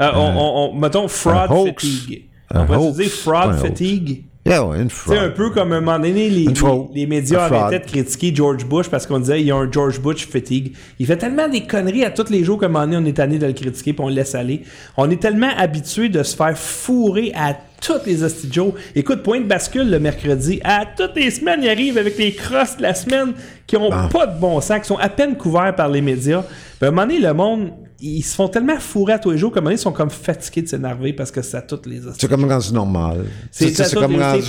[0.00, 2.30] Euh, on, on- on- mettons fraud fatigue.
[2.54, 2.96] On hoax.
[2.96, 4.24] dire fraud fatigue?
[4.46, 6.54] Yeah, ouais, une Tu sais, un peu comme à un moment donné, les, les,
[6.94, 10.00] les médias arrêtaient de critiquer George Bush parce qu'on disait il y a un George
[10.00, 10.74] Bush fatigue.
[10.98, 13.16] Il fait tellement des conneries à tous les jours qu'à un moment donné, on est
[13.16, 14.62] tanné de le critiquer puis on le laisse aller.
[14.96, 18.18] On est tellement habitué de se faire fourrer à toutes les
[18.50, 18.72] Joe.
[18.94, 20.60] Écoute, point de bascule le mercredi.
[20.64, 23.32] À toutes les semaines, il arrive avec les crosses de la semaine
[23.66, 26.42] qui ont pas de bon sens, qui sont à peine couverts par les médias.
[26.42, 27.70] Puis à un moment donné, le monde,
[28.02, 30.68] ils se font tellement fourrer à tous les jours donné, ils sont comme fatigués de
[30.68, 32.00] s'énerver parce que c'est à toutes les.
[32.18, 33.24] C'est comme rendu normal.
[33.50, 34.42] C'est ça, comme rendu.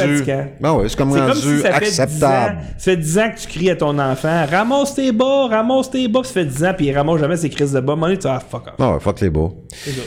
[0.78, 2.58] ouais, c'est comme C'est comme rendu si ça fait 10 ans, acceptable.
[2.78, 6.08] ça fait 10 ans que tu cries à ton enfant ramasse tes bas, ramasse tes
[6.08, 7.96] bas, ça fait 10 ans, puis il ramasse jamais ses crises de bas.
[7.96, 8.74] Donné, tu dis, ah, fuck off.
[8.80, 9.32] Ah ouais, fuck les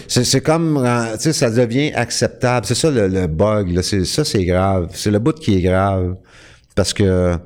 [0.09, 0.25] ça.
[0.25, 0.83] C'est comme,
[1.15, 2.67] tu sais, ça devient acceptable.
[2.67, 3.83] C'est ça le, le bug, là.
[3.83, 4.89] C'est- Ça, c'est grave.
[4.95, 6.15] C'est le bout qui est grave.
[6.75, 7.37] Parce que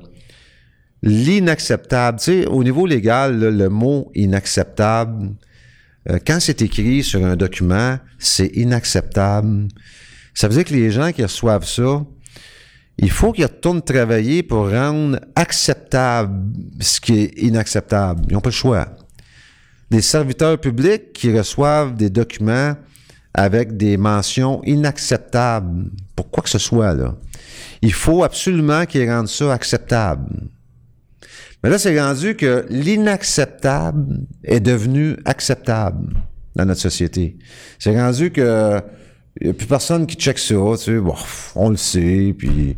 [1.01, 5.29] l'inacceptable, tu sais, au niveau légal, là, le mot inacceptable,
[6.25, 9.67] quand c'est écrit sur un document, c'est inacceptable.
[10.33, 12.03] Ça veut dire que les gens qui reçoivent ça,
[12.97, 18.25] il faut qu'ils retournent travailler pour rendre acceptable ce qui est inacceptable.
[18.29, 18.95] Ils n'ont pas le choix
[19.89, 22.75] des serviteurs publics qui reçoivent des documents
[23.33, 27.15] avec des mentions inacceptables pour quoi que ce soit là.
[27.81, 30.49] Il faut absolument qu'ils rendent ça acceptable.
[31.63, 36.15] Mais là, c'est rendu que l'inacceptable est devenu acceptable
[36.55, 37.37] dans notre société.
[37.79, 38.81] C'est rendu que
[39.41, 40.99] il n'y a plus personne qui check ça, tu sais,
[41.55, 42.75] on le sait, puis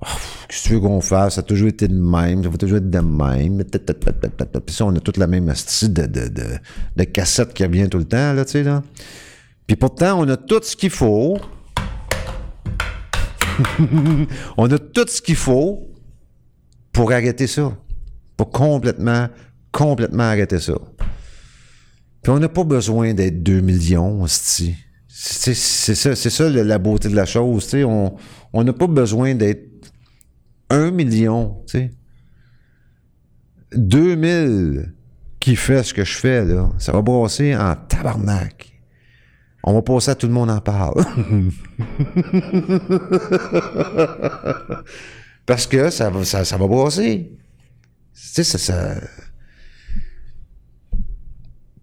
[0.00, 0.06] oh,
[0.48, 1.34] qu'est-ce que tu veux qu'on fasse?
[1.34, 3.62] Ça a toujours été de même, ça va toujours être de même.
[3.64, 6.30] Puis ça, on a toute la même style de, de,
[6.96, 8.64] de, cassette qui revient tout le temps, là, tu sais.
[9.66, 11.38] Puis pourtant, on a tout ce qu'il faut.
[14.56, 15.86] on a tout ce qu'il faut
[16.92, 17.76] pour arrêter ça.
[18.44, 19.28] Complètement,
[19.72, 20.74] complètement arrêter ça.
[22.22, 24.26] Puis on n'a pas besoin d'être 2 millions.
[24.26, 24.74] C'est
[25.08, 27.64] ça, c'est ça la beauté de la chose.
[27.64, 27.84] tu sais.
[27.84, 28.16] On
[28.52, 29.92] on n'a pas besoin d'être
[30.70, 31.62] 1 million.
[31.66, 31.90] tu sais.
[33.76, 34.94] 2000
[35.38, 38.66] qui fait ce que je fais, là, ça va brasser en tabarnak.
[39.62, 41.04] On va passer à tout le monde en parle.
[45.46, 47.32] Parce que ça va, ça, ça va brasser.
[48.12, 48.94] Sais, ça.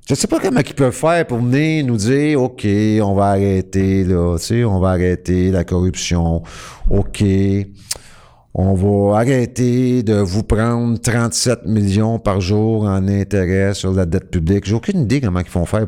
[0.07, 4.05] Je sais pas comment ils peuvent faire pour venir nous dire, OK, on va arrêter,
[4.05, 6.43] là, tu sais, on va arrêter la corruption.
[6.89, 7.23] OK,
[8.53, 14.31] on va arrêter de vous prendre 37 millions par jour en intérêt sur la dette
[14.31, 14.65] publique.
[14.65, 15.87] J'ai aucune idée comment ils font faire.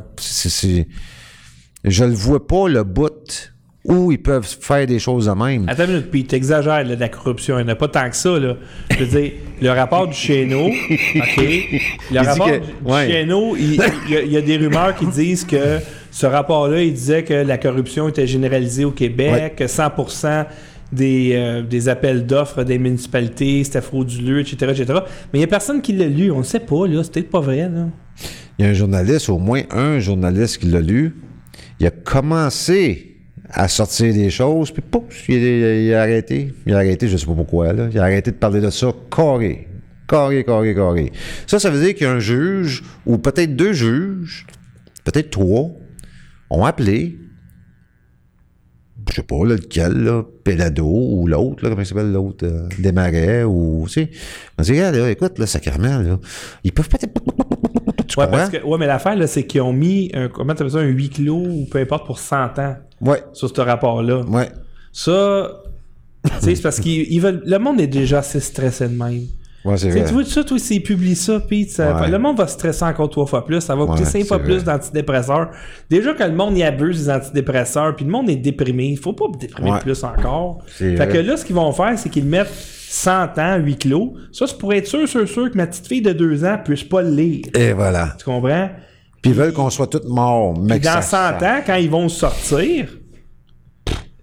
[1.84, 3.54] Je le vois pas, le bout
[3.86, 5.66] où ils peuvent faire des choses de même.
[5.70, 7.58] Attends une minute, puis t'exagères de la corruption.
[7.60, 8.56] Il n'y en a pas tant que ça, là.
[8.92, 9.32] Je veux dire,
[9.62, 10.68] le rapport du Chéneau,
[11.16, 11.38] OK?
[11.38, 11.80] Le
[12.12, 13.08] dit rapport que- du ouais.
[13.10, 15.80] Chéneau, il, il y a, il des rumeurs qui disent que
[16.12, 19.54] ce rapport-là, il disait que la corruption était généralisée au Québec, Ouais.
[19.56, 20.46] que 100%
[20.92, 24.86] des, euh, des appels d'offres des municipalités, c'était frauduleux, etc., etc.
[25.32, 26.32] Mais il n'y a personne qui l'a lu.
[26.32, 27.02] On ne sait pas, là.
[27.04, 27.88] C'est peut-être pas vrai, là.
[28.58, 31.16] Il y a un journaliste, au moins un journaliste qui l'a lu.
[31.80, 33.09] Il a commencé
[33.52, 36.54] à sortir des choses, puis pouf, il, il- il a arrêté.
[36.66, 37.88] Il a arrêté, je sais pas pourquoi, là.
[37.92, 39.68] Il a arrêté de parler de ça carré.
[40.08, 41.12] Carré, carré, carré.
[41.48, 44.46] Ça, ça veut dire qu'il y a un juge, ou peut-être deux juges,
[45.04, 45.72] peut-être trois,
[46.52, 47.18] ont appelé,
[49.10, 52.68] je sais pas là, lequel, là, Pelado ou l'autre, là, comment il s'appelle l'autre, euh,
[52.78, 54.10] Desmarais, ou, tu sais.
[54.58, 56.20] On dit, regarde, là, écoute, là, sacrément, là,
[56.64, 57.14] ils peuvent peut-être...
[58.08, 58.38] Tu Ouais, comprends?
[58.40, 60.84] parce que, ouais mais l'affaire, là, c'est qu'ils ont mis, un, comment tu ça, un
[60.88, 64.22] huis clos ou peu importe pour 100 ans Ouais, sur ce rapport-là.
[64.22, 64.50] ouais.
[64.92, 65.52] Ça,
[66.26, 67.42] tu sais, c'est parce qu'ils ils veulent.
[67.46, 69.22] Le monde est déjà assez stressé de même.
[69.66, 70.06] Ouais, c'est vrai.
[70.06, 72.10] tu vois, tout ça, toi, s'ils publient ça, Ouais.
[72.10, 73.60] le monde va stresser encore trois fois plus.
[73.62, 74.46] Ça va coûter Ouais, cinq fois vrai.
[74.48, 75.50] plus d'antidépresseurs.
[75.90, 78.88] Déjà que le monde y abuse des antidépresseurs, puis le monde est déprimé.
[78.88, 80.60] Il faut pas déprimer plus encore.
[80.66, 81.08] Fait vrai.
[81.10, 84.14] que là, ce qu'ils vont faire, c'est qu'ils mettent 100 ans, huis clos.
[84.32, 86.84] Ça, c'est pour être sûr, sûr, sûr que ma petite fille de deux ans puisse
[86.86, 87.46] pas le lire.
[87.54, 88.16] Et voilà.
[88.18, 88.70] Tu comprends?
[89.22, 91.46] Puis ils veulent qu'on soit tous morts, Puis dans ça 100 sent.
[91.46, 92.88] ans, quand ils vont sortir,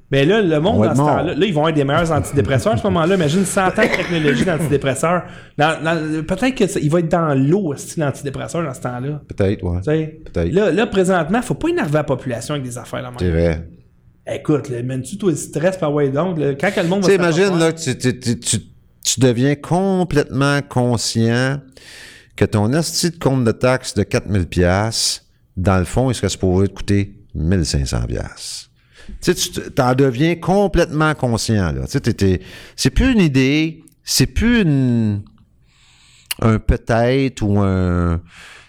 [0.08, 2.74] ben là, le On monde, dans ce temps-là, là, ils vont être des meilleurs antidépresseurs
[2.74, 3.16] à ce moment-là.
[3.16, 5.24] Imagine 100 ans de technologie d'antidépresseurs.
[5.58, 9.20] Dans- dans- Peut-être qu'il va être dans l'eau, ce l'antidépresseur, dans ce temps-là.
[9.36, 9.78] Peut-être, ouais.
[9.78, 10.20] Tu sais?
[10.32, 10.52] Peut-être.
[10.52, 13.68] Là, là, présentement, faut pas énerver la population avec des affaires là C'est vrai.
[14.32, 17.32] Écoute, là, mènes-tu toi le stress par ouais donc, là, quand le monde Tu va
[17.32, 18.38] faire là, tu, tu, tu,
[19.04, 21.58] tu deviens complètement conscient
[22.36, 25.26] que ton esti de compte de taxe de 4000 pièces,
[25.56, 28.70] dans le fond, il serait supposé te coûter 1500 pièces.
[29.22, 29.34] Tu
[29.74, 31.82] t'en deviens complètement conscient, là.
[31.86, 35.22] C'est plus une idée, c'est plus une,
[36.40, 38.20] un peut-être ou un,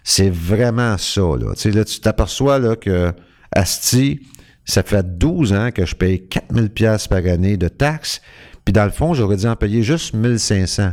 [0.03, 1.53] c'est vraiment ça, là.
[1.65, 3.11] Là, tu t'aperçois, là, que,
[3.51, 4.21] asti,
[4.63, 8.21] ça fait 12 ans que je paye 4000 pièces par année de taxes,
[8.63, 10.91] puis dans le fond, j'aurais dû en payer juste 1500.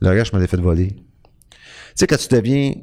[0.00, 0.96] Le reste, je me l'ai fait voler.
[1.96, 2.74] Tu sais, quand tu deviens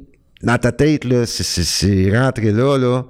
[0.42, 3.06] dans ta tête, là, c'est- rentré là, là,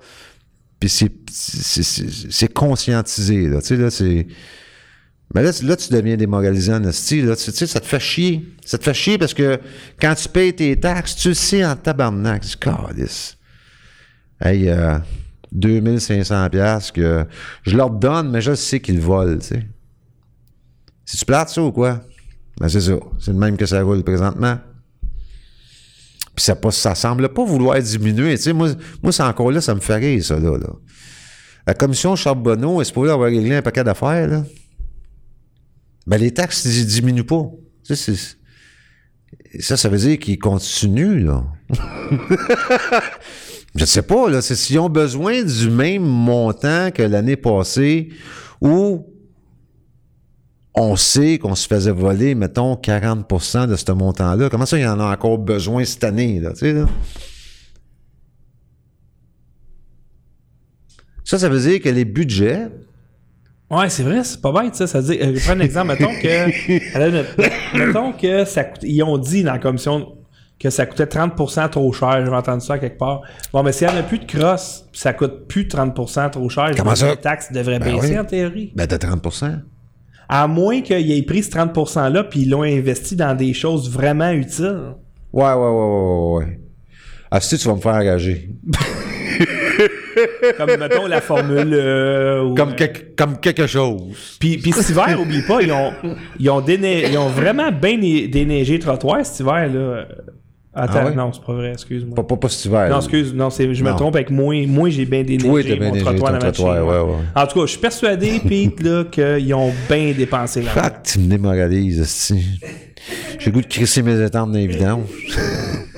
[0.78, 3.62] puis c'est- conscientisé, là.
[3.62, 4.26] Tu sais, là, c'est.
[5.34, 7.22] Mais là, tu- là, tu deviens démoralisant, Nasty.
[7.22, 8.44] Là, tu tu sais, ça te fait chier.
[8.66, 9.58] Ça te fait chier parce que
[9.98, 12.42] quand tu payes tes taxes, tu le sais en tabarnak.
[12.42, 13.38] Tu dis, Calisse.
[14.40, 14.98] Hey, euh,
[15.50, 17.24] 2500 pièces que
[17.62, 19.66] je leur donne, mais je sais qu'ils volent, tu sais.
[21.06, 22.02] C'est-tu plate, ça, ou quoi?
[22.60, 22.94] Ben, c'est ça.
[23.18, 24.58] C'est le même que ça roule présentement.
[26.34, 28.36] Puis ça, ça semble pas vouloir diminuer.
[28.38, 28.70] Tu moi,
[29.02, 30.58] moi c'est encore là, ça me fait rire, ça, là.
[31.66, 34.44] La commission Charbonneau est supposée avoir réglé un paquet d'affaires, là?
[36.06, 37.50] Ben, les taxes ne diminuent pas.
[39.60, 41.44] Ça, ça veut dire qu'ils continuent, là.
[43.76, 44.42] Je sais pas, là.
[44.42, 48.10] C'est s'ils ont besoin du même montant que l'année passée
[48.60, 49.06] ou
[50.74, 54.48] on sait qu'on se faisait voler, mettons, 40% de ce montant-là.
[54.50, 56.86] Comment ça, il y en a encore besoin cette année, là, tu sais, là?
[61.24, 62.68] Ça, ça veut dire que les budgets,
[63.70, 64.86] Ouais, c'est vrai, c'est pas bête, ça.
[64.86, 69.02] Ça veut dire, euh, je prends un exemple, mettons que, mettons que ça coûte, ils
[69.02, 70.18] ont dit dans la commission
[70.60, 72.24] que ça coûtait 30% trop cher.
[72.24, 73.22] J'avais entendu ça quelque part.
[73.52, 76.48] Bon, mais s'il n'y en a plus de cross, puis ça coûte plus 30% trop
[76.50, 77.10] cher, Comment ça?
[77.10, 78.18] Les taxes devraient Ben baisser oui.
[78.18, 78.72] en théorie.
[78.76, 79.22] ben, de 30
[80.28, 84.30] À moins qu'ils aient pris ce 30%-là puis ils l'ont investi dans des choses vraiment
[84.30, 84.94] utiles.
[85.32, 86.60] Ouais, ouais, ouais, ouais, ouais.
[87.30, 88.48] Ah, si tu vas me faire engager.
[90.56, 91.72] Comme, mettons, la formule...
[91.74, 94.36] euh, ou- Comme, quelque- comme quelque chose.
[94.38, 95.92] Puis, puis cet hiver, oublie pas, ils ont,
[96.38, 99.68] ils ont, déne- ils ont vraiment bien déneigé le trottoir cet hiver.
[99.74, 100.06] Là.
[100.76, 101.14] Attends, Ah ouais?
[101.14, 102.16] non, c'est pas vrai, excuse-moi.
[102.16, 102.84] Pas, pas, pas cet hiver.
[102.88, 102.96] Non, là.
[102.96, 103.96] excuse, non, c'est, je me Non.
[103.96, 104.54] trompe avec moi.
[104.66, 107.20] Moi, j'ai bien déneigé Toi, bien mon déneigé trottoir ton dans ma trottoir, ouais, ouais.
[107.36, 110.72] En tout cas, je suis persuadé, Pete, là, qu'ils ont bien dépensé là.
[110.76, 112.60] Ah, que tu me démoralises, esti.
[113.38, 115.06] J'ai le goût de crisser mes étampes dans les vidanges.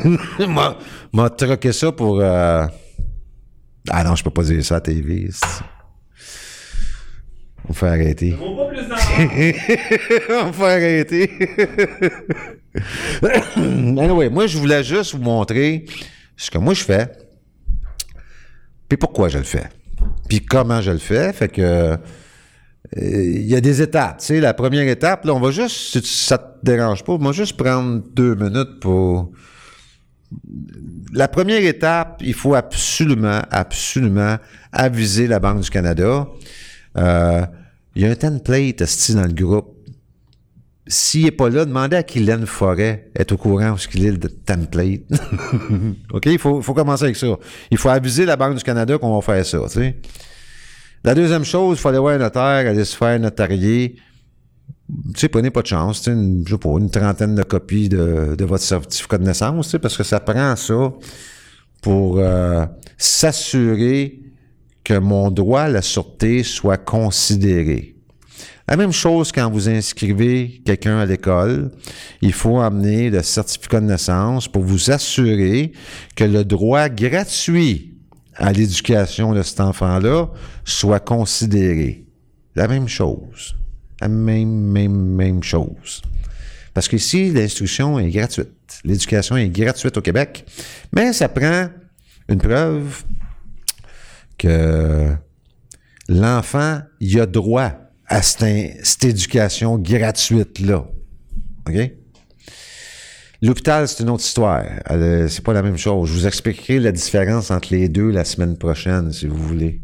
[0.49, 0.77] m'a,
[1.13, 2.21] m'a troqué ça pour...
[2.21, 2.67] euh,
[3.89, 5.31] Ah non, je peux pas dire ça à la TV.
[7.69, 8.37] On fait arrêter.
[8.41, 11.31] On va pas plus dans On va arrêter.
[13.57, 15.87] anyway, moi, je voulais juste vous montrer
[16.37, 17.11] ce que moi je fais,
[18.89, 19.69] puis pourquoi je le fais,
[20.29, 21.33] puis comment je le fais.
[21.33, 21.97] Fait que
[22.97, 24.19] euh, il y a des étapes.
[24.19, 27.19] Tu sais, la première étape, là, on va juste, si ça te dérange pas, on
[27.19, 29.33] va juste prendre deux minutes pour.
[31.13, 34.37] La première étape, il faut absolument, absolument
[34.73, 36.27] aviser la Banque du Canada.
[36.99, 37.47] Euh,
[37.95, 38.83] il y a un template
[39.15, 39.76] dans le groupe.
[40.89, 44.13] S'il n'est pas là, demandez à Kylian Forêt est au courant où ce qu'il est
[44.13, 45.03] le template.
[46.13, 46.27] OK?
[46.27, 47.27] Il faut, faut commencer avec ça.
[47.73, 49.59] Il faut aviser la Banque du Canada qu'on va faire ça.
[49.65, 49.97] tu sais.
[51.03, 53.97] La deuxième chose, il faut aller voir un notaire, aller se faire notarier.
[55.15, 57.43] tu sais, prenez pas de chance, tu sais, une, je sais pas, une trentaine de
[57.43, 60.93] copies de, de votre certificat de naissance, tu sais, parce que ça prend ça
[61.83, 62.65] pour euh,
[62.97, 64.21] s'assurer
[64.85, 67.96] que mon droit à la sûreté soit considéré.
[68.69, 71.71] La même chose quand vous inscrivez quelqu'un à l'école,
[72.21, 75.73] il faut amener le certificat de naissance pour vous assurer
[76.17, 77.95] que le droit gratuit
[78.35, 80.29] à l'éducation de cet enfant-là
[80.65, 82.07] soit considéré.
[82.57, 83.57] La même chose.
[84.01, 86.03] La même, même, même chose.
[86.75, 88.51] Parce qu'ici, l'instruction est gratuite.
[88.85, 90.45] L'éducation est gratuite au Québec.
[90.93, 91.69] Mais ça prend
[92.29, 93.05] une preuve
[94.37, 95.15] que
[96.09, 100.87] l'enfant, il a droit à cette, éducation gratuite-là.
[101.69, 101.93] OK?
[103.43, 104.65] L'hôpital, c'est une autre histoire.
[104.91, 106.09] Euh, C'est pas la même chose.
[106.09, 109.81] Je vous expliquerai la différence entre les deux la semaine prochaine, si vous voulez.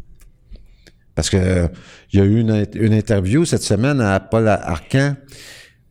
[1.15, 1.69] Parce que
[2.11, 5.15] il y a eu une, une interview cette semaine à Paul Arcan,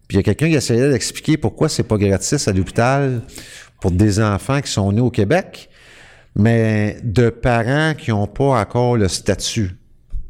[0.09, 3.22] puis il y a quelqu'un qui essayait d'expliquer pourquoi c'est pas gratis à l'hôpital
[3.80, 5.68] pour des enfants qui sont nés au Québec,
[6.36, 9.76] mais de parents qui n'ont pas encore le statut,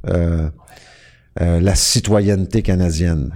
[0.09, 0.49] euh,
[1.41, 3.33] euh, la citoyenneté canadienne.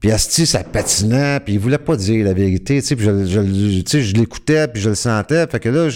[0.00, 4.18] Puis Asti, ça patinait, puis il voulait pas dire la vérité, tu sais, puis je,
[4.18, 5.88] l'écoutais, puis je le sentais, fait que là,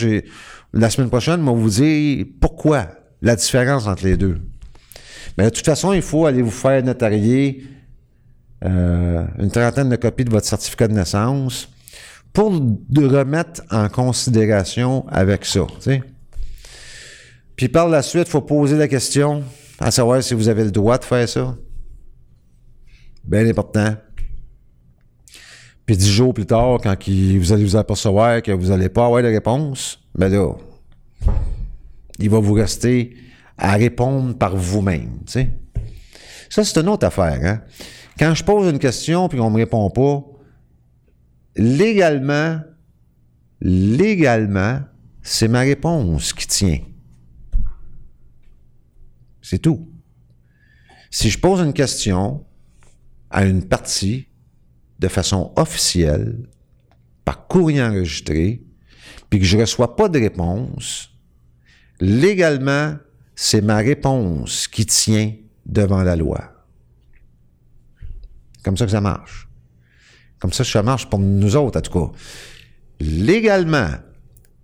[0.73, 2.87] la semaine prochaine, moi, vous dire pourquoi,
[3.21, 4.41] la différence entre les deux.
[5.37, 7.65] Mais de toute façon, il faut aller vous faire notarier
[8.65, 11.69] euh, une trentaine de copies de votre certificat de naissance
[12.33, 15.67] pour le remettre en considération avec ça.
[17.57, 19.43] Puis par la suite, il faut poser la question
[19.79, 21.57] à savoir si vous avez le droit de faire ça.
[23.25, 23.95] Bien important.
[25.85, 29.23] Puis dix jours plus tard, quand vous allez vous apercevoir que vous n'allez pas avoir
[29.23, 30.53] de réponse, ben là,
[32.19, 33.17] il va vous rester
[33.59, 35.21] à répondre par vous-même.
[35.27, 37.39] Ça, c'est une autre affaire.
[37.43, 37.61] Hein?
[38.19, 40.25] Quand je pose une question puis qu'on me répond pas,
[41.55, 42.61] légalement,
[43.61, 44.81] légalement,
[45.23, 46.79] c'est ma réponse qui tient.
[49.49, 49.89] C'est tout.
[51.09, 52.45] Si je pose une question
[53.31, 54.27] à une partie
[54.99, 56.49] de façon officielle,
[57.25, 58.65] par courrier enregistré,
[59.31, 61.13] puis que je ne reçois pas de réponse,
[62.01, 62.97] légalement,
[63.37, 65.33] c'est ma réponse qui tient
[65.65, 66.53] devant la loi.
[68.65, 69.49] Comme ça que ça marche.
[70.41, 72.19] Comme ça que ça marche pour nous autres, en tout cas.
[72.99, 73.91] Légalement,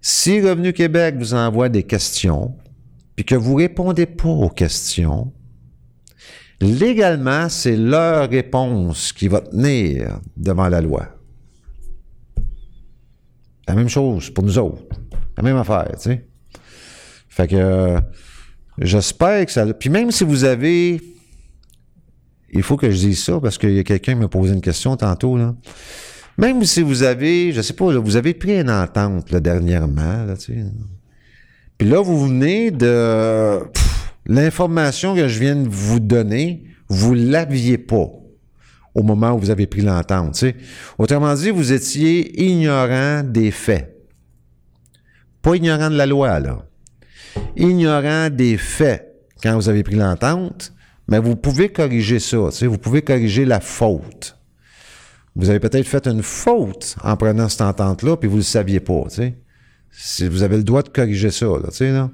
[0.00, 2.56] si Revenu Québec vous envoie des questions,
[3.16, 5.32] puis que vous répondez pas aux questions,
[6.60, 11.09] légalement, c'est leur réponse qui va tenir devant la loi.
[13.68, 14.82] La même chose pour nous autres.
[15.36, 16.28] La même affaire, tu sais.
[17.28, 18.01] Fait que euh,
[18.78, 19.66] j'espère que ça.
[19.72, 21.01] Puis même si vous avez.
[22.55, 24.60] Il faut que je dise ça parce qu'il y a quelqu'un qui m'a posé une
[24.60, 25.39] question tantôt.
[25.39, 25.55] Là.
[26.36, 30.52] Même si vous avez, je sais pas, vous avez pris une entente dernièrement, là, tu
[30.52, 30.64] sais.
[31.82, 33.59] Puis là, vous venez de.
[34.26, 38.09] L'information que je viens de vous donner, vous l'aviez pas
[38.94, 40.44] au moment où vous avez pris l'entente.
[40.96, 43.96] Autrement dit, vous étiez ignorant des faits.
[45.42, 46.64] Pas ignorant de la loi, là.
[47.56, 50.72] Ignorant des faits quand vous avez pris l'entente,
[51.09, 52.48] mais vous pouvez corriger ça.
[52.60, 54.38] Vous pouvez corriger la faute.
[55.34, 58.78] Vous avez peut-être fait une faute en prenant cette entente-là, puis vous ne le saviez
[58.78, 59.06] pas.
[60.20, 62.10] Vous avez le droit de corriger ça, là, tu sais, là.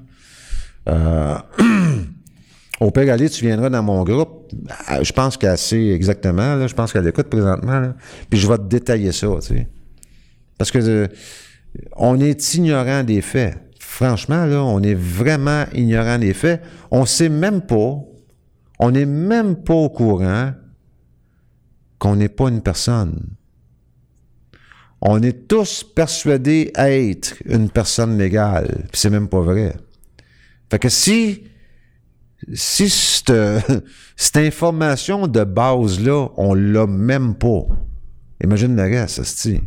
[0.88, 1.36] Euh,
[2.80, 4.52] au pire, allez, tu viendras dans mon groupe.
[4.86, 6.66] Ah, Je pense qu'elle sait exactement, là.
[6.66, 7.94] Je pense qu'elle écoute présentement, là.
[8.28, 9.68] Puis je vais te détailler ça, tu sais.
[10.56, 11.06] Parce que euh,
[11.96, 13.58] on est ignorant des faits.
[13.78, 16.62] Franchement, là, on est vraiment ignorant des faits.
[16.90, 17.96] On sait même pas,
[18.78, 20.52] on n'est même pas au courant
[21.98, 23.37] qu'on n'est pas une personne.
[25.00, 29.76] On est tous persuadés être une personne légale, puis c'est même pas vrai.
[30.70, 31.44] Fait que si
[32.52, 33.30] si cette,
[34.36, 37.66] information de base-là, on l'a même pas,
[38.42, 39.22] imagine le reste.
[39.42, 39.60] Tu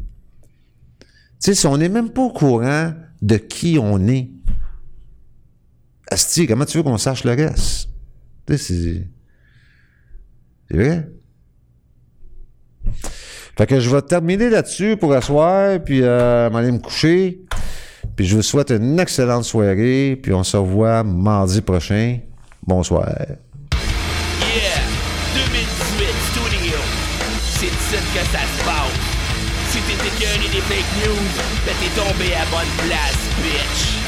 [1.40, 4.32] sais, si on n'est même pas au courant de qui on est,
[6.10, 7.90] asti, comment tu veux qu'on sache le reste?
[8.46, 9.08] Tu sais.
[10.70, 11.10] C'est vrai?
[13.62, 17.42] Fait que je vais terminer là-dessus pour asseoir, puis euh, m'aller me coucher.
[18.16, 22.18] Puis je vous souhaite une excellente soirée, puis on se revoit mardi prochain.
[22.66, 23.06] Bonsoir.
[23.06, 24.82] Yeah!
[25.36, 25.68] 2018
[26.32, 26.74] Studio!
[27.60, 28.98] C'est ici que ça se passe!
[29.70, 31.30] Si t'es écœuré des fake news,
[31.64, 34.02] ben t'es tombé à bonne place, bitch!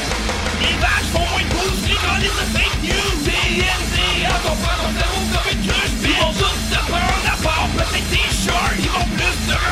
[0.62, 3.22] Les vaches font moins de bouche, les grandes de fake news!
[3.22, 6.63] TNT, on comprend ton cerveau comme une cruche, bitch!